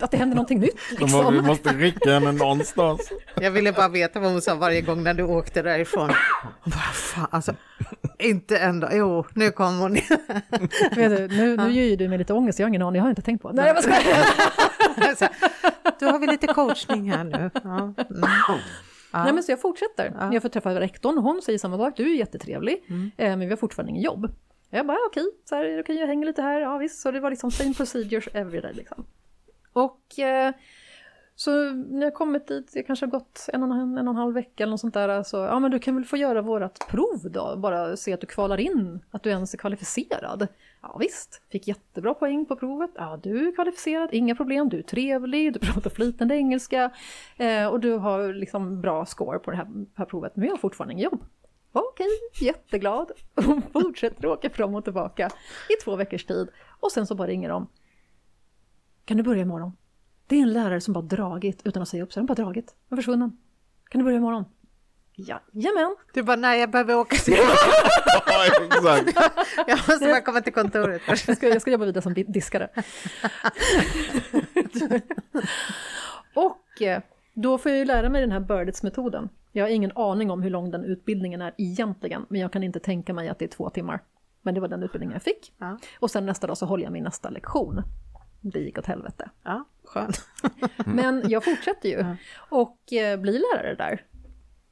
[0.00, 0.76] att det händer någonting nytt.
[0.90, 1.46] Bara, vi Liksom.
[1.46, 3.12] måste rycka henne någonstans.
[3.40, 6.08] Jag ville bara veta vad hon sa varje gång när du åkte därifrån.
[6.64, 7.54] Bara, fan, alltså,
[8.18, 8.88] Inte ändå.
[8.92, 9.92] Jo, nu kom hon.
[10.96, 13.04] Vet du, nu, nu ger ju du mig lite ångest, jag har ingen aning, jag
[13.04, 13.62] har inte tänkt på det.
[13.62, 13.74] Nej,
[14.96, 15.18] jag.
[15.18, 15.26] Så,
[16.00, 17.50] Då har vi lite coachning här nu.
[17.64, 17.78] Ja.
[17.78, 17.94] Mm.
[19.24, 20.12] Nej, men så jag fortsätter.
[20.32, 22.84] Jag får träffa rektorn och hon säger samma sak, du är jättetrevlig,
[23.16, 24.32] eh, men vi har fortfarande ingen jobb.
[24.70, 27.00] Jag bara, okej, så här, okej, jag hänger lite här, ja visst.
[27.00, 29.06] Så det var liksom same procedures every day liksom.
[29.72, 30.52] Och eh,
[31.36, 34.18] så när jag kommit dit, det kanske har gått en och en, en och en
[34.18, 36.86] halv vecka eller något sånt där, så ja men du kan väl få göra vårat
[36.90, 40.48] prov då, bara se att du kvalar in, att du ens är kvalificerad.
[40.82, 44.82] Ja visst, fick jättebra poäng på provet, ja du är kvalificerad, inga problem, du är
[44.82, 46.90] trevlig, du pratar flytande engelska
[47.36, 50.58] eh, och du har liksom bra score på det här, här provet, men jag har
[50.58, 51.24] fortfarande inget jobb.
[51.72, 52.06] Okej,
[52.40, 53.10] jätteglad.
[53.46, 55.30] Hon fortsätter åka fram och tillbaka
[55.68, 56.48] i två veckors tid.
[56.80, 57.68] Och sen så bara ringer de.
[59.04, 59.72] Kan du börja imorgon?
[60.26, 62.20] Det är en lärare som bara dragit utan att säga upp sig.
[62.20, 62.74] Den bara dragit.
[62.88, 63.36] Den är försvunnen.
[63.90, 64.44] Kan du börja imorgon?
[65.16, 65.96] Jajamän!
[66.14, 67.34] Du bara, nej jag behöver åka till...
[68.26, 69.16] Ja, exakt.
[69.66, 71.28] jag måste bara komma till kontoret först.
[71.28, 72.68] Jag ska, jag ska jobba vidare som di- diskare.
[76.34, 77.02] och eh,
[77.34, 79.28] då får jag ju lära mig den här Birdits-metoden.
[79.52, 82.80] Jag har ingen aning om hur lång den utbildningen är egentligen, men jag kan inte
[82.80, 84.02] tänka mig att det är två timmar.
[84.42, 85.52] Men det var den utbildningen jag fick.
[85.58, 85.78] Ja.
[86.00, 87.82] Och sen nästa dag så håller jag min nästa lektion.
[88.40, 89.30] Det gick åt helvete.
[89.42, 89.64] Ja,
[89.94, 90.24] skönt.
[90.86, 94.04] Men jag fortsätter ju och eh, blir lärare där.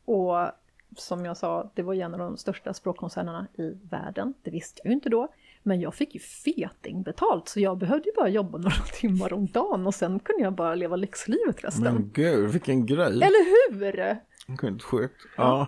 [0.04, 0.50] Och
[0.96, 4.34] som jag sa, det var ju en av de största språkkoncernerna i världen.
[4.42, 5.28] Det visste jag ju inte då.
[5.62, 9.46] Men jag fick ju feting betalt så jag behövde ju bara jobba några timmar om
[9.46, 11.84] dagen och sen kunde jag bara leva lyxlivet resten.
[11.84, 13.06] Men gud, vilken grej.
[13.06, 14.18] Eller hur?
[14.46, 15.22] Gud, sjukt.
[15.36, 15.66] Ja.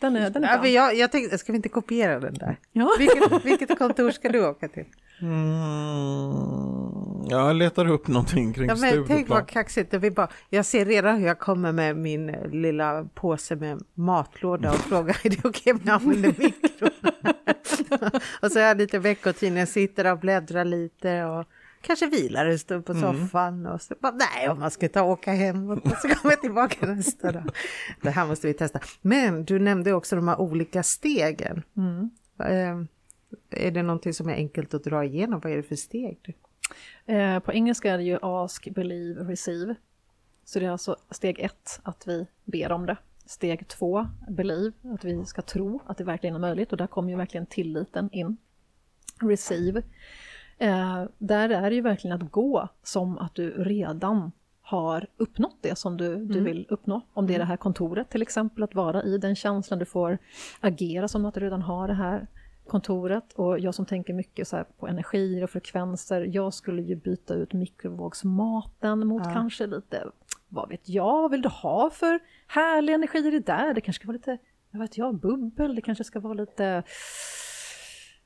[0.00, 2.56] Den är, den är Ja, jag, jag tänkte, ska vi inte kopiera den där?
[2.72, 2.90] Ja.
[2.98, 4.84] Vilket, vilket kontor ska du åka till?
[5.20, 6.83] Mm,
[7.28, 9.94] jag letar upp någonting kring Ja, men tänk vad kaxigt.
[9.94, 14.70] Vi bara, jag ser redan hur jag kommer med min eh, lilla påse med matlåda
[14.70, 16.90] och frågar är det okej om jag använder mikron?
[18.42, 21.46] och så har jag lite veckotidningar, sitter och bläddrar lite och
[21.80, 25.10] kanske vilar en stund på soffan och så bara, nej, om man ska ta och
[25.10, 27.50] åka hem och så kommer jag tillbaka nästa dag.
[28.02, 28.80] Det här måste vi testa.
[29.00, 31.62] Men du nämnde också de här olika stegen.
[32.38, 32.80] Eh,
[33.50, 35.40] är det någonting som är enkelt att dra igenom?
[35.40, 36.36] Vad är det för steg?
[37.06, 39.74] Eh, på engelska är det ju ask, believe, receive.
[40.44, 42.96] Så det är alltså steg ett, att vi ber om det.
[43.26, 47.10] Steg två, believe, att vi ska tro att det verkligen är möjligt och där kommer
[47.10, 48.36] ju verkligen tilliten in.
[49.20, 49.82] Receive,
[50.58, 54.32] eh, där är det ju verkligen att gå som att du redan
[54.62, 57.00] har uppnått det som du, du vill uppnå.
[57.12, 60.18] Om det är det här kontoret till exempel, att vara i den känslan, du får
[60.60, 62.26] agera som att du redan har det här
[62.66, 63.32] kontoret.
[63.32, 67.34] Och jag som tänker mycket så här på energier och frekvenser, jag skulle ju byta
[67.34, 70.04] ut mikrovågsmaten mot kanske lite,
[70.48, 73.74] vad vet jag, vad vill du ha för härlig energi i det där?
[73.74, 74.38] Det kanske ska vara lite,
[74.70, 76.82] jag vet jag, bubbel, det kanske ska vara lite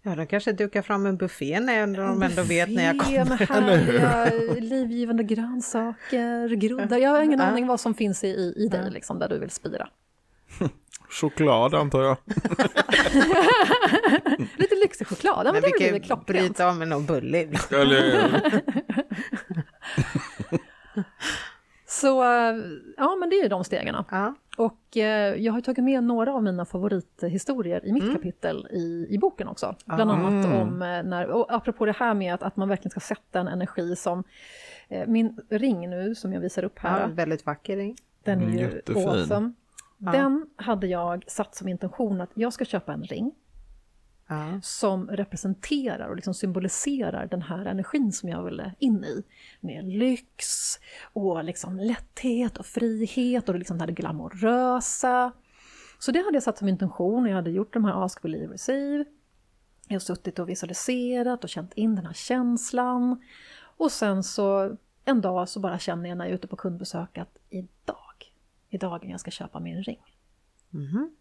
[0.03, 3.25] Ja, de kanske dukar fram en buffé när de ändå vet när jag kommer.
[3.29, 6.99] med härliga livgivande grönsaker, groddar.
[6.99, 7.45] Jag har ingen Ja.
[7.45, 9.89] aning vad som finns i, i, i dig liksom, där du vill spira.
[11.11, 12.17] Choklad antar jag.
[14.57, 16.27] Lite lyxig choklad, ja, men, Men det vi blir kan väl klockrent.
[16.27, 17.73] bryta av med någon bulle ibland.
[17.73, 18.41] Eller,
[21.87, 22.57] Så eh,
[22.97, 23.97] ja, men det är ju de stegen.
[24.11, 24.35] Ja.
[24.57, 28.15] Och eh, jag har tagit med några av mina favorithistorier i mitt Mm.
[28.17, 29.75] kapitel i, i boken också.
[29.85, 33.01] Bland annat om eh, när, och apropå det här med att, att man verkligen ska
[33.01, 34.25] sätta en energi som
[34.89, 37.97] eh, min ring nu som jag visar upp här, ja, väldigt vacker ring.
[38.25, 39.09] den är Mm, ju jättefin.
[39.09, 39.53] awesome.
[39.99, 43.35] Den hade jag satt som intention att jag ska köpa en ring
[44.31, 44.61] Ja.
[44.63, 49.23] som representerar och liksom symboliserar den här energin som jag ville in i.
[49.61, 50.47] Med lyx
[51.13, 55.33] och liksom lätthet och frihet och liksom det här glamorösa.
[55.99, 57.27] Så det hade jag satt som intention.
[57.27, 59.05] Jag hade gjort de här Ask, Believe, Receive.
[59.89, 63.23] Jag har suttit och visualiserat och känt in den här känslan.
[63.77, 67.19] Och sen så en dag så bara känner jag när jag är ute på kundbesök
[67.19, 68.08] att idag,
[68.69, 70.01] idag är jag ska köpa min ring.
[70.71, 71.17] Mhm.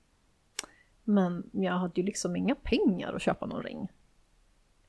[1.03, 3.87] Men jag hade ju liksom inga pengar att köpa någon ring.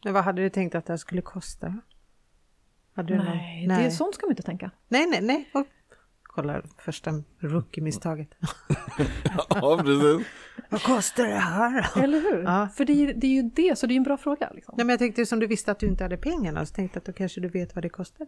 [0.04, 1.80] Men vad hade du tänkt att det här skulle kosta?
[2.94, 3.78] Hade du Nej, någon...
[3.78, 4.70] det är sånt ska man inte tänka.
[4.88, 5.50] nej, nej, nej.
[5.54, 5.66] Och,
[6.22, 8.28] kolla första rookie-misstaget.
[9.50, 10.26] ja, precis.
[10.70, 12.02] vad kostar det här?
[12.04, 12.42] Eller hur?
[12.42, 12.68] Ja.
[12.68, 14.50] För det är, ju- det är ju det, så det är ju en bra fråga.
[14.54, 14.74] Liksom.
[14.76, 17.00] Nej, men jag tänkte som du visste att du inte hade pengarna så tänkte jag
[17.00, 18.26] att då kanske du vet vad det kostar.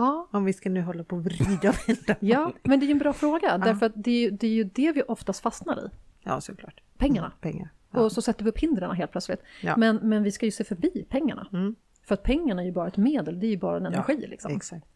[0.00, 2.16] Ja, Om vi ska nu hålla på och vrida och vända.
[2.20, 3.58] ja, men det är ju en bra fråga.
[3.58, 5.90] Därför att det är, ju, det är ju det vi oftast fastnar i.
[6.22, 6.80] Ja, såklart.
[6.98, 7.32] Pengarna.
[7.40, 7.68] Pengar.
[7.90, 8.00] Ja.
[8.00, 9.40] Och så sätter vi upp hindren helt plötsligt.
[9.62, 9.74] Ja.
[9.76, 11.46] Men, men vi ska ju se förbi pengarna.
[11.52, 11.74] Mm.
[12.02, 14.26] För att pengarna är ju bara ett medel, det är ju bara en energi.
[14.28, 14.56] liksom.
[14.56, 14.86] Exakt.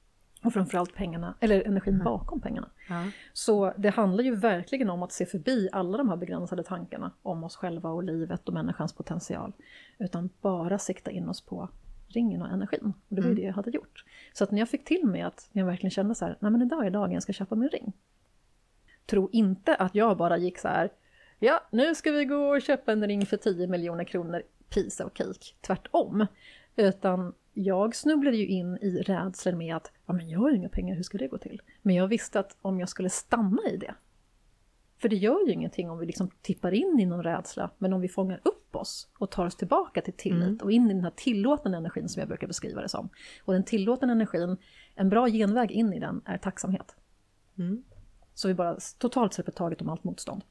[0.45, 2.05] Och framförallt pengarna, eller energin Mm.
[2.05, 2.69] bakom pengarna.
[2.89, 3.05] Ja.
[3.33, 7.45] Så det handlar ju verkligen om att se förbi alla de här begränsade tankarna om
[7.45, 9.53] oss själva och livet och människans potential.
[9.99, 11.69] Utan bara sikta in oss på
[12.09, 12.93] ringen och energin.
[13.09, 14.05] Och det var ju det jag hade gjort.
[14.33, 16.63] Så att när jag fick till mig att jag verkligen kände så här, nej men
[16.63, 17.93] idag är dagen jag ska köpa min ring.
[19.07, 20.91] Tro inte att jag bara gick så här,
[21.39, 25.13] ja nu ska vi gå och köpa en ring för 10 miljoner kronor, piece of
[25.15, 25.55] cake.
[25.61, 26.27] Tvärtom.
[26.77, 30.69] Utan jag snubblade ju in i rädslan med att ja, men jag har ju inga
[30.69, 31.63] pengar, hur ska det gå till?
[31.83, 33.95] Men jag visste att om jag skulle stanna i det,
[35.01, 38.01] för det gör ju ingenting om vi liksom tippar in i någon rädsla, men om
[38.01, 41.13] vi fångar upp oss och tar oss tillbaka till tillit och in i den här
[41.17, 43.09] tillåtande energin som jag brukar beskriva det som.
[43.45, 44.57] Och den tillåtande energin,
[44.95, 46.97] en bra genväg in i den är tacksamhet.
[47.59, 47.83] Mm.
[48.35, 50.45] Så vi bara totalt släpper taget om allt motstånd.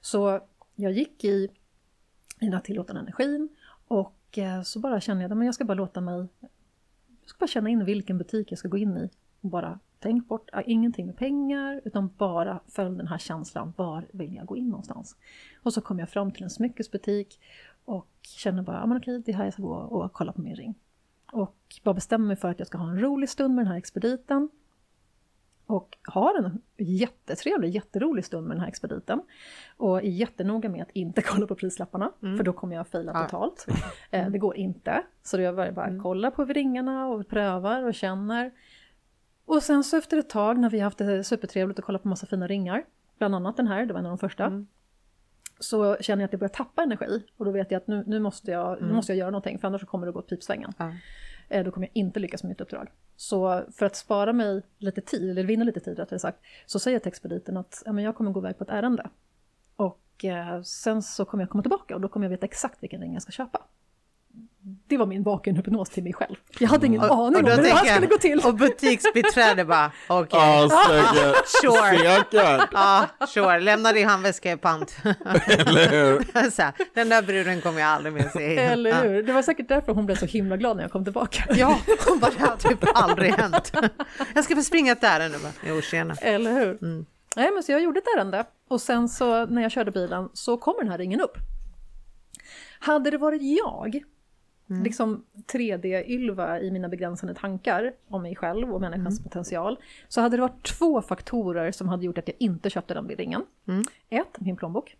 [0.00, 0.40] Så
[0.74, 1.48] jag gick i,
[2.40, 3.48] i den här tillåtande energin
[3.88, 6.26] och eh, så bara kände jag att jag ska bara låta mig,
[7.20, 9.10] jag ska bara känna in vilken butik jag ska gå in i.
[9.40, 14.34] Och bara tänk bort, ingenting med pengar, utan bara följ den här känslan, var vill
[14.34, 15.16] jag gå in någonstans?
[15.62, 17.40] Och så kom jag fram till en smyckesbutik
[17.84, 20.40] och kände bara, ja men okej, det är här jag ska gå och kolla på
[20.40, 20.74] min ring.
[21.32, 23.78] Och bara bestämmer mig för att jag ska ha en rolig stund med den här
[23.78, 24.48] expediten.
[25.66, 29.22] Och har en jättetrevlig, jätterolig stund med den här expediten.
[29.76, 33.24] Och är jättenoga med att inte kolla på prislapparna, för då kommer jag faila Ja.
[33.24, 33.66] totalt.
[34.10, 35.02] Eh, det går inte.
[35.22, 38.52] Så jag börjar bara kolla på ringarna och prövar och känner.
[39.46, 42.26] Och sen så efter ett tag när vi haft det supertrevligt och kollat på massa
[42.26, 42.84] fina ringar,
[43.18, 44.64] bland annat den här, det var en av de första,
[45.58, 47.22] så känner jag att jag börjar tappa energi.
[47.36, 49.68] Och då vet jag att nu, nu, måste, jag, nu måste jag göra någonting, för
[49.68, 50.72] annars kommer det gå åt pipsvängen.
[51.48, 52.88] Eh, då kommer jag inte lyckas med mitt uppdrag.
[53.16, 56.94] Så för att spara mig lite tid, eller vinna lite tid rättare sagt, så säger
[56.94, 59.08] jag till expediten att ja, men jag kommer gå iväg på ett ärende.
[59.76, 63.00] Och eh, sen så kommer jag komma tillbaka och då kommer jag veta exakt vilken
[63.00, 63.62] ring jag ska köpa.
[64.86, 66.34] Det var min vakenhypnos till mig själv.
[66.58, 68.40] Jag hade ingen aning om hur det här skulle gå till.
[68.44, 70.40] Och butiksbiträde bara, okej.
[70.40, 71.36] Ja, säkert.
[71.62, 71.98] Sure.
[71.98, 72.68] Säkert.
[72.72, 73.60] Ja, sure.
[73.60, 74.96] Lämna din handväska i pant.
[75.48, 76.50] Eller hur?
[76.50, 78.72] så här, den där bruden kommer jag aldrig mer se igen.
[78.72, 79.22] Eller hur?
[79.22, 81.44] Det var säkert därför hon blev så himla glad när jag kom tillbaka.
[81.50, 81.78] Ja,
[82.08, 83.72] hon bara, det har typ aldrig hänt.
[84.34, 85.52] Jag ska väl springa ett ärende bara.
[85.66, 86.14] Jo, tjena.
[86.22, 86.82] Eller hur?
[86.82, 87.06] Mm.
[87.36, 90.56] Nej, men så jag gjorde ett ärende och sen så när jag körde bilen så
[90.56, 91.36] kommer den här ringen upp.
[92.78, 94.02] Hade det varit jag,
[94.70, 94.82] Mm.
[94.82, 99.24] liksom 3D-Ylva i mina begränsande tankar om mig själv och människans Mm.
[99.24, 99.78] potential,
[100.08, 103.44] så hade det varit två faktorer som hade gjort att jag inte köpte den ringen.
[103.68, 103.82] Mm.
[104.08, 104.96] Ett, min plånbok.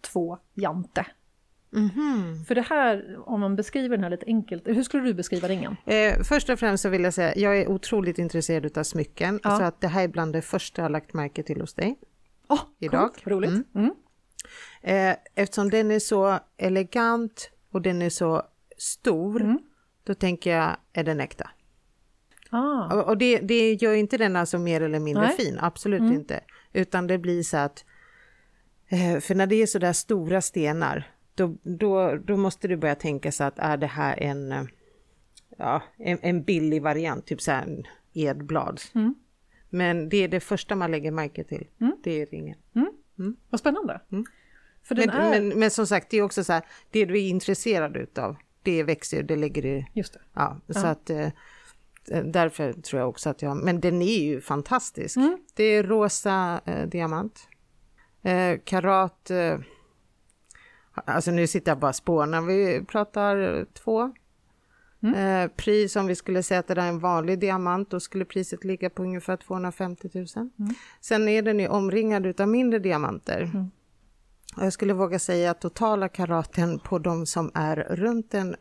[0.00, 1.06] Två, Jante.
[1.70, 2.44] Mhm.
[2.48, 5.76] För det här, om man beskriver den här lite enkelt, hur skulle du beskriva ringen?
[5.86, 9.40] Eh, först och främst så vill jag säga, jag är otroligt intresserad av smycken.
[9.42, 9.56] Ja.
[9.58, 11.98] Så att det här är bland det första jag lagt märke till hos dig.
[12.48, 13.08] Åh, Idag.
[13.14, 13.50] coolt, roligt.
[13.50, 13.64] Mm.
[13.74, 13.90] Mm.
[14.82, 18.42] Eh, eftersom den är så elegant och den är så
[18.78, 19.58] stor, Mm.
[20.04, 21.50] då tänker jag, är den äkta?
[22.50, 22.94] Ah.
[22.94, 25.36] Och, och det, det gör inte den alltså mer eller mindre Nej.
[25.36, 26.12] fin, absolut Mm.
[26.12, 26.40] inte.
[26.72, 27.84] Utan det blir så att,
[28.88, 32.94] eh, för när det är så där stora stenar, då, då, då måste du börja
[32.94, 34.62] tänka så att är det här en, eh,
[35.56, 38.80] ja, en, en billig variant, typ så här en edblad.
[38.94, 39.14] Mm.
[39.70, 41.96] Men det är det första man lägger märke till, Mm.
[42.02, 42.58] det är ringen.
[43.50, 44.00] Vad spännande.
[44.12, 44.24] Mm.
[44.90, 45.30] Men, är...
[45.30, 48.36] men, men som sagt, det är också så här, det du är intresserad utav,
[48.72, 50.20] det växer, det lägger du, Just det.
[50.34, 50.86] ja, så Ja.
[50.86, 51.28] att eh,
[52.24, 55.16] därför tror jag också att jag, men den är ju fantastisk.
[55.16, 55.38] Mm.
[55.54, 57.48] Det är rosa eh, diamant,
[58.22, 59.58] eh, karat, eh,
[60.94, 64.12] alltså nu sitter jag bara och spånar, vi pratar två.
[65.02, 65.14] Mm.
[65.14, 68.24] Eh, pris om vi skulle säga att det där är en vanlig diamant, då skulle
[68.24, 70.26] priset ligga på ungefär 250 000.
[70.36, 70.74] Mm.
[71.00, 73.50] Sen är den ju omringad utav mindre diamanter.
[74.58, 78.56] Och jag skulle våga säga att totala karaten på de som är runt den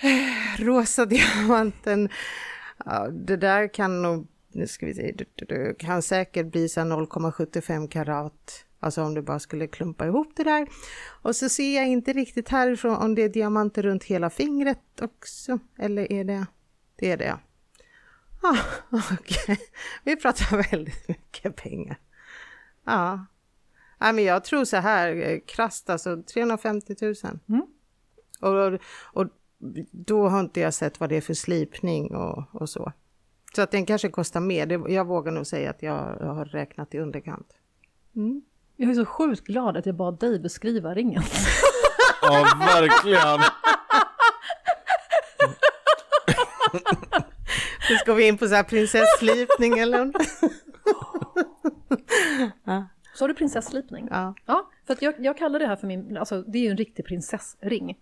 [0.00, 2.08] eh, rosa diamanten,
[2.84, 5.14] ja, det där kan nog, nu ska vi se,
[5.48, 8.64] det, kan säkert bli 0,75 karat.
[8.80, 10.68] Alltså om du bara skulle klumpa ihop det där.
[11.22, 15.58] Och så ser jag inte riktigt härifrån om det är diamanter runt hela fingret också.
[15.78, 16.46] Eller är det?
[16.96, 17.40] Det är det ja.
[18.42, 18.58] Ah,
[19.12, 19.58] okej.
[20.04, 21.98] Vi pratar väldigt mycket pengar.
[22.84, 23.26] Ja.
[23.98, 27.14] Nej, men jag tror så här eh, krasst, alltså 350 000.
[27.48, 27.66] Mm.
[28.40, 29.26] Och, och
[29.90, 32.92] då har inte jag sett vad det är för slipning och, och så.
[33.54, 34.66] Så att den kanske kostar mer.
[34.66, 37.48] Det, jag vågar nog säga att jag, jag har räknat i underkant.
[38.16, 38.42] Mm.
[38.76, 41.22] Jag är så sjukt glad att jag bad dig beskriva ringen.
[42.22, 43.40] Ja, verkligen.
[47.90, 50.12] Nu ska vi in på så här prinsesslipning eller?
[52.64, 54.08] Så har du prinsesslipning.
[54.10, 54.34] Ja.
[54.46, 57.04] Ja, för jag, jag kallar det här för min, alltså det är ju en riktig
[57.04, 57.98] prinsessring.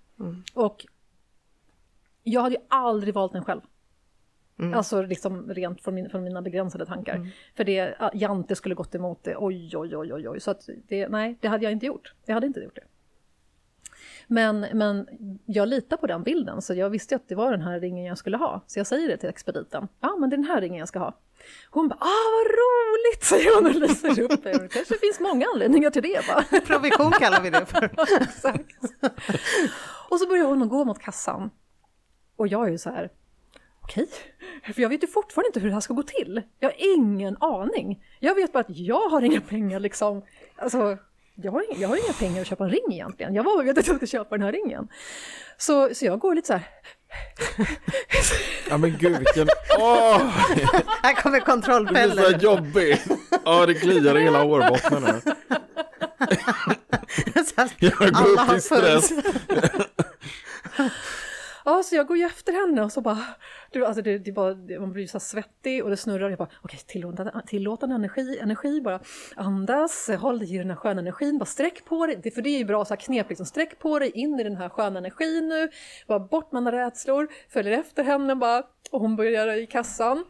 [0.54, 0.86] Och
[2.22, 3.60] jag hade ju aldrig valt den själv.
[4.58, 4.74] Mm.
[4.74, 7.14] Alltså liksom rent från, min, från mina begränsade tankar.
[7.14, 7.28] Mm.
[7.54, 10.40] För det, Jante skulle gått emot det, oj oj oj oj oj.
[10.40, 12.14] Så att det, nej, det hade jag inte gjort.
[12.26, 12.84] Jag hade inte gjort det.
[14.26, 15.08] Men, men
[15.46, 18.18] jag litar på den bilden, så jag visste att det var den här ringen jag
[18.18, 18.60] skulle ha.
[18.66, 19.88] Så jag säger det till expediten.
[20.00, 21.14] Ja, ah, men det är den här ringen jag ska ha.
[21.70, 24.42] Hon bara, ah vad roligt, säger hon och lyser upp.
[24.42, 26.28] Det kanske finns många anledningar till det.
[26.28, 26.44] Va?
[26.66, 27.84] Provision kallar vi det för.
[28.22, 28.76] Exakt.
[30.10, 31.50] Och så börjar hon gå mot kassan.
[32.36, 33.10] Och jag är ju så här,
[33.82, 34.08] okej,
[34.74, 36.42] för jag vet ju fortfarande inte hur det här ska gå till.
[36.58, 38.04] Jag har ingen aning.
[38.20, 40.22] Jag vet bara att jag har inga pengar liksom.
[40.56, 40.98] Alltså,
[41.34, 43.34] jag har, inga, jag har inga pengar att köpa en ring egentligen.
[43.34, 44.88] Jag var vet att jag ska köpa den här ringen.
[45.58, 46.68] Så, så jag går lite så här.
[48.68, 50.22] Ja men gud vilken, åh!
[51.02, 52.16] Här kommer kontrollfällen.
[52.16, 53.06] Det blir så jobbigt.
[53.44, 55.20] Ja det kliar i hela hårbotten nu.
[57.78, 59.10] Jag går upp i stress.
[61.68, 63.18] Ja, så jag går ju efter henne och så bara,
[63.70, 66.30] du, alltså det, det bara, man blir så svettig och det snurrar.
[66.30, 69.00] Jag bara, okej, tillåtande, tillåtande energi, energi, bara
[69.36, 72.30] andas, håll dig i den här sköna energin, bara sträck på dig.
[72.30, 74.56] För det är ju bra så här knep, liksom, sträck på dig in i den
[74.56, 75.68] här sköna energin nu,
[76.06, 80.24] bara bort med alla rädslor, följer efter henne bara, och hon börjar i kassan.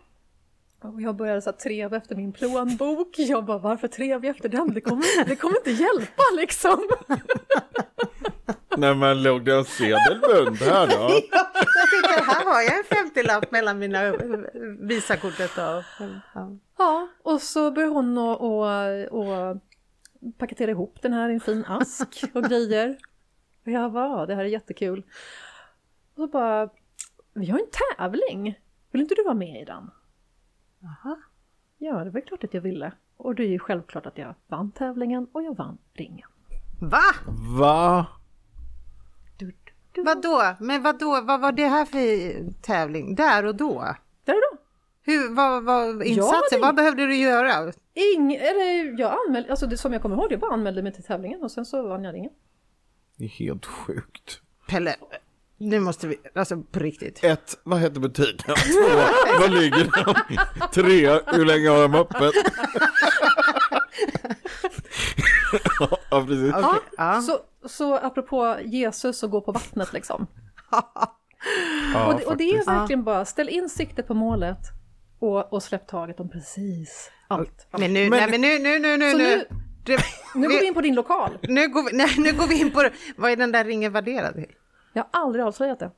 [0.94, 3.18] Och jag började så treva efter min plånbok.
[3.18, 4.74] Jag bara, varför trevar jag efter den?
[4.74, 6.88] Det kommer, det kommer inte hjälpa liksom.
[8.76, 10.92] Nej men låg det en sedelbunt här då?
[11.32, 14.12] ja, jag tänkte, här har jag en 50-lapp mellan mina
[14.80, 16.06] Visakortet och...
[16.34, 16.56] Ja.
[16.78, 19.56] ja, och så började hon och, och, och
[20.38, 22.96] paketera ihop den här i en fin ask och grejer.
[23.64, 25.02] Och jag bara, det här är jättekul.
[26.14, 26.68] Och så bara,
[27.34, 28.58] vi har en tävling.
[28.90, 29.90] Vill inte du vara med i den?
[30.84, 31.18] Aha.
[31.78, 32.92] Ja, det var klart att jag ville.
[33.16, 36.28] Och det är ju självklart att jag vann tävlingen och jag vann ringen.
[36.80, 37.02] Va?
[37.58, 38.06] Va?
[40.04, 40.56] Vadå?
[40.60, 41.20] Men vadå?
[41.22, 43.14] Vad var det här för tävling?
[43.14, 43.94] Där och då?
[44.24, 44.58] Där och då.
[45.02, 46.60] Hur, vad var insatsen?
[46.60, 47.72] Vad behövde du göra?
[47.94, 51.04] Ing, eller jag anmälde, alltså det som jag kommer ihåg, det bara anmälde mig till
[51.04, 52.32] tävlingen och sen så vann jag ringen.
[53.16, 54.40] Det är helt sjukt.
[54.68, 54.96] Pelle,
[55.58, 57.24] nu måste vi, alltså på riktigt.
[57.24, 58.54] Ett, vad heter butiken?
[58.72, 58.88] Två,
[59.40, 60.14] vad ligger den?
[60.72, 62.34] Tre, hur länge har de öppet?
[66.10, 66.54] ja, precis.
[66.54, 66.80] Okay.
[66.96, 70.26] Ja, så, så apropå Jesus och gå på vattnet liksom.
[70.70, 74.58] ja, och, det, och, det, är verkligen bara, ställ in siktet på målet
[75.18, 77.66] och, och släpp taget om precis allt.
[77.78, 79.44] Men nu, men, nej, men nu, nu, nu, nu, nu.
[79.86, 79.96] nu,
[80.34, 81.38] nu går vi in på din lokal.
[81.42, 84.34] Nu går vi, nej, nu går vi in på, vad är den där ringen värderad
[84.34, 84.52] till?
[84.96, 85.90] Jag har aldrig avslöjat det.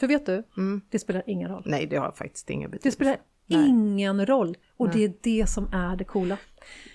[0.00, 0.80] För vet du, mm.
[0.90, 1.62] det spelar ingen roll.
[1.66, 2.88] Nej, det har faktiskt ingen betydelse.
[2.88, 3.16] Det spelar
[3.46, 3.68] Nej.
[3.68, 4.56] ingen roll.
[4.76, 4.96] Och Nej.
[4.96, 6.36] det är det som är det coola.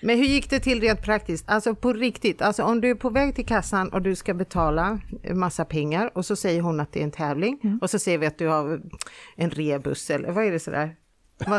[0.02, 1.48] Men hur gick det till rent praktiskt?
[1.48, 5.00] Alltså på riktigt, alltså om du är på väg till kassan och du ska betala
[5.34, 7.78] massa pengar och så säger hon att det är en tävling mm.
[7.78, 8.80] och så ser vi att du har
[9.36, 10.96] en rebus eller vad är det sådär?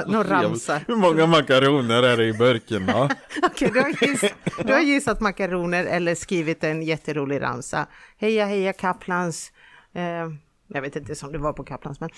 [0.07, 0.81] Någon ramsa.
[0.87, 3.09] Hur många makaroner är det i burken då?
[3.43, 4.33] Okej, du, har giss,
[4.65, 7.87] du har gissat makaroner eller skrivit en jätterolig ramsa.
[8.17, 9.51] Heja heja Kaplans.
[9.95, 10.29] Eh,
[10.67, 12.09] jag vet inte som det var på Kaplans men.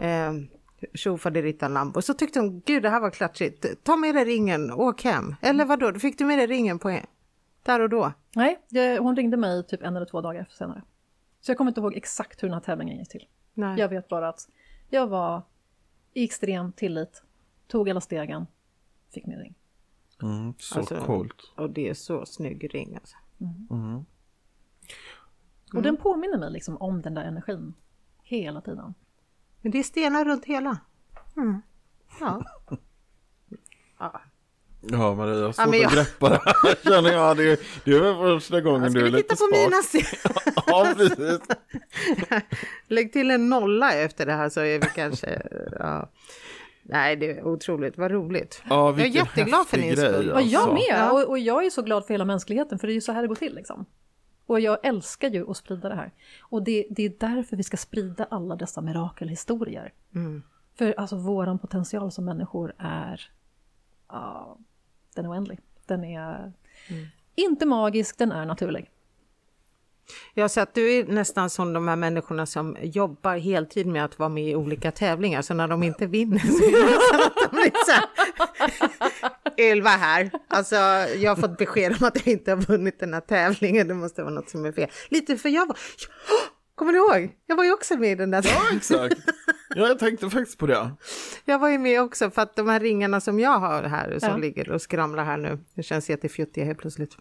[0.00, 0.46] Eh,
[0.94, 2.02] tjofaderittan Lambo.
[2.02, 3.66] Så tyckte hon, gud det här var klatschigt.
[3.84, 5.34] Ta med dig ringen, åk hem.
[5.42, 5.98] Eller vad då?
[5.98, 7.06] fick du med dig ringen på en,
[7.62, 8.12] där och då?
[8.34, 10.82] Nej, det, hon ringde mig typ en eller två dagar senare.
[11.40, 13.26] Så jag kommer inte ihåg exakt hur den här tävlingen gick till.
[13.54, 13.78] Nej.
[13.78, 14.48] Jag vet bara att
[14.88, 15.42] jag var
[16.14, 17.22] i extrem tillit,
[17.66, 18.46] tog alla stegen,
[19.14, 19.54] fick min ring.
[20.22, 21.52] Mm, så alltså, coolt.
[21.56, 23.16] Och det är så snygg ring alltså.
[23.40, 23.68] Mm.
[23.70, 24.04] Mm.
[25.74, 27.74] Och den påminner mig liksom om den där energin
[28.22, 28.94] hela tiden.
[29.60, 30.78] Men det är stenar runt hela.
[31.36, 31.62] Mm.
[32.20, 32.44] Ja.
[33.98, 34.22] ja.
[34.80, 35.86] Ja Maria, jag har svårt ja, jag...
[35.86, 37.36] att greppa det här känner jag.
[37.36, 39.38] Det, det är första gången du är lite spak.
[39.38, 41.40] Ska vi titta på mina Ja, precis.
[42.88, 45.42] Lägg till en nolla efter det här så är vi kanske...
[45.78, 46.10] Ja.
[46.82, 48.62] Nej, det är otroligt, vad roligt.
[48.68, 50.32] Ja, jag är jätteglad för din skull.
[50.32, 50.46] Alltså.
[50.46, 51.12] Ja, jag med, ja.
[51.12, 53.22] och, och, jag är så glad för hela mänskligheten, för det är ju så här
[53.22, 53.86] det går till liksom.
[54.50, 56.12] Och jag älskar ju att sprida det här.
[56.40, 59.92] Och det, det är därför vi ska sprida alla dessa mirakelhistorier.
[60.14, 60.42] Mm.
[60.74, 63.30] För alltså våran potential som människor är,
[64.12, 64.56] uh,
[65.14, 65.58] den är oändlig.
[65.86, 66.52] Den är
[66.88, 67.06] mm.
[67.34, 68.90] inte magisk, den är naturlig.
[70.34, 74.18] Jag ser att du är nästan som de här människorna som jobbar heltid med att
[74.18, 77.50] vara med i olika tävlingar, så när de inte vinner så är det nästan att
[77.50, 79.39] de blir så här.
[79.58, 80.76] Ylva här, alltså
[81.18, 84.22] jag har fått besked om att jag inte har vunnit den här tävlingen, det måste
[84.22, 84.90] vara något som är fel.
[85.08, 85.76] Lite för jag var,
[86.74, 87.30] kommer du ihåg?
[87.46, 89.16] Jag var ju också med i den där Ja, exakt.
[89.74, 90.90] Ja, jag tänkte faktiskt på det.
[91.44, 94.28] Jag var ju med också för att de här ringarna som jag har här som
[94.28, 94.36] ja.
[94.36, 97.16] ligger och skramlar här nu, det känns jättefjuttiga helt plötsligt.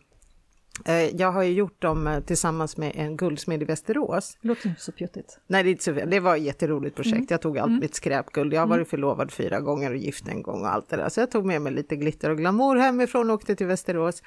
[0.85, 4.37] Eh, jag har ju gjort dem eh, tillsammans med en guldsmed i Västerås.
[4.41, 5.39] Det låter inte så pjuttigt.
[5.47, 7.15] Nej, det, är inte så, det var ett jätteroligt projekt.
[7.15, 7.27] Mm.
[7.29, 8.53] Jag tog allt mitt skräpguld.
[8.53, 11.09] Jag har varit förlovad fyra gånger och gift en gång och allt det där.
[11.09, 14.23] Så jag tog med mig lite glitter och glamour hemifrån och åkte till Västerås.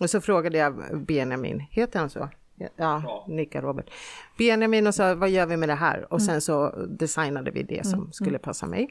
[0.00, 2.28] Och så frågade jag Benjamin, heter han så?
[2.76, 3.90] Ja, nickar Robert.
[4.38, 6.12] Benjamin och sa, vad gör vi med det här?
[6.12, 8.88] Och sen så designade vi det som skulle passa mig.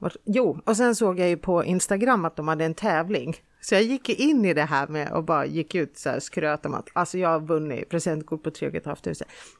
[0.00, 3.36] Vart- Jo, och sen såg jag ju på Instagram att de hade en tävling.
[3.60, 6.66] Så jag gick in i det här med och bara gick ut så här skröt
[6.66, 8.96] om att alltså jag har vunnit presentkort på 3 500.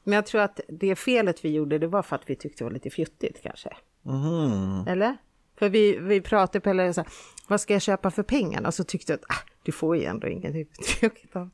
[0.04, 2.64] Men jag tror att det felet vi gjorde det var för att vi tyckte det
[2.64, 3.76] var lite fjuttigt kanske.
[4.02, 4.84] Mhm.
[4.88, 5.16] Eller?
[5.58, 7.10] För vi, vi pratade på eller så här,
[7.48, 8.68] vad ska jag köpa för pengarna?
[8.68, 11.08] Och så tyckte jag att ah, du får ju ändå ingenting för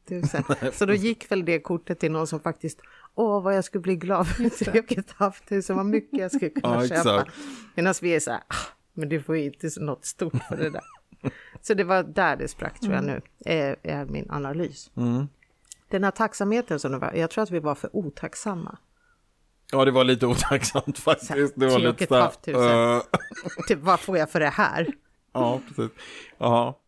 [0.06, 0.72] 3 500.
[0.72, 2.80] Så då gick väl det kortet till någon som faktiskt,
[3.14, 4.82] åh vad jag skulle bli glad för 3
[5.18, 7.26] 500, vad mycket jag skulle kunna Ja, köpa.
[7.74, 8.54] Medan vi är så här, ah,
[8.96, 10.84] men du får inte något stort för det där.
[11.62, 14.90] Så det var där det sprack tror jag nu, är, är min analys.
[14.96, 15.28] Mm.
[15.88, 18.78] Den här tacksamheten som det var, jag tror att vi var för otacksamma.
[19.72, 21.54] Ja, det var lite otacksamt faktiskt.
[21.56, 23.02] Det var lite så här, eh,
[23.68, 24.86] Typ, vad får jag för det här?
[25.32, 25.90] Ja, precis.
[26.38, 26.80] Ja.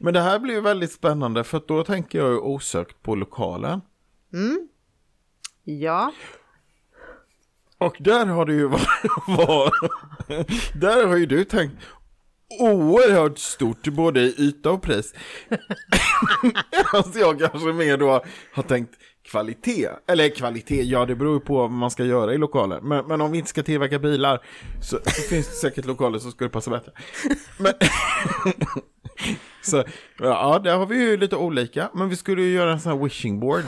[0.00, 3.80] Men det här blir ju väldigt spännande för då tänker jag osökt på lokalen.
[5.64, 6.12] Ja,
[7.78, 8.66] och där har du ju
[9.26, 9.72] varit,
[10.74, 11.76] där har ju du tänkt
[12.60, 15.14] oerhört stort både i yta och pris.
[16.92, 18.94] alltså jag kanske mer då har tänkt
[19.30, 22.88] kvalitet, eller kvalitet, ja det beror ju på vad man ska göra i lokalen.
[22.88, 24.40] Men, men om vi inte ska tillverka bilar
[24.82, 26.92] så, så finns det säkert lokaler som skulle passa bättre.
[27.58, 27.72] Men,
[29.62, 29.84] så
[30.18, 33.04] ja, där har vi ju lite olika, men vi skulle ju göra en sån här
[33.04, 33.64] wishing board.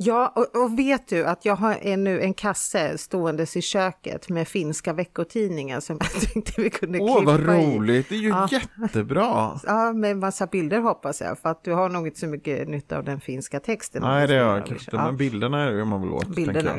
[0.00, 4.28] Ja, och, och vet du att jag har en, nu en kasse ståendes i köket
[4.28, 7.76] med finska veckotidningar som jag tänkte vi kunde Åh, vad klippa i.
[7.78, 8.48] roligt, det är ju Ja.
[8.82, 9.60] jättebra.
[9.66, 12.98] Ja, med massa bilder hoppas jag, för att du har nog inte så mycket nytta
[12.98, 14.02] av den finska texten.
[14.02, 16.72] Nej, det har jag Ja, kanske inte, men bilderna är man väl åt, Bilderna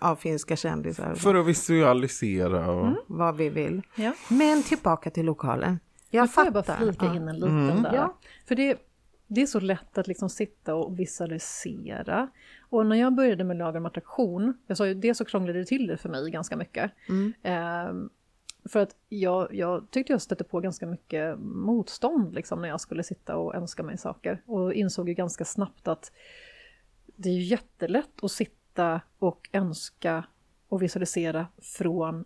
[0.00, 2.96] av finska kändisar, För att visualisera och...
[3.06, 3.82] vad vi vill.
[3.94, 4.12] Ja.
[4.28, 5.78] Men tillbaka till lokalen.
[6.10, 7.94] Jag Jag får jag bara flika in en liten där.
[7.94, 8.16] Ja.
[8.48, 8.78] För det,
[9.28, 12.28] det är så lätt att liksom sitta och visualisera.
[12.76, 15.64] Och när jag började med lagen om attraktion, jag sa ju det så krånglade det
[15.64, 16.92] till det för mig ganska mycket.
[17.42, 18.10] Ehm,
[18.64, 23.02] för att jag, jag tyckte jag stötte på ganska mycket motstånd liksom, när jag skulle
[23.02, 24.42] sitta och önska mig saker.
[24.46, 26.12] Och insåg ju ganska snabbt att
[27.06, 30.24] det är ju jättelätt att sitta och önska
[30.68, 32.24] och visualisera från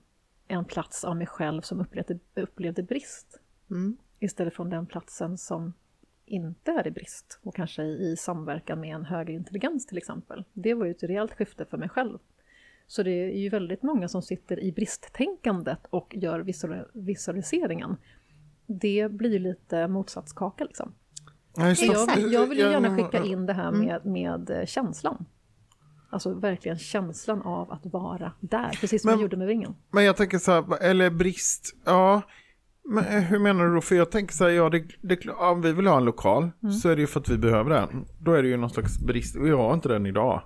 [0.48, 3.40] en plats av mig själv som upplevde, upplevde brist.
[3.70, 3.96] Mm.
[4.18, 5.72] Istället från den platsen som
[6.30, 10.44] inte är i brist och kanske i, samverkan med en högre intelligens till exempel.
[10.52, 12.18] Det var ju ett rejält skifte för mig själv.
[12.86, 17.96] Så det är ju väldigt många som sitter i bristtänkandet och gör visual, visualiseringen.
[18.66, 20.94] Det blir lite motsatskaka liksom.
[21.76, 25.26] Så jag, jag vill ju gärna skicka in det här med, med eh, känslan.
[26.10, 29.74] Alltså verkligen känslan av att vara där, precis som Men- jag gjorde med ringen.
[29.90, 32.22] Men jag tänker så här, eller brist, ja.
[32.84, 33.80] Men eh, hur menar du då?
[33.80, 36.50] För jag tänker så här, ja, det, det, om vi vill ha en lokal
[36.82, 38.04] så är det ju för att vi behöver den.
[38.18, 40.42] Då är det ju någon slags brist, vi har inte den idag.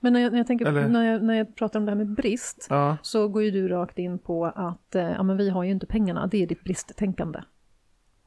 [0.00, 1.96] Men när jag, när jag, tänker, Eller- när jag, när jag pratar om det här
[1.96, 5.50] med brist Ja, så går ju du rakt in på att eh, ja, men vi
[5.50, 7.38] har ju inte pengarna, det är ditt bristtänkande.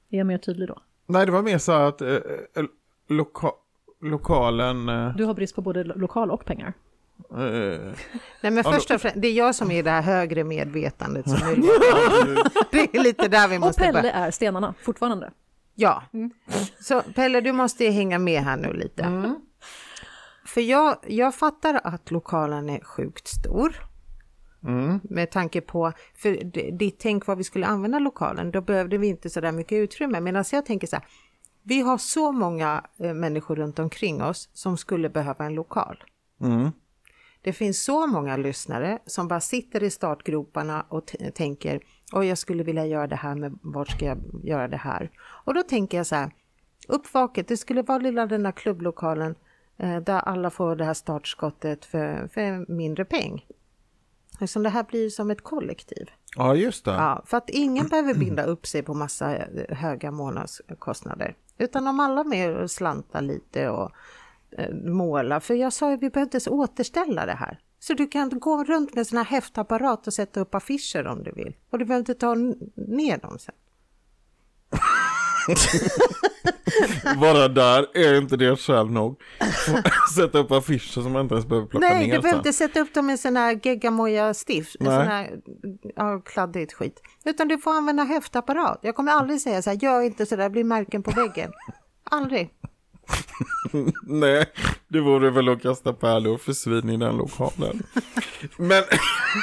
[0.09, 0.81] Är jag mer tydlig då?
[1.09, 2.63] nej det var mer så här att eh, eh,
[3.09, 3.47] loka,
[4.01, 4.89] lokalen...
[4.89, 6.73] Eh, Du har brist på både lo- lokal och pengar.
[7.31, 7.94] Eh,
[8.41, 11.35] Nej, men först och främst, det är jag som är det här högre medvetandet som
[11.49, 11.56] är
[12.72, 14.14] Det är lite där vi Och måste Pelle börja.
[14.14, 15.31] är stenarna, fortfarande.
[15.76, 16.03] Ja,
[16.80, 19.34] så Pelle du måste hänga med här nu lite.
[20.45, 23.76] För jag, jag fattar att lokalen är sjukt stor.
[24.64, 26.44] mm, Med tanke på, för
[26.77, 30.19] ditt tänk vad vi skulle använda lokalen, då behövde vi inte så där mycket utrymme.
[30.19, 31.06] Medan jag tänker så här,
[31.64, 36.03] vi har så många eh, människor runt omkring oss som skulle behöva en lokal.
[36.41, 36.72] mm,
[37.41, 41.81] Det finns så många lyssnare som bara sitter i startgroparna och tänker
[42.14, 45.11] och jag skulle vilja göra det här, men vart ska jag göra det här?
[45.19, 46.31] Och då tänker jag så här,
[46.88, 49.35] uppvaket, det skulle vara lilla den där klubblokalen
[49.77, 53.45] eh, där alla får det här startskottet för, för mindre peng.
[54.34, 56.09] Eftersom det här blir som ett kollektiv.
[56.35, 56.91] ja, just det.
[56.91, 61.35] Ja, för att ingen behöver binda upp sig på massa eh, höga månadskostnader.
[61.57, 63.91] Utan om alla med och slantar lite och
[64.83, 65.39] måla.
[65.39, 67.59] För jag sa ju vi behöver inte ens återställa det här.
[67.79, 71.31] Så du kan gå runt med sån här häftapparat och sätta upp affischer om du
[71.31, 71.55] vill.
[71.69, 72.35] Och du behöver inte ta
[72.75, 73.55] ner dem sen.
[77.21, 79.21] Bara där är inte det skäl nog.
[80.15, 82.21] Sätta upp affischer som man inte ens behöver plocka Nej, ner du sen.
[82.21, 84.97] behöver inte sätta upp dem i sån här geggamoja stift, en Nej.
[84.97, 85.39] sån här
[85.95, 87.01] ja, kladdigt skit.
[87.25, 88.79] Utan du får använda häftapparat.
[88.81, 91.51] Jag kommer aldrig säga så här, gör inte så där, blir märken på väggen.
[92.03, 92.53] Aldrig.
[94.03, 94.45] Nej,
[94.88, 97.84] det vore väl att kasta pärlor och försvinn i den lokalen.
[98.57, 98.84] Men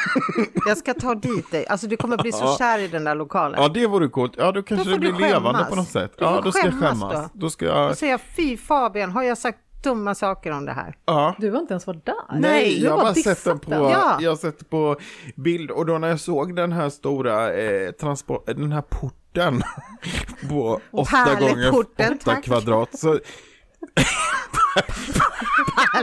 [0.66, 1.66] Jag ska ta dit dig.
[1.66, 3.62] Alltså du kommer bli så kär i den där lokalen.
[3.62, 4.32] ja, det vore coolt.
[4.36, 6.12] Ja, då kanske Då det blir levande på något sätt.
[6.18, 7.28] Du Ja, då ska jag skämmas då.
[7.32, 7.90] Då ska jag...
[7.90, 10.96] Och säga fy Fabian, har jag sagt dumma saker om det här?
[11.04, 11.34] Ja.
[11.38, 12.14] Du har inte ens varit där.
[12.32, 14.18] Nej, du jag har bara sett den på, Ja.
[14.20, 14.96] jag har sett på
[15.36, 19.62] bild och då när jag såg den här stora eh, transport, den här porten
[20.48, 23.18] på åtta gånger åtta kvadrat så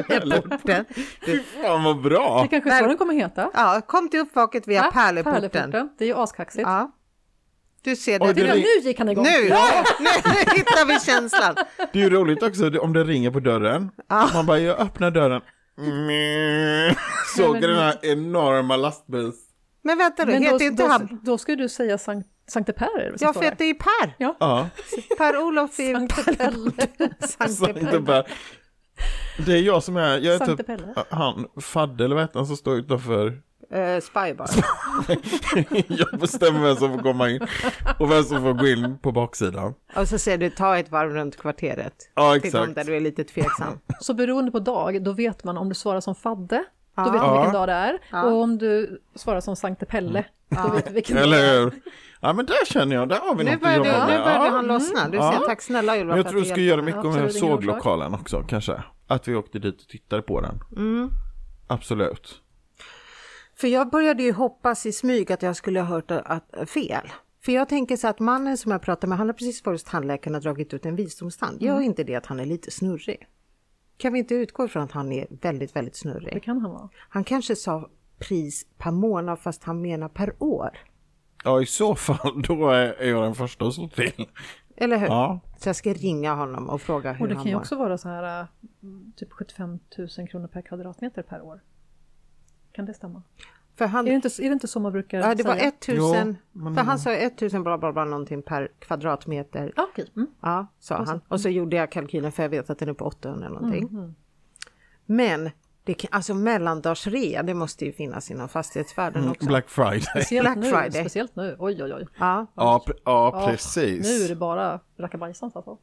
[0.07, 0.85] Pärleporten.
[1.25, 2.41] fy fan vad bra!
[2.41, 3.49] Det kanske är så den kommer heta.
[3.53, 5.71] Ja, kom till uppvaket via Ja, Pärleporten.
[5.97, 6.61] Det är ju askaxigt.
[6.67, 6.91] Ja.
[7.83, 8.43] Du ser Oj, det.
[8.43, 9.23] det nu gick han igång.
[9.23, 9.83] Nu, Ja.
[9.99, 10.05] nu
[10.55, 11.55] hittar vi känslan.
[11.93, 13.89] Det är ju roligt också det- om det ringer på dörren.
[14.33, 15.41] Man bara, jag öppnar dörren.
[15.79, 16.95] Mm.
[17.37, 19.35] Såg men- den här enorma lastbils...
[19.83, 21.19] Men vänta nu, Men heter då, inte då, han...
[21.23, 22.99] då ska du säga Sankt, Sankte Per.
[22.99, 24.15] är det Ja, för att det är Per.
[24.17, 24.35] Ja.
[24.39, 24.69] Ja,
[25.17, 26.71] Per-Olof i Sankte Pelle.
[27.19, 28.27] Sankte Sankte Per.
[29.45, 30.93] Det är jag som är, jag är Sankte typ Pelle.
[31.09, 33.41] han, Fadde eller vad heter han som står utanför
[33.75, 34.47] Uh, Spybar.
[35.87, 37.47] jag bestämmer vem som får komma in
[37.99, 39.73] och vem som får gå in på baksidan.
[39.95, 41.93] Och så säger du ta ett varv runt kvarteret.
[42.15, 42.75] Ja, Till dem exakt.
[42.75, 43.79] där du är lite tveksam.
[43.99, 46.63] Så beroende på dag, då vet man om du svarar som Fadde.
[47.05, 47.41] Då vet man Ja.
[47.41, 47.99] vilken dag det är.
[48.11, 48.23] Ja.
[48.23, 51.59] Och om du svarar som Sankte Pelle, då vet du vilken dag det Eller är.
[51.63, 51.71] hur?
[52.21, 54.13] Ja, men där känner jag, där har vi Nu något att börjar, du, jobba nu
[54.13, 54.23] med.
[54.23, 54.49] börjar Ja.
[54.51, 55.09] han lossna.
[55.09, 55.31] Du Ja.
[55.31, 57.61] säger tack snälla Ylva jag tror du göra hjälpte mycket Ja, med absolut, ingen orsak.
[57.63, 58.83] såglokalen också kanske.
[59.07, 60.59] Att vi åkte dit och tittade på den.
[60.77, 61.09] Mm.
[61.67, 62.41] Absolut.
[63.55, 67.11] För jag började ju hoppas i smyg att jag skulle ha hört att, fel.
[67.45, 69.91] För jag tänker så att mannen som jag pratar med, han har precis varit hos
[69.91, 71.61] tandläkaren och dragit ut en visdomstand.
[71.61, 73.27] Gör inte det att han är lite snurrig?
[74.01, 76.43] Kan vi inte utgå ifrån att han är väldigt, väldigt Det snurrig?
[76.43, 76.89] kan han vara.
[77.09, 80.77] Han kanske sa pris per månad fast han menar per år.
[81.43, 84.25] Ja, i så fall då är jag den första att slå till.
[84.75, 85.07] Eller hur?
[85.07, 85.39] Ja.
[85.57, 87.61] Så jag ska ringa honom och fråga hur Och det han kan ju mår.
[87.61, 88.45] också vara så här äh,
[89.15, 89.79] typ 75
[90.17, 91.61] 000 kronor per kvadratmeter per år.
[92.71, 93.23] Kan det stämma?
[93.81, 95.67] För han, Är det inte, är det inte så man brukar ja, det var säga?
[95.67, 99.73] 1000, Jo, för han sa 1000 bla bla bla någonting per kvadratmeter.
[99.75, 100.11] Ja, okej.
[100.15, 100.27] Mm.
[100.41, 101.21] Ja, sa han.
[101.27, 103.87] Och så gjorde jag kalkylen för jag vet att den är på 800 någonting.
[103.87, 104.15] Mm,
[105.05, 105.49] Men
[105.83, 109.45] det kan, alltså mellandagsrea, det måste ju finnas inom fastighetsvärlden också.
[109.45, 110.01] Black Friday.
[110.01, 110.63] Speciellt Black nu.
[110.63, 110.91] Friday.
[110.91, 111.55] Speciellt nu.
[111.59, 112.07] Oj, oj, oj.
[112.19, 114.07] Ja, Ja, ja Ja, precis.
[114.07, 115.77] Nu är det bara rackabajsans alltså.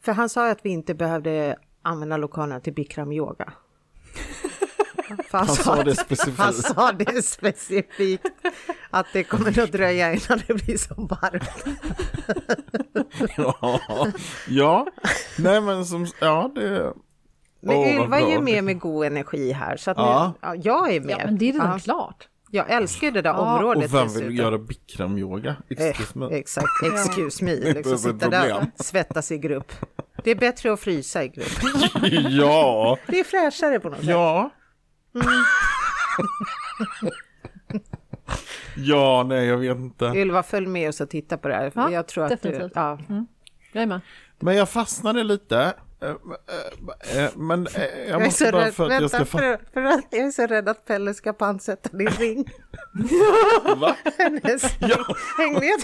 [0.00, 3.44] för han sa att vi inte behövde använda lokalerna till bikram yoga.
[3.44, 3.63] För
[5.30, 6.38] Han sa det specifikt.
[6.38, 8.26] Han sa det specifikt
[8.90, 11.64] att det kommer att dröja innan det blir så varmt.
[13.36, 13.80] ja.
[14.48, 14.86] ja,
[15.38, 16.92] nej men som, ja det...
[17.60, 20.34] Men vad Ylva är ju med med god energi här så att Ja.
[20.42, 21.10] nu, ja, jag är med.
[21.20, 21.78] Ja, men det är redan Ja.
[21.78, 22.28] klart.
[22.50, 23.36] Jag älskar det där Ja.
[23.56, 24.28] området Och vem dessutom.
[24.28, 25.56] vill göra bikram-yoga?
[25.70, 26.26] Excuse me.
[26.26, 27.54] Eh, exakt, excuse me.
[27.74, 28.66] Liksom sitta där problem.
[28.78, 29.72] och svettas i grupp.
[30.24, 31.46] Det är bättre att frysa i grupp.
[32.30, 34.08] ja, Det är fräschare på något sätt.
[34.08, 34.50] ja.
[38.76, 40.04] ja, nej jag vet inte.
[40.04, 41.72] Ylva, följ med oss och titta på det här.
[41.74, 42.72] Ja, jag tror att du, definitivt.
[42.74, 42.98] ja.
[43.72, 44.00] Jag är med.
[44.40, 45.74] Men jag fastnade lite.
[46.02, 49.16] eh, eh, eh, Men jag Jag är, så måste bara rädd, för att jag vänta,
[49.16, 49.42] ska fatta.
[49.42, 52.44] för, för att jag är så rädd att Pelle ska pantsätta din ring.
[53.76, 53.96] Va?
[54.80, 55.16] Ja.
[55.38, 55.80] Häng med.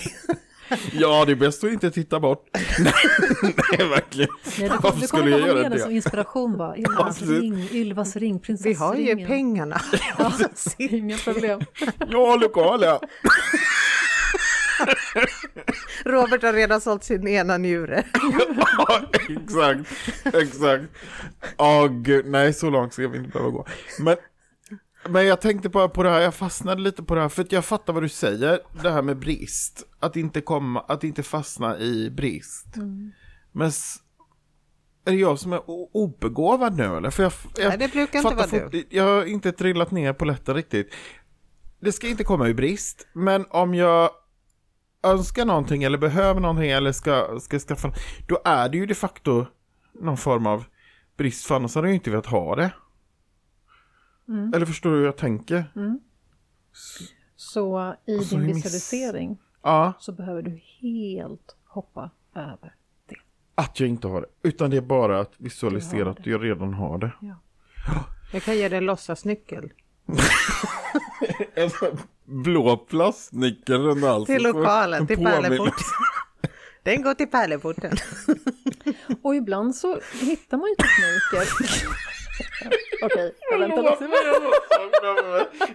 [0.92, 2.48] Ja, det är bäst att inte titta bort.
[2.78, 4.30] nej, verkligen.
[4.58, 5.94] Nej, du, Varför du skulle jag göra det som det?
[5.94, 6.76] inspiration bara.
[6.76, 7.40] Ylvas precis.
[7.40, 9.26] ring, Ylvas ring, Vi har ju prinsessringen.
[9.26, 9.80] pengarna.
[10.18, 10.32] Ja,
[10.78, 11.60] inga problem.
[12.10, 13.00] Ja, lokala.
[16.04, 18.04] Robert har redan sålt sin ena njure.
[18.88, 19.90] Ja, exakt,
[20.34, 20.84] exakt.
[21.58, 23.66] Åh gud, nej så långt ska vi inte behöva gå.
[23.98, 24.16] Men,
[25.10, 27.52] men jag tänkte bara på det här, jag fastnade lite på det här, för att
[27.52, 29.86] jag fattar vad du säger, det här med brist.
[30.00, 32.66] Att inte komma, att inte fastna i brist.
[33.52, 33.96] Men s-
[35.04, 35.60] är det jag som är
[35.96, 37.10] obegåvad nu eller?
[37.10, 38.84] För jag, jag Nej, det brukar inte vara du.
[38.90, 40.94] Jag har inte trillat ner på lätten riktigt.
[41.80, 44.10] Det ska inte komma i brist, men om jag
[45.02, 47.92] önskar någonting eller behöver någonting eller ska, ska skaffa,
[48.28, 49.46] då är det ju de facto
[50.00, 50.64] någon form av
[51.16, 52.70] brist, för annars hade jag ju inte velat ha det.
[54.54, 55.64] Eller förstår du hur jag tänker?
[57.36, 62.74] Så i Och så din visualisering Ja, så behöver du helt hoppa över
[63.08, 63.16] det.
[63.54, 64.48] att jag inte har det.
[64.48, 67.12] Utan det är bara att Du visualisera har att jag redan har det.
[67.20, 67.34] Ja.
[68.32, 69.72] Jag kan ge dig en låtsasnyckel.
[71.54, 71.70] En
[72.42, 74.36] blå plastnyckel runt halsen.
[74.36, 75.16] Till lokalen, En till.
[75.16, 75.72] Pärleporten.
[76.82, 77.96] Den går till Pärleporten.
[79.22, 81.88] Och ibland så hittar man ju tekniker.
[83.02, 84.04] Okej, jag väntar lite.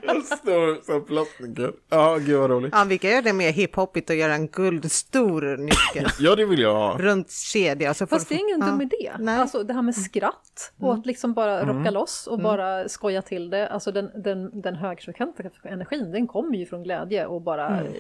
[0.02, 1.72] En stor sån plastnyckel.
[1.90, 2.74] Ja, gud vad roligt.
[2.78, 6.60] Ja, vi kan göra det mer hiphopigt och göra en guldstor nyckel Ja, det vill
[6.60, 6.98] jag ha.
[6.98, 7.94] runt kedja.
[7.94, 8.66] Så får Fast det är ingen ja.
[8.66, 9.12] dum idé.
[9.20, 9.40] Nej.
[9.40, 13.50] Alltså det här med skratt och att liksom bara rocka loss och bara skoja till
[13.50, 13.70] det.
[13.70, 17.92] Alltså den, den, den högfrekventa energin den kommer ju från glädje och bara eh,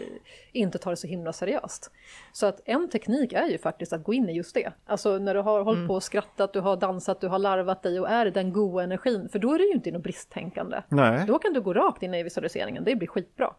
[0.51, 1.91] inte ta det så himla seriöst.
[2.33, 4.71] Så att en teknik är ju faktiskt att gå in i just det.
[4.85, 7.99] Alltså när du har hållit på och skrattat, du har dansat, du har larvat dig
[7.99, 9.29] och är den goa energin.
[9.29, 10.81] För då är det ju inte något bristtänkande.
[10.89, 11.25] Nej.
[11.27, 13.53] Då kan du gå rakt in i visualiseringen, det blir skitbra.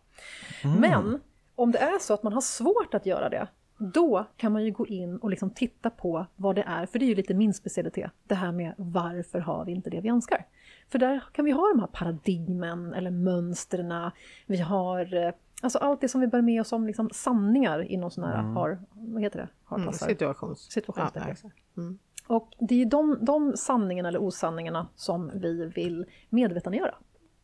[0.81, 1.21] Men
[1.55, 3.49] om det är så att man har svårt att göra det,
[3.79, 7.05] då kan man ju gå in och liksom titta på vad det är, för det
[7.05, 10.47] är ju lite min specialitet, det här med varför har vi inte det vi önskar?
[10.89, 14.11] För där kan vi ha de här paradigmen eller mönstren,
[14.47, 15.33] vi har eh,
[15.63, 18.79] alltså allt det som vi bär med oss som liksom sanningar inom sådana här har,
[18.93, 19.43] vad heter det?
[19.43, 20.07] Mm, Harpassar.
[20.07, 20.59] situations...
[20.73, 21.29] Situationstecken.
[21.29, 21.57] Ja, exakt.
[21.77, 21.99] Mm.
[22.27, 26.95] Och det är ju de, de sanningarna eller osanningarna som vi vill medvetandegöra.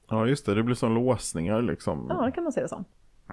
[0.08, 0.54] Ja, just det.
[0.54, 2.06] Det blir som låsningar liksom.
[2.08, 2.84] Ja, det kan man se det som.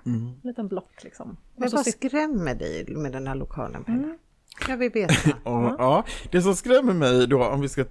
[0.05, 1.37] En liten block liksom.
[1.55, 3.83] Men vad skrämmer dig med den här lokalen?
[3.83, 4.17] Pelle?
[4.67, 5.29] Jag vill veta.
[5.49, 7.85] Och, ja, det som skrämmer mig då, om vi ska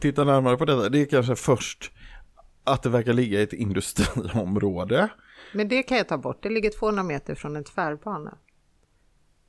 [0.00, 1.92] titta närmare på detta, det är kanske först
[2.64, 5.08] att det verkar ligga i ett industriområde.
[5.52, 6.42] Men det kan jag ta bort.
[6.42, 8.38] Det ligger 200 meter från en tvärbana.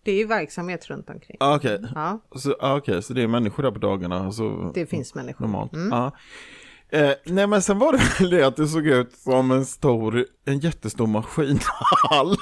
[0.08, 1.38] Det är ju verksamhet runt omkring.
[1.40, 4.32] Ah, Okej, Ja, så, ah, okej, så det är människor där på dagarna?
[4.32, 5.46] Så, det finns människor.
[5.46, 5.72] normalt.
[5.92, 6.12] Ja.
[6.90, 10.26] Eh, nej men sen var det väl det att det såg ut som en stor,
[10.46, 12.36] en jättestor maskinhall.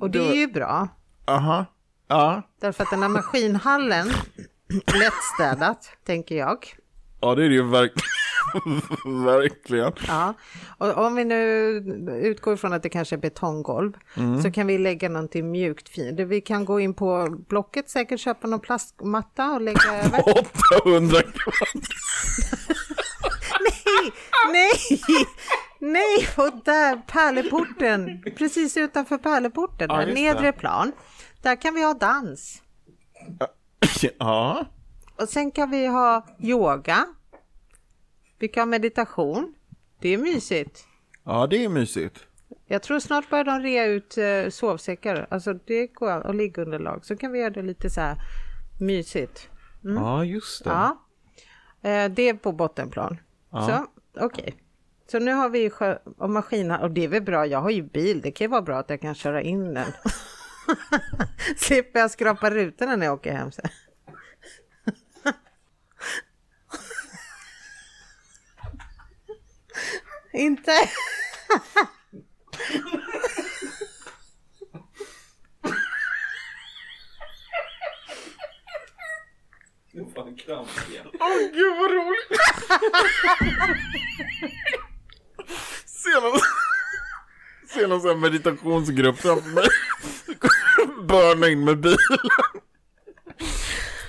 [0.00, 0.88] Och det är ju bra.
[1.26, 1.64] Aha,
[2.08, 4.08] ja, Därför att den här maskinhallen,
[5.00, 6.58] lättstädat, tänker jag.
[7.20, 8.10] Ja det är det ju verkligen.
[9.24, 9.92] verkligen.
[10.08, 10.34] Ja,
[10.78, 11.38] och om vi nu
[12.22, 13.92] utgår ifrån att det kanske är betonggolv
[14.42, 16.20] så kan vi lägga någonting mjukt fint.
[16.20, 20.20] Vi kan gå in på Blocket, säkert köpa någon plastmatta och lägga över.
[20.20, 21.22] 800 kronor.
[23.60, 24.12] Nej,
[24.52, 24.70] nej,
[25.78, 30.92] nej, och där pärleporten, precis utanför pärleporten, Ja, nedre plan.
[31.42, 32.62] Där kan vi ha dans.
[34.18, 34.64] Ja,
[35.18, 37.06] Och sen kan vi ha yoga.
[38.38, 39.54] Vi kan ha meditation.
[40.00, 40.84] Det är mysigt.
[41.24, 42.26] ja det är mysigt.
[42.66, 45.26] Jag tror snart börjar de rea ut eh, sovsäckar.
[45.30, 47.04] Alltså det går och liggunderlag.
[47.04, 48.16] Så kan vi göra det lite så här
[48.80, 49.48] mysigt.
[49.82, 50.70] Ja, just det.
[50.70, 51.06] Ja.
[51.90, 53.16] Eh, det är på bottenplan.
[53.50, 53.86] Så
[54.20, 54.54] okej.
[55.10, 55.70] Så nu har vi
[56.18, 57.46] och maskiner och det är väl bra.
[57.46, 58.20] Jag har ju bil.
[58.20, 59.86] Det kan ju vara bra att jag kan köra in den.
[61.56, 63.68] Slipper jag skrapa rutorna när jag åker hem sen.
[70.36, 70.72] Inte?
[81.20, 82.40] Åh gud vad roligt!
[85.86, 86.40] Ser någon,
[87.68, 89.66] ser någon sån här meditationsgrupp framför mig.
[91.08, 91.98] Börna in med bilen.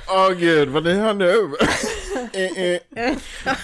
[0.10, 1.52] Åh gud, vad ni hör nu.
[2.34, 3.14] Eh, eh.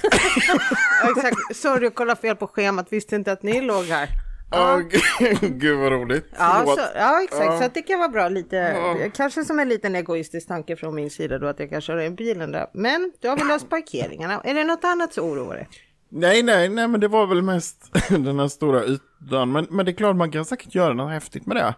[1.02, 1.56] Ja, exakt.
[1.56, 2.94] Sorry, jag kollade fel på schemat.
[2.94, 4.10] Visste inte att ni låg här.
[4.56, 4.80] Åh
[5.42, 6.26] gud, vad roligt.
[6.38, 7.46] Ja, så, ja exakt.
[7.46, 7.62] Ja.
[7.62, 9.12] Så det kan vara bra lite.
[9.16, 12.16] Kanske som en liten egoistisk tanke från min sida då att jag kan köra in
[12.16, 12.68] bilen där.
[12.74, 14.42] Men då har vi löst parkeringarna.
[14.44, 15.70] Är det något annat som oroar dig?
[16.10, 19.52] Nej, nej, nej, men det var väl mest den här stora ytan.
[19.52, 21.76] Men, men det är klart, man kan säkert göra något häftigt med det.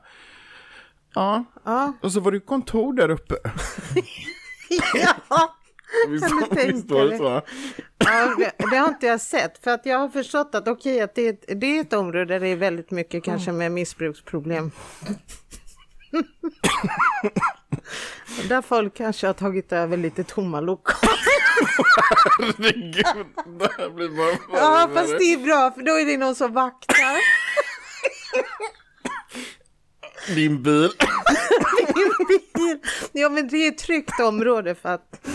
[1.15, 1.93] Ja, Ja.
[2.01, 3.35] och så var det ju kontor där uppe.
[5.29, 5.55] ja.
[6.09, 6.25] Visst,
[6.75, 7.41] visst var det så?
[7.97, 9.63] Ja, det, det har inte jag sett.
[9.63, 12.25] För att jag har förstått att okej, att det, är ett- det är ett område
[12.25, 14.71] där det är väldigt mycket kanske med missbruksproblem.
[18.49, 21.15] där folk kanske har tagit över lite tomma lokaler.
[22.39, 23.25] Herregud,
[23.59, 26.53] det här blir bara Ja, fast det är bra för då är det någon som
[26.53, 27.17] vaktar.
[30.35, 30.89] Din bil.
[32.53, 32.79] bil.
[33.11, 35.27] Ja, men det är ett tryggt område för att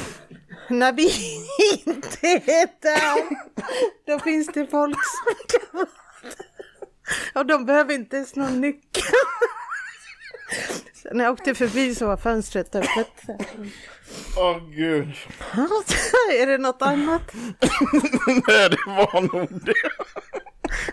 [0.70, 1.04] när vi
[1.84, 3.28] inte är där,
[4.06, 5.86] då finns det folk som kan
[7.34, 9.02] Och de behöver inte ens någon nyckel.
[11.12, 13.12] När jag åkte förbi så var fönstret öppet.
[14.36, 15.14] Åh gud.
[16.32, 17.32] Är det något annat?
[18.26, 19.74] Nej, det var nog det.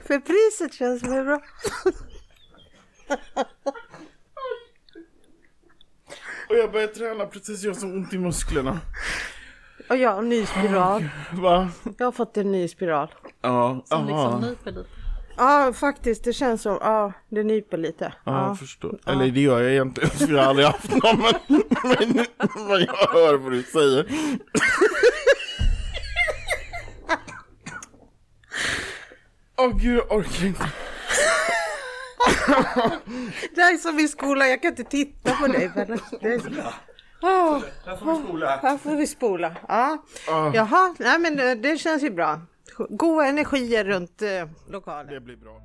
[0.08, 1.42] För priset känns väl bra.
[6.50, 8.80] Och jag börjar träna precis, jag har så ont i musklerna.
[9.90, 11.10] Och jag har en ny spiral.
[11.34, 11.70] Va?
[11.98, 13.14] Jag har fått en ny spiral.
[13.42, 14.90] Ja, Som liksom nyper lite.
[15.38, 16.24] Ja, faktiskt.
[16.24, 18.14] Det känns som, ja, det nyper lite.
[18.24, 19.00] Ja, jag förstår.
[19.06, 22.26] Eller det gör jag egentligen, för jag har aldrig haft någon, men, men,
[22.68, 24.08] men jag hör vad du säger.
[29.58, 30.66] Åh gud, jag orkar inte.
[33.56, 35.72] Det är som i skolan, jag kan inte titta på dig.
[35.76, 36.74] Men det är...
[37.22, 38.60] Oh, Här får vi spola.
[38.62, 39.56] här får vi spola.
[39.68, 39.98] Ja.
[40.28, 42.42] Ah, Jaha, nej men det, det känns ju bra.
[42.90, 45.14] Goda energier runt eh, lokalen.
[45.14, 45.62] det blir bra.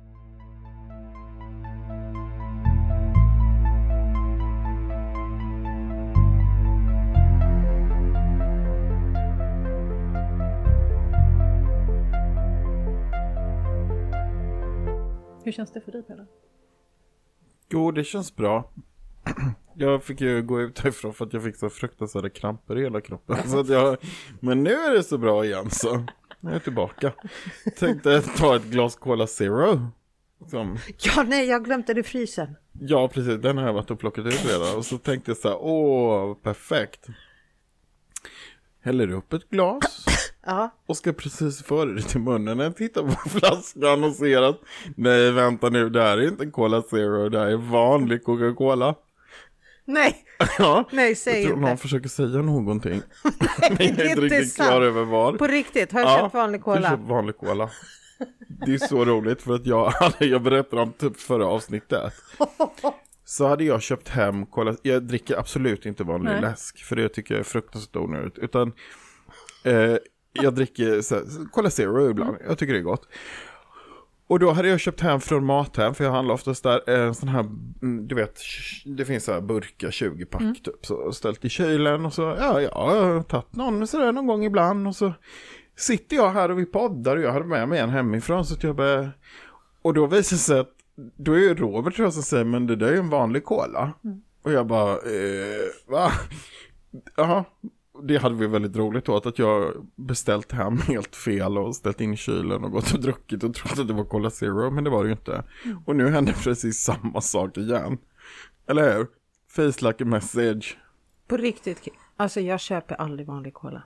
[15.43, 16.25] Hur känns det för dig Pelle?
[17.69, 18.69] Jo, det känns bra.
[19.75, 23.01] Jag fick ju gå ut härifrån för att jag fick så fruktansvärda kramper i hela
[23.01, 23.49] kroppen.
[23.49, 23.97] Så att jag,
[24.39, 26.05] men nu är det så bra igen så.
[26.39, 27.13] Nu är jag tillbaka.
[27.79, 29.79] Tänkte ta ett glas Cola Zero.
[30.49, 32.55] Som, Ja, nej, jag glömde det i frysen.
[32.79, 33.41] ja, precis.
[33.41, 34.77] Den har jag varit och plockat ut redan.
[34.77, 37.07] Och så tänkte jag så här, åh, perfekt.
[38.81, 40.05] Häller upp ett glas.
[40.45, 44.41] Ja, Och ska precis föra det till munnen när jag tittar på flaskan och ser
[44.41, 44.59] att
[44.95, 48.95] nej vänta nu, det här är inte Cola Zero, det här är vanlig Coca-Cola.
[49.85, 50.25] Nej,
[50.59, 51.81] Ja, nej, säg jag tror någon inte.
[51.81, 53.01] försöker säga någonting.
[53.69, 54.69] Men jag är inte riktigt sant.
[54.69, 55.37] klar över vad.
[55.39, 56.89] På riktigt, har du Ja, köpt vanlig cola?
[56.89, 57.69] köpt vanlig cola.
[58.65, 62.13] Det är så roligt för att jag, jag berättade om typ förra avsnittet.
[63.25, 66.41] Så hade jag köpt hem cola, jag dricker absolut inte vanlig Nej.
[66.41, 68.37] läsk för det tycker jag är fruktansvärt onödigt.
[68.37, 68.73] Utan
[69.65, 69.95] eh,
[70.33, 73.07] jag dricker så här, Cola Zero ibland, jag tycker det är gott.
[74.33, 77.29] Och då hade jag köpt hem från Mathem, för jag handlar oftast där, en sån
[77.29, 77.39] här,
[77.81, 78.39] mm, du vet,
[78.85, 82.61] det finns så här burkar, 20 pack typ, så ställt i kylen och så, ja,
[82.61, 85.13] ja, jag har tagit någon sådär någon gång ibland och så
[85.77, 88.63] sitter jag här och vi poddar och jag hade med mig en hemifrån så att
[88.63, 89.09] jag började,
[89.81, 92.67] och då visar det sig att, då är ju Robert tror jag som säger, men
[92.67, 93.93] det där är ju en vanlig cola.
[94.43, 96.11] Och jag bara, eh, va?
[97.15, 97.43] Jaha,
[98.07, 102.13] det hade vi väldigt roligt åt att jag beställt hem helt fel och ställt in
[102.13, 104.89] i kylen och gått och druckit och trott att det var Cola Zero, men det
[104.89, 105.43] var det ju inte.
[105.85, 107.97] Och nu händer precis samma sak igen.
[108.67, 109.07] Eller hur?
[109.47, 110.77] Face like a message.
[111.27, 113.83] På riktigt, alltså jag köper aldrig vanlig cola.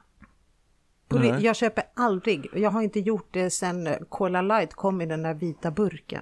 [1.10, 5.24] Ri- jag köper aldrig, jag har inte gjort det sedan Cola Light kom i den
[5.24, 6.22] där vita burken.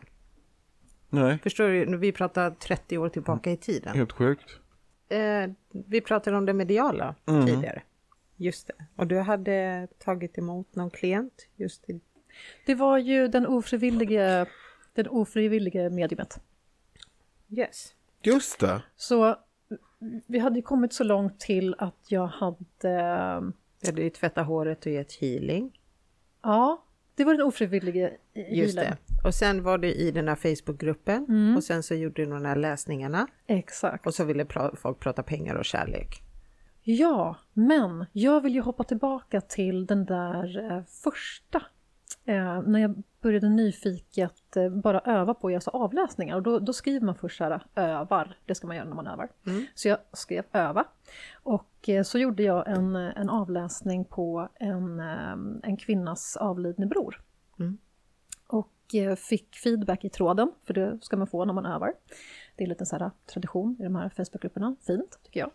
[1.10, 3.96] Nej, Förstår du, vi pratar 30 år tillbaka i tiden.
[3.96, 4.60] helt sjukt.
[5.10, 7.46] Eh, vi pratade om det mediala Mm.
[7.46, 7.82] tidigare.
[8.38, 8.74] Just det.
[8.96, 12.00] Och du hade tagit emot någon klient just i...
[12.66, 14.46] Det var ju den ofrivillige,
[14.94, 16.40] den ofrivillige mediumet.
[17.50, 17.94] Yes.
[18.22, 18.82] Just det.
[18.96, 19.36] Så
[20.28, 22.56] vi hade ju kommit så långt till att jag hade,
[23.82, 25.80] Du hade ju tvättat håret och gett healing.
[26.42, 26.85] ja,
[27.16, 28.12] det var den ofrivillige
[28.52, 28.96] Just healern.
[29.22, 29.28] det.
[29.28, 31.56] Och sen var du i den här Facebookgruppen Mm.
[31.58, 34.08] och sen så gjorde du de här läsningarna Exakt.
[34.08, 36.22] och så ville pra- folk prata pengar och kärlek.
[36.84, 41.62] Ja, men jag vill ju hoppa tillbaka till den där eh, första.
[42.28, 46.36] Eh, när jag började nyfiket eh, bara öva på att göra så avläsningar.
[46.36, 48.38] Och då, då skriver man först så här, övar.
[48.46, 49.30] Det ska man göra när man övar.
[49.48, 49.66] Mm.
[49.76, 50.86] Så jag skrev öva.
[51.44, 55.32] Och eh, så gjorde jag en, en avläsning på en, eh,
[55.64, 57.22] en kvinnas avlidne bror.
[57.60, 57.78] Mm.
[58.48, 61.94] Och eh, fick feedback i tråden, för det ska man få när man övar.
[62.56, 64.76] Det är en liten så här tradition i de här Facebookgrupperna.
[64.88, 65.52] Fint, tycker jag.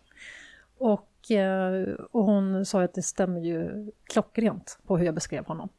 [0.77, 5.69] Och, eh, och hon sa att det stämmer ju klockrent på hur jag beskrev honom.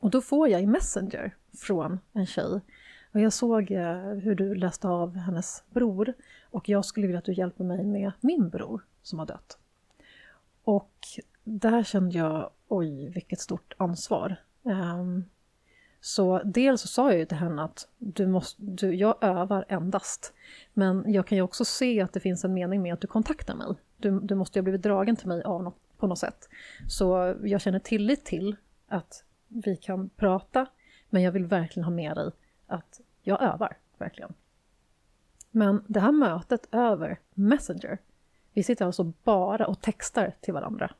[0.00, 2.60] Och då får jag i Messenger från en tjej.
[3.12, 6.14] Och jag såg eh, hur du läste av hennes bror.
[6.50, 9.58] Och jag skulle vilja att du hjälper mig med min bror som har dött.
[10.64, 10.92] Och
[11.44, 14.36] där kände jag, oj vilket stort ansvar.
[14.64, 15.24] Ehm,
[16.00, 20.32] så dels så sa jag ju till henne att du måste, du, jag övar endast.
[20.74, 23.54] Men jag kan ju också se att det finns en mening med att du kontaktar
[23.54, 23.66] mig.
[23.96, 26.48] Du, du måste ju ha blivit dragen till mig av något, på något sätt.
[26.88, 28.56] Så jag känner tillit till
[28.88, 30.66] att vi kan prata,
[31.10, 32.30] men jag vill verkligen ha med dig
[32.66, 34.34] att jag övar, verkligen.
[35.50, 37.98] Men det här mötet över Messenger,
[38.52, 40.94] vi sitter alltså bara och textar till varandra.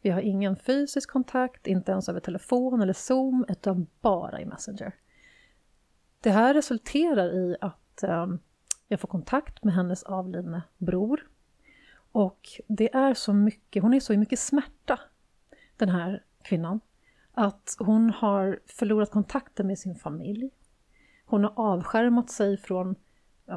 [0.00, 4.92] Vi har ingen fysisk kontakt, inte ens över telefon eller Zoom, utan bara i Messenger.
[6.20, 8.26] Det här resulterar i att eh,
[8.88, 11.28] jag får kontakt med hennes avlidne bror.
[12.12, 15.00] Och det är så mycket, hon är så i mycket smärta,
[15.76, 16.80] den här kvinnan,
[17.32, 20.50] att hon har förlorat kontakten med sin familj.
[21.24, 22.94] Hon har avskärmat sig från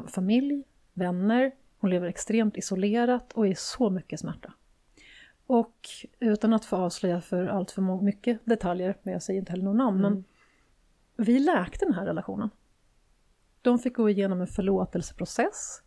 [0.08, 4.52] familj, vänner, hon lever extremt isolerat och är så mycket smärta.
[5.46, 5.88] Och
[6.20, 9.84] utan att få avslöja för allt för mycket detaljer, men jag säger inte heller några
[9.84, 10.24] namn, men
[11.16, 12.50] vi läkte den här relationen.
[13.62, 15.82] De fick gå igenom en förlåtelseprocess.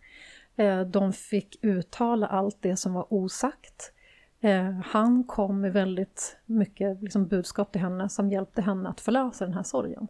[0.55, 3.93] Eh, De fick uttala allt det som var osagt.
[4.41, 9.45] Eh, han kom med väldigt mycket liksom, budskap till henne som hjälpte henne att förlösa
[9.45, 10.07] den här sorgen.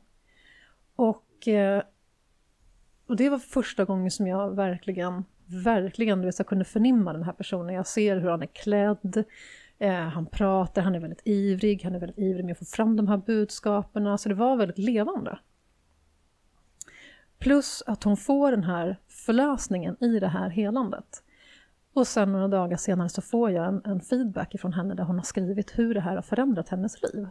[0.96, 1.84] Och, eh,
[3.08, 7.34] och det var första gången som jag verkligen, verkligen vet, jag kunde förnimma den här
[7.34, 7.76] personen.
[7.76, 9.24] Jag ser hur han är klädd,
[9.80, 12.96] eh, han pratar, han är väldigt ivrig, han är väldigt ivrig med att få fram
[12.96, 14.18] de här budskapen.
[14.18, 15.40] Så det var väldigt levande.
[17.40, 21.24] Plus att hon får den här förlösningen i det här helandet.
[21.94, 25.16] Och sen några dagar senare så får jag en, en feedback från henne där hon
[25.16, 27.28] har skrivit hur det här har förändrat hennes liv.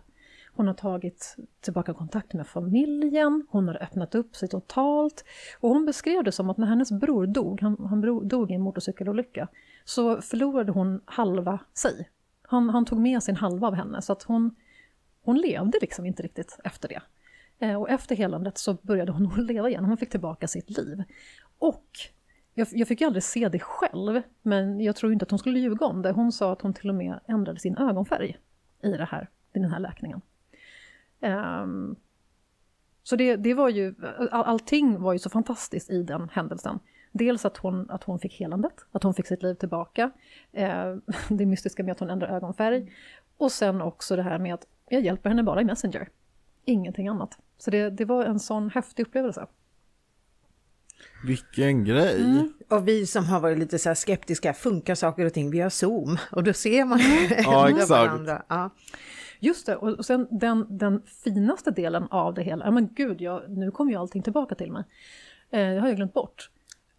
[0.59, 5.25] Hon har tagit tillbaka kontakt med familjen, hon har öppnat upp sig totalt.
[5.61, 8.61] Och hon beskrev det som att när hennes bror dog, han, han dog i en
[8.61, 9.49] motorcykelolycka,
[9.85, 12.09] så förlorade hon halva sig.
[12.43, 14.55] Han, han tog med sin halva av henne, så att hon,
[15.23, 17.03] hon levde liksom inte riktigt efter det.
[17.59, 21.03] Eh, och efter helandet så började hon leva igen, hon fick tillbaka sitt liv.
[21.59, 21.87] Och
[22.59, 25.59] jag, jag fick ju aldrig se det själv, men jag tror inte att hon skulle
[25.59, 26.13] ljuga om det.
[26.13, 28.39] Hon sa att hon till och med ändrade sin ögonfärg
[28.83, 30.21] i, det här, i den här läkningen.
[31.21, 31.97] Um,
[33.03, 33.95] så det, det var ju,
[34.31, 36.79] all, allting var ju så fantastiskt i den händelsen.
[37.13, 40.11] Dels att hon, att hon fick helandet, att hon fick sitt liv tillbaka.
[40.53, 40.97] Eh,
[41.29, 42.93] det mystiska med att hon ändrar ögonfärg.
[43.37, 46.09] Och sen också det här med att jag hjälper henne bara i Messenger.
[46.65, 47.39] Ingenting annat.
[47.59, 49.47] Så det, det var en sån häftig upplevelse.
[51.25, 52.21] Vilken grej!
[52.23, 52.53] Mm.
[52.69, 56.19] Och vi som har varit lite så skeptiska, funkar saker och ting via Zoom?
[56.33, 57.91] Och då ser man ju ja, exakt.
[57.91, 58.43] varandra.
[58.49, 58.71] Ja.
[59.41, 63.71] Just det, och sen den, den finaste delen av det hela, men gud, jag, nu
[63.71, 64.85] kommer ju allting tillbaka till mig.
[65.51, 66.51] Eh, det har jag glömt bort.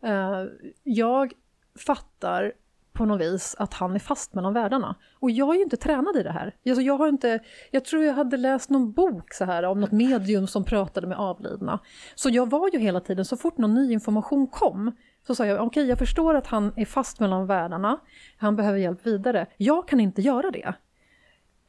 [0.03, 0.43] Eh,
[0.83, 1.33] jag
[1.79, 2.53] fattar
[2.99, 4.95] på något vis att han är fast mellan världarna.
[5.19, 6.55] Och jag är ju inte tränad i det här.
[6.65, 7.39] Alltså jag, har inte,
[7.71, 11.17] jag tror jag hade läst någon bok så här om något medium som pratade med
[11.17, 11.79] avlidna.
[12.15, 14.91] Så jag var ju hela tiden, så fort någon ny information kom,
[15.27, 17.99] så sa jag okej, okay, jag förstår att han är fast mellan världarna,
[18.37, 19.47] han behöver hjälp vidare.
[19.57, 20.73] Jag kan inte göra det.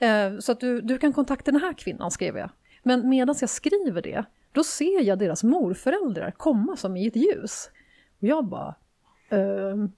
[0.07, 2.51] Eh, så att du, du kan kontakta den här kvinnan, skrev jag.
[2.83, 7.71] Men medan jag skriver det, då ser jag deras morföräldrar komma som i ett ljus.
[8.21, 8.75] Och jag bara,
[9.31, 9.93] ehm,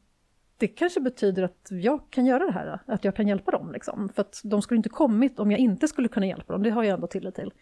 [0.63, 3.73] det kanske betyder att jag kan göra det här, att jag kan hjälpa dem.
[3.73, 4.09] Liksom.
[4.09, 6.83] För att de skulle inte kommit om jag inte skulle kunna hjälpa dem, det har
[6.83, 7.53] jag ändå tillit till.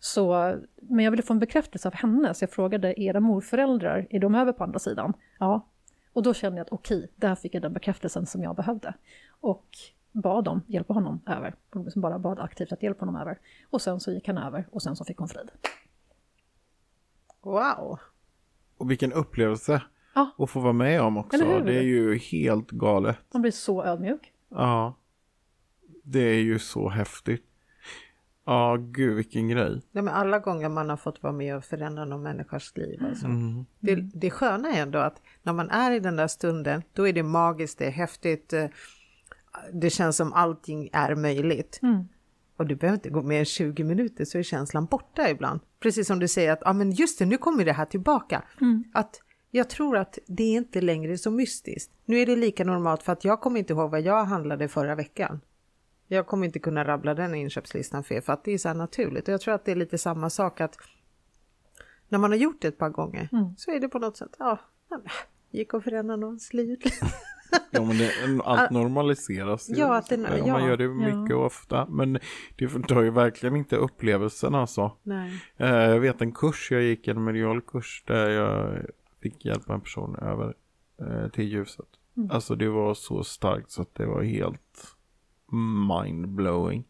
[0.00, 4.20] Så, men jag ville få en bekräftelse av henne, så jag frågade, era morföräldrar, är
[4.20, 5.12] de över på andra sidan?
[5.38, 5.66] Ja.
[6.12, 8.94] Och då kände jag att okej, där fick jag den bekräftelsen som jag behövde.
[9.40, 9.68] Och
[10.12, 11.54] bad dem hjälpa honom över.
[11.88, 13.38] Som bara bad aktivt att hjälpa honom över.
[13.70, 15.50] Och sen så gick han över och sen så fick hon frid.
[17.42, 17.98] Wow!
[18.76, 19.82] Och vilken upplevelse!
[20.14, 20.34] Ja.
[20.38, 21.60] att få vara med om också.
[21.64, 23.18] Det är ju helt galet.
[23.32, 24.32] Man blir så ödmjuk.
[24.48, 24.96] Ja.
[26.02, 27.46] Det är ju så häftigt.
[28.44, 29.82] Ja, gud vilken grej.
[29.92, 33.02] Ja, men alla gånger man har fått vara med och förändra någon människas liv.
[33.08, 33.26] Alltså.
[33.26, 33.66] Mm.
[33.80, 37.12] Det, det sköna är ändå att när man är i den där stunden, då är
[37.12, 38.52] det magiskt, det är häftigt.
[38.52, 38.66] Eh,
[39.72, 41.78] det känns som allting är möjligt.
[41.82, 42.08] Mm.
[42.56, 45.60] Och du behöver inte gå mer än 20 minuter så är känslan borta ibland.
[45.80, 48.42] Precis som du säger att, ja men just det, nu kommer det här tillbaka.
[48.60, 48.84] Mm.
[48.92, 49.20] Att
[49.50, 51.92] jag tror att det är inte längre så mystiskt.
[52.04, 54.94] Nu är det lika normalt för att jag kommer inte ihåg vad jag handlade förra
[54.94, 55.40] veckan.
[56.06, 59.28] Jag kommer inte kunna rabbla den inköpslistan för er för att det är så naturligt.
[59.28, 60.76] Och jag tror att det är lite samma sak att
[62.08, 63.56] när man har gjort det ett par gånger mm.
[63.56, 64.58] så är det på något sätt, ja,
[65.50, 66.78] gick att förändra någons liv.
[67.70, 68.12] ja men det,
[68.44, 69.74] allt normaliseras ju.
[69.74, 71.36] Ja, att det, ja, man gör det mycket ja.
[71.36, 71.86] och ofta.
[71.90, 72.18] Men
[72.56, 74.96] det tar ju verkligen inte upplevelsen alltså.
[75.02, 75.42] Nej.
[75.56, 78.78] Eh, jag vet en kurs jag gick, en medialkurs där jag
[79.22, 80.54] fick hjälpa en person över
[81.00, 81.88] eh, till ljuset.
[82.16, 82.30] Mm.
[82.30, 84.96] Alltså det var så starkt så att det var helt
[85.52, 86.84] mindblowing.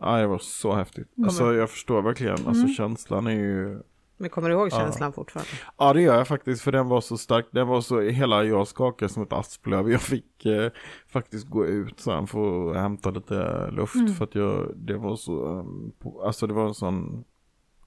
[0.00, 1.16] Ja, det var så häftigt.
[1.16, 1.24] Mm.
[1.28, 2.68] Alltså jag förstår verkligen, alltså mm.
[2.68, 3.82] känslan är ju
[4.18, 5.12] men kommer du ihåg känslan ja.
[5.12, 5.50] fortfarande?
[5.78, 7.46] Ja det gör jag faktiskt för den var så stark.
[7.50, 9.90] Den var så, hela jag skakade som ett asplöv.
[9.90, 10.70] Jag fick eh,
[11.06, 14.14] faktiskt gå ut sen för att hämta lite luft mm.
[14.14, 15.92] för att jag, det var så, um,
[16.24, 17.24] alltså det var en sån,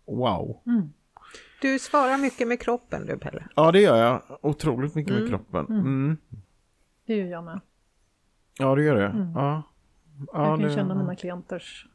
[0.06, 0.62] wow.
[0.66, 0.94] Mm.
[1.62, 3.44] Du svarar mycket med kroppen du Pelle.
[3.56, 4.22] Ja det gör jag.
[4.42, 5.22] Otroligt mycket mm.
[5.22, 5.66] med kroppen.
[5.66, 5.80] Mm.
[5.80, 6.18] mm.
[7.06, 7.60] Det gör jag med.
[8.58, 9.06] Ja det gör det.
[9.06, 9.32] Mm.
[9.36, 9.64] Ja.
[10.16, 10.26] ja.
[10.34, 10.76] jag kan det...
[10.76, 11.88] känna mina klienters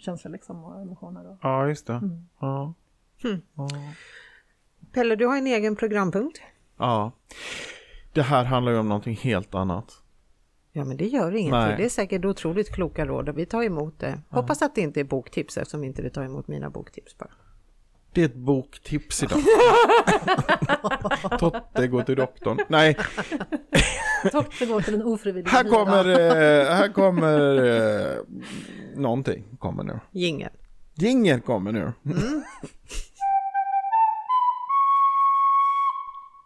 [0.00, 1.30] känslor liksom och emotioner.
[1.30, 1.38] Och...
[1.42, 1.92] Ja just det.
[1.92, 2.28] Mm.
[2.40, 2.74] Ja.
[3.22, 3.40] Hmm.
[3.54, 3.68] ja.
[4.92, 6.40] Pelle du har en egen programpunkt.
[6.76, 7.12] Ja.
[8.12, 10.02] Det här handlar ju om någonting helt annat.
[10.72, 11.50] Ja men det gör ingenting.
[11.50, 11.76] Nej.
[11.76, 14.20] Det är säkert otroligt kloka råd och vi tar emot det.
[14.28, 17.30] Hoppas att det inte är boktips eftersom inte vi tar emot mina boktips bara.
[18.16, 19.38] Det är ett boktips idag.
[21.38, 22.58] Totte går till doktorn.
[22.68, 22.94] Nej.
[24.32, 28.16] Totte går till en ofrivillig Här kommer, eh, här kommer eh,
[28.94, 30.00] någonting kommer nu.
[30.12, 30.50] Jingel.
[30.94, 31.92] Jingel kommer nu.
[32.04, 32.06] Mm.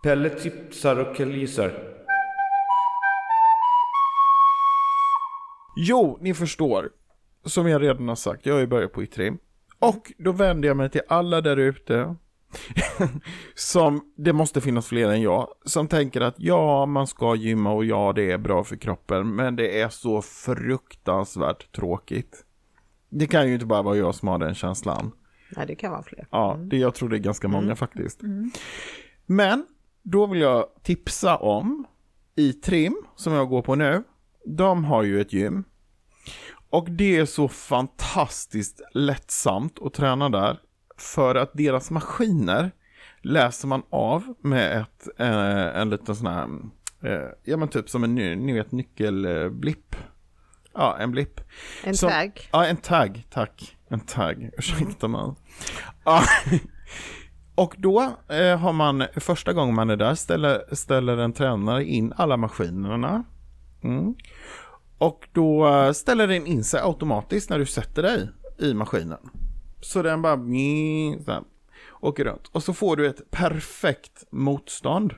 [0.03, 1.73] Pelle tipsar och killgissar.
[5.77, 6.91] Jo, ni förstår.
[7.45, 9.39] Som jag redan har sagt, jag har ju börjat på Itrim.
[9.81, 12.17] Och då vänder jag mig till alla där ute.
[13.55, 17.85] som, det måste finnas fler än jag, som tänker att ja, man ska gymma och
[17.85, 22.45] ja, det är bra för kroppen, men det är så fruktansvärt tråkigt.
[23.09, 25.13] Det kan ju inte bara vara jag som har den känslan.
[25.57, 26.27] Nej, det kan vara fler.
[26.31, 28.21] Ja, det, jag tror det är ganska många faktiskt.
[29.27, 29.67] Men
[30.03, 31.87] då vill jag tipsa om
[32.37, 34.03] i Trim, som jag går på nu.
[34.45, 35.65] De har ju ett gym.
[36.71, 40.59] Och det är så fantastiskt lättsamt att träna där.
[40.97, 42.71] För att deras maskiner
[43.23, 46.49] läser man av med ett, eh, en liten sån här,
[47.03, 49.97] eh, ja men typ som en, ni vet, nyckelblipp.
[50.75, 51.41] Ja, en blipp.
[51.85, 52.49] En Som- tag.
[52.53, 53.77] Ja, en tagg, tack.
[53.89, 55.35] En tagg, ursäkta mig.
[56.05, 56.23] Ja.
[57.55, 62.13] Och då eh, har man, första gången man är där, ställer, ställer en tränare in
[62.17, 63.25] alla maskinerna.
[63.83, 64.15] Mm.
[65.01, 68.29] Och då eh, ställer den in sig automatiskt när du sätter dig
[68.59, 69.19] i maskinen.
[69.81, 70.37] Så den bara
[71.25, 71.43] så här,
[72.01, 72.51] åker runt.
[72.53, 75.15] Och så får du ett perfekt motstånd.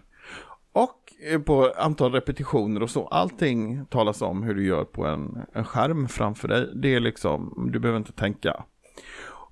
[0.72, 5.38] Och eh, på antal repetitioner och så, allting talas om hur du gör på en,
[5.52, 6.70] en skärm framför dig.
[6.74, 8.64] Det är liksom, du behöver inte tänka.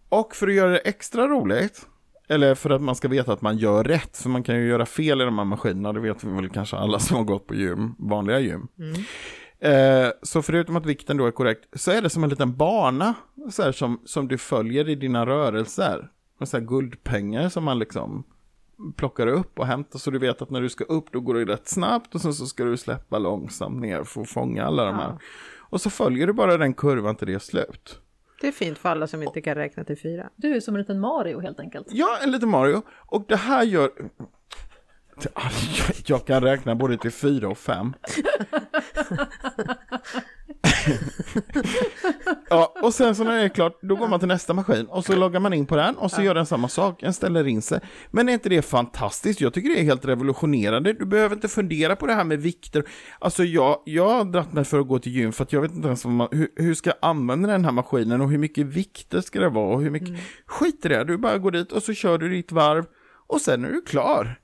[0.08, 1.86] Och för att göra det extra roligt,
[2.28, 4.86] eller för att man ska veta att man gör rätt, för man kan ju göra
[4.86, 7.54] fel i de här maskinerna, det vet vi väl kanske alla som har gått på
[7.54, 8.68] gym, vanliga gym.
[8.78, 8.94] Mm.
[9.60, 13.14] Eh, så förutom att vikten då är korrekt, så är det som en liten bana
[13.50, 16.10] så här, som, som du följer i dina rörelser.
[16.38, 18.24] Med så här guldpengar som man liksom
[18.96, 21.44] plockar upp och hämtar så du vet att när du ska upp då går det
[21.52, 24.94] rätt snabbt och sen så ska du släppa långsamt ner för att fånga alla de
[24.94, 25.18] här.
[25.58, 28.00] Och så följer du bara den kurvan till det är slut.
[28.40, 30.30] Det är fint för alla som inte kan räkna till fyra.
[30.36, 31.86] Du är som en liten Mario helt enkelt.
[31.90, 32.82] Ja, en liten Mario.
[32.88, 33.90] Och det här gör...
[36.06, 37.94] Jag kan räkna både till fyra och fem.
[42.50, 45.04] ja, och sen så när det är klart, då går man till nästa maskin och
[45.04, 47.62] så loggar man in på den och så gör den samma sak, den ställer in
[47.62, 47.80] sig.
[48.10, 49.40] Men är inte det fantastiskt?
[49.40, 50.92] Jag tycker det är helt revolutionerande.
[50.92, 52.84] Du behöver inte fundera på det här med vikter.
[53.18, 55.72] Alltså jag, jag har dratt mig för att gå till gym för att jag vet
[55.72, 59.20] inte ens man, hur, hur ska jag använda den här maskinen och hur mycket vikter
[59.20, 60.16] ska det vara och hur mycket...
[60.46, 62.84] Skit i det, du bara går dit och så kör du ditt varv
[63.26, 64.40] och sen är du klar.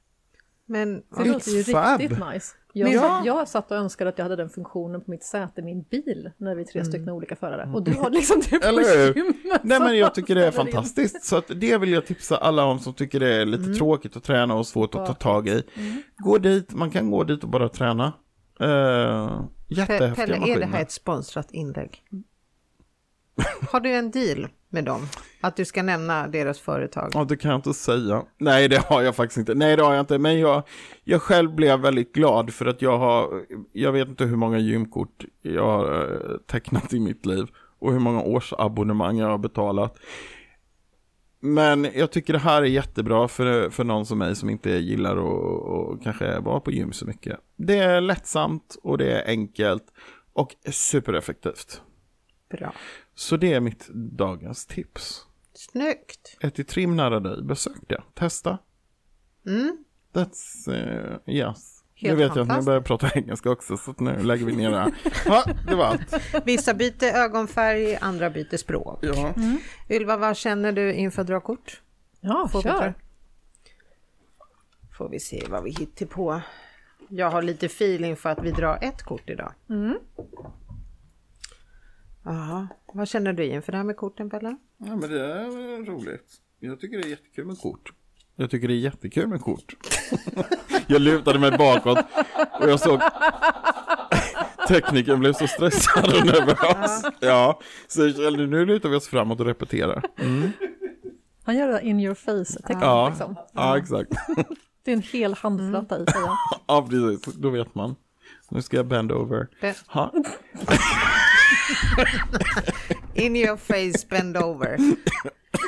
[0.66, 2.01] Men Det låter ju fab.
[2.01, 2.55] riktigt nice.
[2.72, 3.01] Jag, Ja.
[3.01, 5.82] satt, jag satt och önskade att jag hade den funktionen på mitt säte i min
[5.82, 7.70] bil när vi är tre stycken olika förare.
[7.74, 9.14] Och du har liksom det på Eller hur?
[9.14, 9.60] gymmet.
[9.64, 11.24] Nej men jag tycker det är fantastiskt.
[11.24, 14.24] Så att det vill jag tipsa alla om som tycker det är lite tråkigt att
[14.24, 15.62] träna och svårt att ta tag i.
[16.16, 18.12] Gå dit, man kan gå dit och bara träna.
[18.62, 20.60] Uh, jättehäftiga Pelle, är maskiner.
[20.60, 22.02] det här ett sponsrat inlägg?
[23.70, 25.01] Har du en deal med dem?
[25.40, 27.11] Att du ska nämna deras företag?
[27.15, 28.23] Ja, det kan jag inte säga.
[28.39, 29.55] Nej, det har jag faktiskt inte.
[29.55, 30.19] Nej, det har jag inte.
[30.19, 30.62] Men jag,
[31.05, 33.43] jag själv blev väldigt glad för att jag har,
[33.73, 37.47] jag vet inte hur många gymkort jag har eh, tecknat i mitt liv
[37.78, 39.98] och hur många årsabonnemang jag har betalat.
[41.40, 45.16] Men jag tycker det här är jättebra för, för någon som mig som inte gillar
[45.16, 47.39] att och kanske vara på gym så mycket.
[47.57, 49.85] Det är lättsamt och det är enkelt
[50.32, 51.82] och supereffektivt.
[52.51, 52.73] Bra.
[53.18, 55.26] Så det är mitt dagens tips.
[55.55, 56.36] Snyggt.
[56.40, 58.59] Ett i trim nära dig, besök det, testa.
[59.47, 59.84] Mm.
[60.12, 61.76] That's, uh, yes.
[61.94, 64.70] Helt nu vet jag att ni börjar prata engelska också, så nu lägger vi ner
[64.70, 64.94] det här.
[65.26, 66.14] Ja, det var allt.
[66.44, 68.98] Vissa byter ögonfärg, andra byter språk.
[69.02, 69.34] Ja.
[69.90, 71.82] Ylva, vad känner du inför att dra kort?
[72.20, 72.94] Ja, Får kör.
[74.98, 76.40] Får vi se vad vi hittar på.
[77.09, 79.52] Jag har lite feeling för att vi drar ett kort idag.
[82.27, 84.57] Ja, vad känner du inför det här med korten, Bella?
[84.77, 86.35] ja, men det är roligt.
[86.61, 87.93] Jag tycker det är jättekul med kort.
[88.36, 89.77] Jag tycker det är jättekul med kort.
[90.86, 91.98] jag lutade mig bakåt
[92.61, 93.01] och jag såg
[94.69, 97.03] tekniken blev så stressad och nervös.
[97.20, 100.03] Ja, så jag kände, nu lutar vi oss framåt och repeterar.
[101.44, 103.36] Han gör det in your face-tecknet Ja, liksom.
[103.53, 104.11] ja exakt.
[104.85, 106.36] Det är en hel handflata i tröjan.
[106.66, 107.35] Ja, precis.
[107.35, 107.97] Då vet man.
[108.48, 109.48] Nu ska jag bend over.
[109.86, 110.12] Ha.
[113.14, 114.78] In your face, bend over.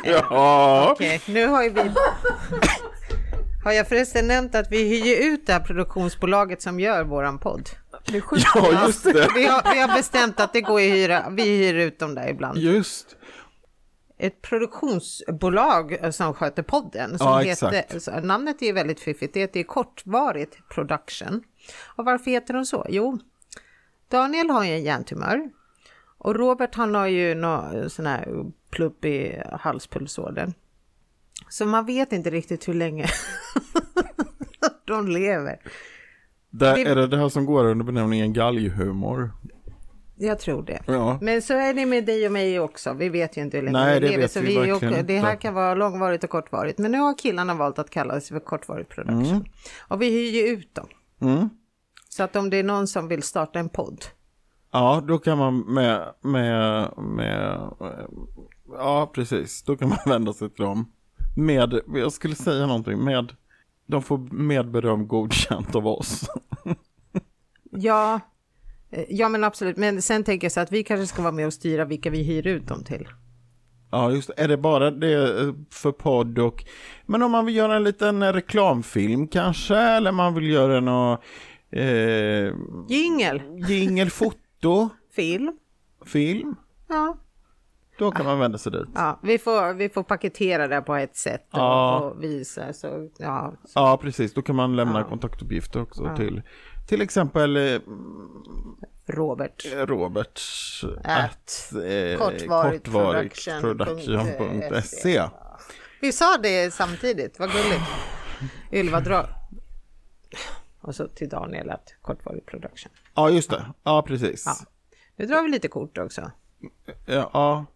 [0.04, 0.88] Ja.
[0.92, 1.90] Okej, nu har ju vi...
[3.64, 7.68] Har jag förresten nämnt att vi hyr ut det här produktionsbolaget som gör våran podd?
[8.06, 8.22] Det
[8.54, 9.28] ja, just det.
[9.34, 12.28] Vi har, vi har bestämt att det går att hyra, vi hyr ut dem där
[12.28, 12.58] ibland.
[12.58, 13.16] Just.
[14.18, 17.18] Ett produktionsbolag som sköter podden.
[17.18, 18.02] Som Ja, heter, exakt.
[18.02, 21.42] så namnet är väldigt fiffigt, det heter kortvarigt production.
[21.96, 22.86] Och varför heter de så?
[22.88, 23.18] Jo,
[24.10, 25.50] Daniel har ju en hjärntumör.
[26.18, 28.28] Och Robert han har ju någon sån här
[28.70, 30.52] plupp i halspulsådern.
[31.48, 33.06] Så man vet inte riktigt hur länge
[34.86, 35.58] de lever.
[36.50, 39.30] Där Det- är det det här som går under benämningen galghumor.
[40.20, 40.82] Jag tror det.
[40.86, 41.18] Ja.
[41.22, 42.92] Men så är det med dig och mig också.
[42.92, 44.28] Vi vet ju inte hur länge Nej, vi det lever.
[44.28, 46.78] så vi vi det här kan vara långvarigt och kortvarigt.
[46.78, 49.44] Men nu har killarna valt att kalla sig för kortvarigt production.
[49.80, 50.88] Och vi hyr ju ut dem.
[51.20, 51.48] Mm.
[52.08, 54.04] Så att om det är någon som vill starta en podd.
[54.70, 58.06] Ja, då kan man med, med, med, eh,
[58.72, 60.92] ja precis, då kan man vända sig till dem.
[61.36, 63.32] Med, jag skulle säga någonting, med,
[63.86, 66.28] de får med beröm godkänt av oss.
[67.70, 68.20] Ja,
[68.90, 69.76] eh, ja men absolut.
[69.76, 72.22] Men sen tänker jag så att vi kanske ska vara med och styra vilka vi
[72.22, 73.08] hyr ut dem till.
[73.90, 74.30] Ja, just.
[74.36, 76.64] Är det bara det eh, för podd och...
[77.06, 81.20] Men om man vill göra en liten reklamfilm kanske, eller man vill göra något...
[81.70, 82.52] Eh,
[82.88, 84.10] Jingel, jingel,
[84.62, 85.58] foto, film.
[86.06, 86.56] film.
[86.88, 87.16] Ja,
[87.98, 88.86] Då kan man vända sig dit.
[88.94, 91.98] ja vi, får, vi får paketera det på ett sätt och, Ja.
[92.00, 92.72] och visa.
[92.72, 94.34] Så, ja, Ja, precis.
[94.34, 95.04] Då kan man lämna Ja.
[95.08, 96.16] kontaktuppgifter också Ja.
[96.16, 96.42] till
[96.88, 97.80] till exempel eh,
[99.06, 99.64] Robert.
[99.74, 100.40] Robert
[101.04, 105.22] At eh, kortvarigt kortvarigtproduction.se.
[106.00, 107.82] Vi sa det samtidigt, vad gulligt.
[108.72, 109.26] Ylva dra...
[110.80, 112.92] Och så till Daniel att kortvarig production.
[113.18, 113.66] Ja, just det.
[113.82, 114.42] Ja, precis.
[114.46, 114.54] Ja.
[115.16, 116.30] Nu drar vi lite kort också.
[117.06, 117.66] Ja, ja.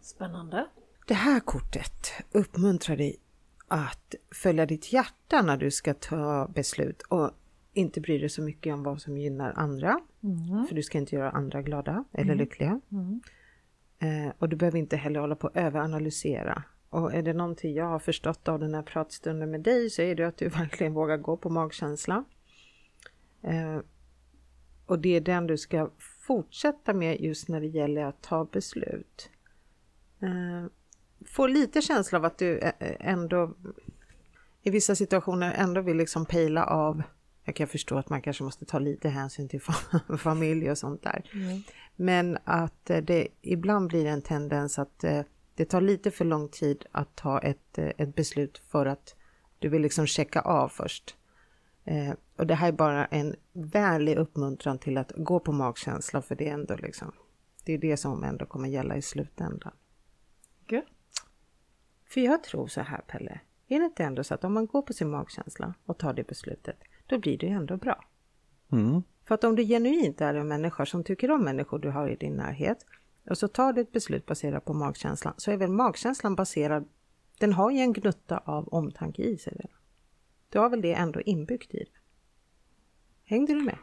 [0.00, 0.66] Spännande.
[1.06, 3.16] Det här kortet uppmuntrar dig
[3.68, 7.30] att följa ditt hjärta när du ska ta beslut och
[7.72, 10.00] inte bry dig så mycket om vad som gynnar andra.
[10.68, 12.80] För du ska inte göra andra glada eller lyckliga.
[13.98, 16.62] Eh, och du behöver inte heller hålla på att överanalysera.
[16.90, 20.14] Och är det någonting jag har förstått av den här pratstunden med dig så är
[20.14, 22.24] det att du verkligen vågar gå på magkänsla.
[23.42, 23.80] Eh,
[24.86, 29.30] och det är den du ska fortsätta med just när det gäller att ta beslut.
[30.22, 30.70] Eh,
[31.26, 33.54] få lite känsla av att du eh, ändå
[34.62, 37.02] i vissa situationer ändå vill liksom pejla av.
[37.44, 41.02] Jag kan förstå att man kanske måste ta lite hänsyn till fa- familj och sånt
[41.02, 41.22] där.
[41.96, 45.22] Men att eh, det ibland blir en tendens att eh,
[45.54, 49.14] det tar lite för lång tid att ta ett, eh, ett beslut för att
[49.58, 51.16] du vill liksom checka av först.
[52.36, 56.48] Och det här är bara en vänlig uppmuntran till att gå på magkänsla för det
[56.48, 57.12] är ändå liksom,
[57.64, 59.72] det är det som ändå kommer gälla i slutändan.
[60.68, 60.84] Gött.
[62.04, 64.82] För jag tror så här Pelle, är det inte ändå så att om man går
[64.82, 66.76] på sin magkänsla och tar det beslutet,
[67.06, 68.04] då blir det ju ändå bra.
[68.72, 69.02] Mm.
[69.24, 72.16] För att om du genuint är en människa som tycker om människor du har i
[72.16, 72.86] din närhet
[73.30, 76.88] och så tar du ett beslut baserat på magkänslan så är väl magkänslan baserad,
[77.38, 79.76] den har ju en gnutta av omtanke i sig redan.
[80.48, 81.95] Du har väl det ändå inbyggt i det.
[83.28, 83.78] Hängde du med?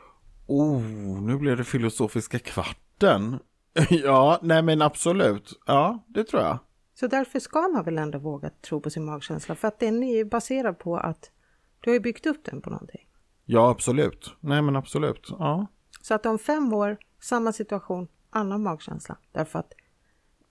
[0.47, 0.81] Oh,
[1.21, 3.39] nu blev det filosofiska kvarten.
[3.89, 5.61] ja, nej men absolut.
[5.65, 6.59] Ja, det tror jag.
[6.93, 10.15] Så därför ska man väl ändå våga tro på sin magkänsla för att den är
[10.17, 11.31] ju baserad på att
[11.79, 13.07] du har ju byggt upp den på någonting.
[13.45, 14.35] Ja, absolut.
[14.39, 15.27] Nej men absolut.
[15.29, 15.67] Ja.
[16.01, 19.17] Så att om fem år, samma situation, annan magkänsla.
[19.31, 19.73] Därför att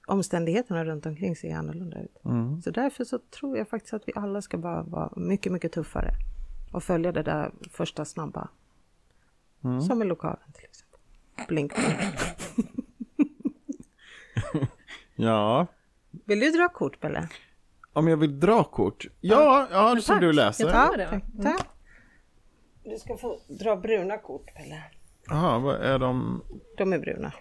[0.07, 2.19] omständigheterna runt omkring ser annorlunda ut.
[2.65, 6.11] Så därför så tror jag faktiskt att vi alla ska bara vara mycket, mycket tuffare.
[6.73, 8.49] Och följa det där första snabba.
[9.89, 10.99] Som i lokalen till exempel.
[11.49, 12.01] Blink, blink.
[15.17, 15.67] Ja.
[16.25, 17.29] Vill du dra kort Pelle?
[17.93, 19.07] Om jag vill dra kort?
[19.21, 20.21] Ja, ja, som tack.
[20.21, 20.65] du läser.
[20.65, 21.67] Jag tar- det, tack, tack.
[22.85, 24.83] Du ska få dra bruna kort Pelle.
[25.29, 26.43] Jaha, vad är de?
[26.77, 27.29] De är bruna.
[27.31, 27.35] Det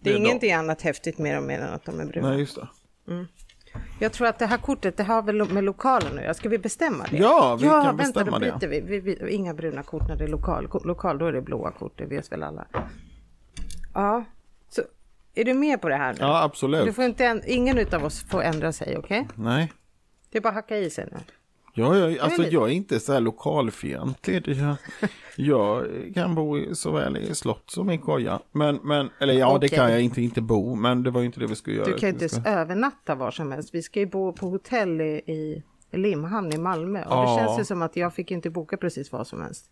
[0.00, 0.28] Det är, är bra.
[0.28, 2.28] ingenting annat häftigt med dem än att de är bruna.
[2.30, 2.68] Nej, just det.
[4.00, 6.34] Jag tror att det här kortet, det har väl med lokalen nu.
[6.34, 7.16] Ska vi bestämma det?
[7.16, 8.58] Ja, vi kan vänta, bestämma då det.
[8.60, 8.80] byter vi.
[8.80, 9.30] Vi, vi.
[9.30, 10.68] Inga bruna kort när det är lokal.
[10.84, 12.66] Lokal, då är det blåa kort, det vet väl alla.
[13.94, 14.24] Ja,
[14.68, 14.82] så
[15.34, 16.18] är du med på det här nu?
[16.20, 16.94] Ja, Du absolut.
[16.94, 19.28] får inte, ingen utav oss får ändra sig, okej?
[19.34, 19.72] Nej.
[20.30, 21.18] Det är bara att hacka i sig nu.
[21.78, 24.44] Ja, jag, alltså lite- jag är inte så här lokalfientlig.
[24.44, 24.76] Det- Jag,
[25.36, 25.84] jag
[26.14, 28.40] kan bo såväl i slott som i koja.
[28.52, 29.68] Men, men eller ja, det Okej.
[29.68, 30.74] kan jag inte, inte bo.
[30.74, 31.86] Men det var ju inte det vi skulle göra.
[31.86, 33.74] Du kan ju inte ska- övernatta var som helst.
[33.74, 35.62] Vi ska ju bo på hotell i, i
[35.96, 36.98] Limhamn i Malmö.
[37.04, 37.38] Och det Ja.
[37.46, 39.70] känns ju som att jag fick inte boka precis vad som helst.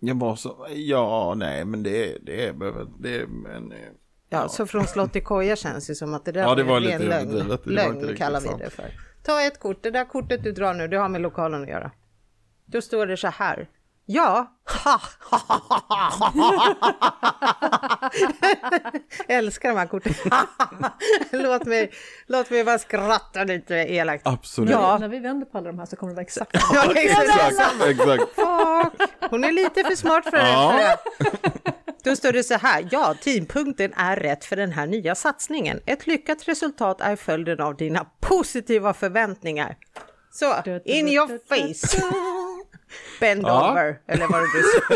[0.00, 3.78] Jag var så, ja, nej, men det, det behöver, det, men, eh,
[4.28, 6.76] Ja, så från slott till koja känns det som att det där Ja, det var
[6.76, 7.28] en lite ren lögn.
[7.30, 7.64] överdrivet.
[7.64, 8.84] Det var inte Lögn kallar vi det för.
[9.22, 11.90] Ta ett kort, det där kortet du drar nu, det har med lokalen att göra.
[12.66, 13.68] Då står det så här.
[14.06, 14.58] Ja.
[19.28, 20.14] Älskar de här korten.
[21.42, 21.92] låt, mig,
[22.26, 24.26] låt mig bara skratta lite elakt.
[24.26, 24.70] absolut.
[24.70, 24.98] Ja.
[24.98, 27.28] När vi vänder på alla de här så kommer det vara exakt Ja, exakt.
[27.28, 28.22] Exakt, exakt.
[29.30, 30.48] Hon är lite för smart för det.
[30.48, 30.96] Ja.
[32.04, 32.88] Då står det så här.
[32.90, 35.80] Ja, tidpunkten är rätt för den här nya satsningen.
[35.86, 39.76] Ett lyckat resultat är följden av dina positiva förväntningar.
[40.30, 40.54] Så,
[40.84, 42.02] in your face.
[43.20, 43.70] Bend Ja.
[43.70, 44.94] over, eller vad det du sa.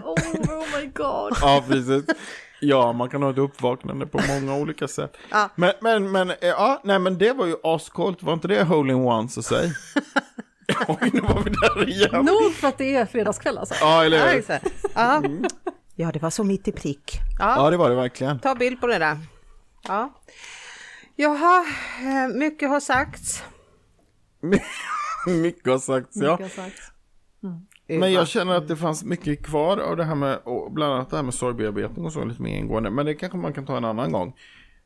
[0.08, 1.36] oh, oh my god.
[1.40, 2.04] Ja, precis.
[2.60, 5.16] Ja, man kan ha ett uppvaknande på många olika sätt.
[5.30, 5.50] Ja.
[5.54, 8.92] Men, men, men, eh, ja, nej men det var ju ascoolt, var inte det hole
[8.92, 9.70] in ones att säga?
[10.88, 12.24] Oj, nu var vi där igen.
[12.24, 13.74] Nog för att det är fredagskväll alltså.
[13.80, 14.38] Ja, eller Ja, hur?
[14.38, 14.66] exakt.
[14.94, 15.22] ja.
[15.96, 17.18] ja, det var så mitt i prick.
[17.38, 18.38] Ja, Ja, det var det verkligen.
[18.38, 19.18] ta bild på det där.
[19.88, 20.14] Ja.
[21.16, 21.64] Jaha,
[22.00, 23.42] eh, mycket har sagts.
[25.26, 26.32] Mycket har sagts, ja.
[26.40, 26.92] Mycket har sagts.
[27.86, 30.38] Men jag känner att det fanns mycket kvar av det här med,
[30.70, 32.90] bland annat det här med sorgbearbetning och så lite mer ingående.
[32.90, 34.34] Men det kanske man kan ta en annan gång.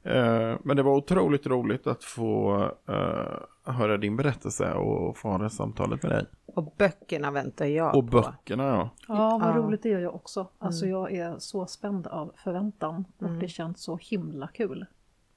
[0.05, 5.39] Eh, men det var otroligt roligt att få eh, höra din berättelse och få ha
[5.39, 6.27] det samtalet med dig.
[6.47, 8.20] Och böckerna väntar jag Och på.
[8.20, 8.91] böckerna ja.
[9.09, 9.57] Ja, vad Ja.
[9.59, 10.49] roligt det är jag också.
[10.59, 14.87] Alltså jag är så spänd av förväntan och det känns så himla kul.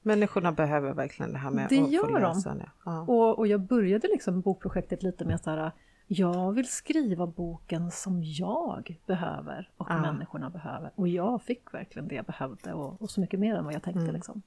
[0.02, 2.22] Människorna behöver verkligen det här med Det att få gör de.
[2.22, 2.70] läsa det.
[2.86, 3.02] Ja.
[3.02, 5.72] Och, och jag började liksom bokprojektet lite med så här,
[6.08, 10.02] jag vill skriva boken som jag behöver och Ja.
[10.02, 10.92] människorna behöver.
[10.96, 13.84] Och jag fick verkligen det jag behövde och, och så mycket mer än vad jag
[13.84, 14.12] tänkte.
[14.12, 14.42] Liksom.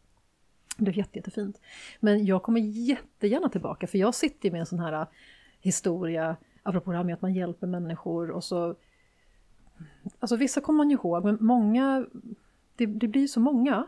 [0.79, 1.61] Det blev jätte, jättefint.
[2.01, 5.07] Men jag kommer jättegärna tillbaka för jag sitter med en sån här äh,
[5.61, 8.75] historia, apropå det här med att man hjälper människor och så...
[10.19, 12.07] Alltså vissa kommer man ju ihåg, men många...
[12.77, 13.87] Det, det blir ju så många.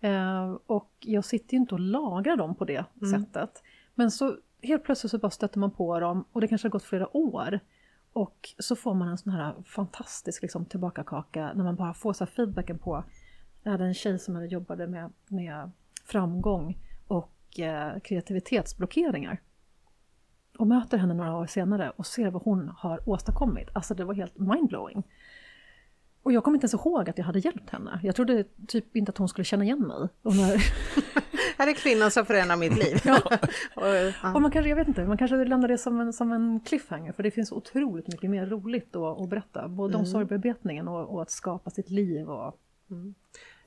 [0.00, 3.62] Eh, och jag sitter ju inte och lagrar dem på det sättet.
[3.94, 6.84] Men så helt plötsligt så bara stöter man på dem och det kanske har gått
[6.84, 7.60] flera år.
[8.12, 12.26] Och så får man en sån här fantastisk liksom, tillbakakaka när man bara får så
[12.26, 13.04] feedbacken på...
[13.62, 15.70] Jag hade en tjej som hade jobbade med, med
[16.06, 19.40] framgång och eh, kreativitetsblockeringar.
[20.58, 23.68] Och möter henne några år senare och ser vad hon har åstadkommit.
[23.72, 25.02] Alltså det var helt mindblowing.
[26.22, 28.00] Och jag kommer inte ens ihåg att jag hade hjälpt henne.
[28.02, 30.08] Jag trodde typ inte att hon skulle känna igen mig.
[30.22, 30.56] Och, när,
[31.58, 33.00] Här är kvinnan som förändrar mitt liv.
[33.76, 33.86] och,
[34.22, 34.34] ja.
[34.34, 37.12] och man kanske, jag vet inte, man kanske lämnar det som en, som en cliffhanger.
[37.12, 39.68] För det finns otroligt mycket mer roligt att, att berätta.
[39.68, 42.28] Både om sorgbearbetningen och, och att skapa sitt liv.
[42.30, 42.58] Och,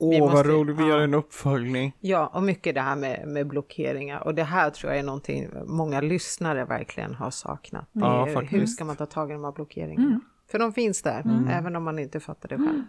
[0.00, 0.88] Åh, måste- vad roligt, vi ja.
[0.88, 1.96] gör en uppföljning.
[2.00, 4.20] ja, och mycket det här med, med blockeringar.
[4.24, 7.88] Och det här tror jag är någonting många lyssnare verkligen har saknat.
[7.92, 10.20] Ja, är, hur ska man ta tag i de här blockeringarna?
[10.50, 12.82] För de finns där, även om man inte fattar det själv.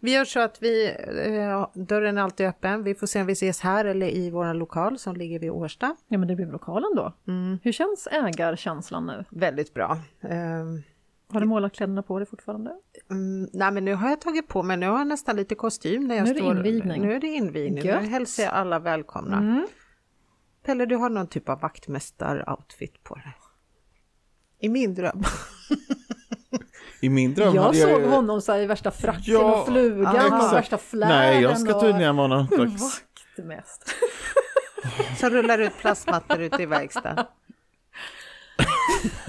[0.00, 0.86] Vi gör så att vi,
[1.26, 2.82] eh, dörren är alltid öppen.
[2.82, 5.96] Vi får se om vi ses här eller i vår lokal som ligger vid Årsta.
[6.08, 7.12] ja men det blir lokalen då.
[7.62, 9.24] Hur känns ägarkänslan nu?
[9.30, 9.98] Väldigt bra.
[11.34, 12.70] Har du målat kläderna på dig fortfarande?
[13.10, 16.04] Mm, nej men nu har jag tagit på mig, nu har jag nästan lite kostym
[16.04, 16.56] när jag Nu är det står.
[16.56, 17.02] invigning.
[17.02, 18.02] Nu är det invigning, Gött.
[18.02, 19.36] nu hälsar jag alla välkomna.
[19.36, 19.66] Mm.
[20.64, 23.36] Pelle du har någon typ av vaktmästar-outfit på dig.
[24.60, 25.22] I min dröm.
[27.00, 28.08] I min dröm Jag såg jag...
[28.08, 31.16] honom så här i värsta fracken Ja, och flugan ja, och värsta fläden.
[31.16, 33.02] Nej, jag ska tydligen vara någon slags...
[33.36, 33.94] Vaktmäst.
[35.20, 37.24] Som rullar ut plastmattor ute i verkstaden.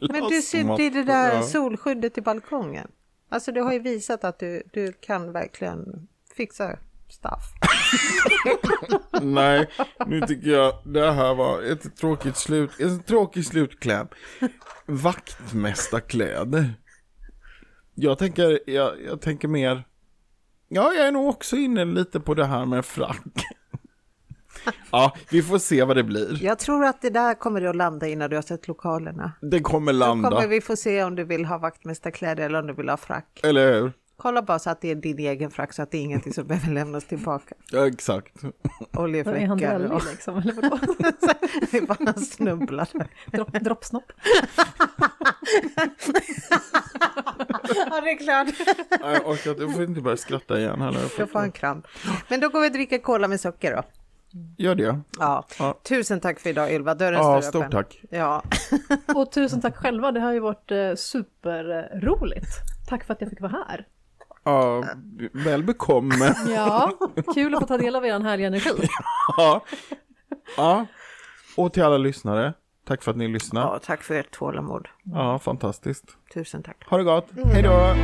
[0.10, 2.88] Men du sydd i det där solskyddet i balkongen.
[3.28, 6.78] Alltså du har ju visat att du, du kan verkligen fixa
[7.08, 7.42] stuff.
[9.22, 9.70] Nej,
[10.06, 14.08] nu tycker jag det här var ett tråkigt slut, en tråkig slutkläm.
[14.86, 16.74] Vaktmästarkläder.
[17.94, 19.84] Jag tänker, jag, jag tänker mer,
[20.68, 23.24] ja jag är nog också inne lite på det här med frack.
[24.90, 26.42] Ja, vi får se vad det blir.
[26.44, 29.32] Jag tror att det där kommer att landa i när du har sett lokalerna.
[29.40, 32.66] Det kommer Då landa, kommer vi få se om du vill ha vaktmästarkläder eller om
[32.66, 33.40] du vill ha frack.
[33.42, 33.92] eller hur?
[34.18, 36.46] Kolla bara så att det är din egen frack så att det är ingenting som
[36.48, 37.54] behöver lämnas tillbaka.
[37.70, 38.42] Ja, exakt.
[38.42, 38.52] Är
[38.92, 40.38] han Oljefläckar och liksom?
[40.38, 40.78] Eller vadå?
[41.72, 42.88] vi bara snubblar.
[43.32, 44.12] Dropp, droppsnopp?
[47.90, 48.46] Ja, det är klart.
[49.00, 50.96] Nej, Jag orkar inte, jag får inte börja skratta igen här.
[51.18, 51.86] Jag får en kramp.
[52.28, 53.82] Men då går vi och dricker cola med socker då.
[54.58, 55.00] Gör det.
[55.18, 55.44] Ja.
[55.58, 55.78] Ja.
[55.82, 57.70] Tusen tack för idag Ylva, dörren Ja, står stort öppen.
[57.72, 58.00] tack.
[58.10, 58.42] Ja.
[59.14, 62.48] Och tusen tack själva, det har ju varit eh, superroligt.
[62.88, 63.86] Tack för att jag fick vara här.
[64.44, 64.84] Ja,
[65.32, 66.34] väl bekomme.
[66.48, 66.92] Ja,
[67.34, 68.70] kul att få ta del av er härliga energi.
[69.36, 69.64] Ja.
[70.56, 70.86] ja.
[71.56, 72.52] Och till alla lyssnare,
[72.86, 73.60] tack för att ni lyssnar.
[73.62, 74.88] ja, tack för ert tålamod.
[75.02, 76.04] Ja, fantastiskt.
[76.34, 76.84] Tusen tack.
[76.90, 77.26] Ha det gott.
[77.52, 77.94] Hej då!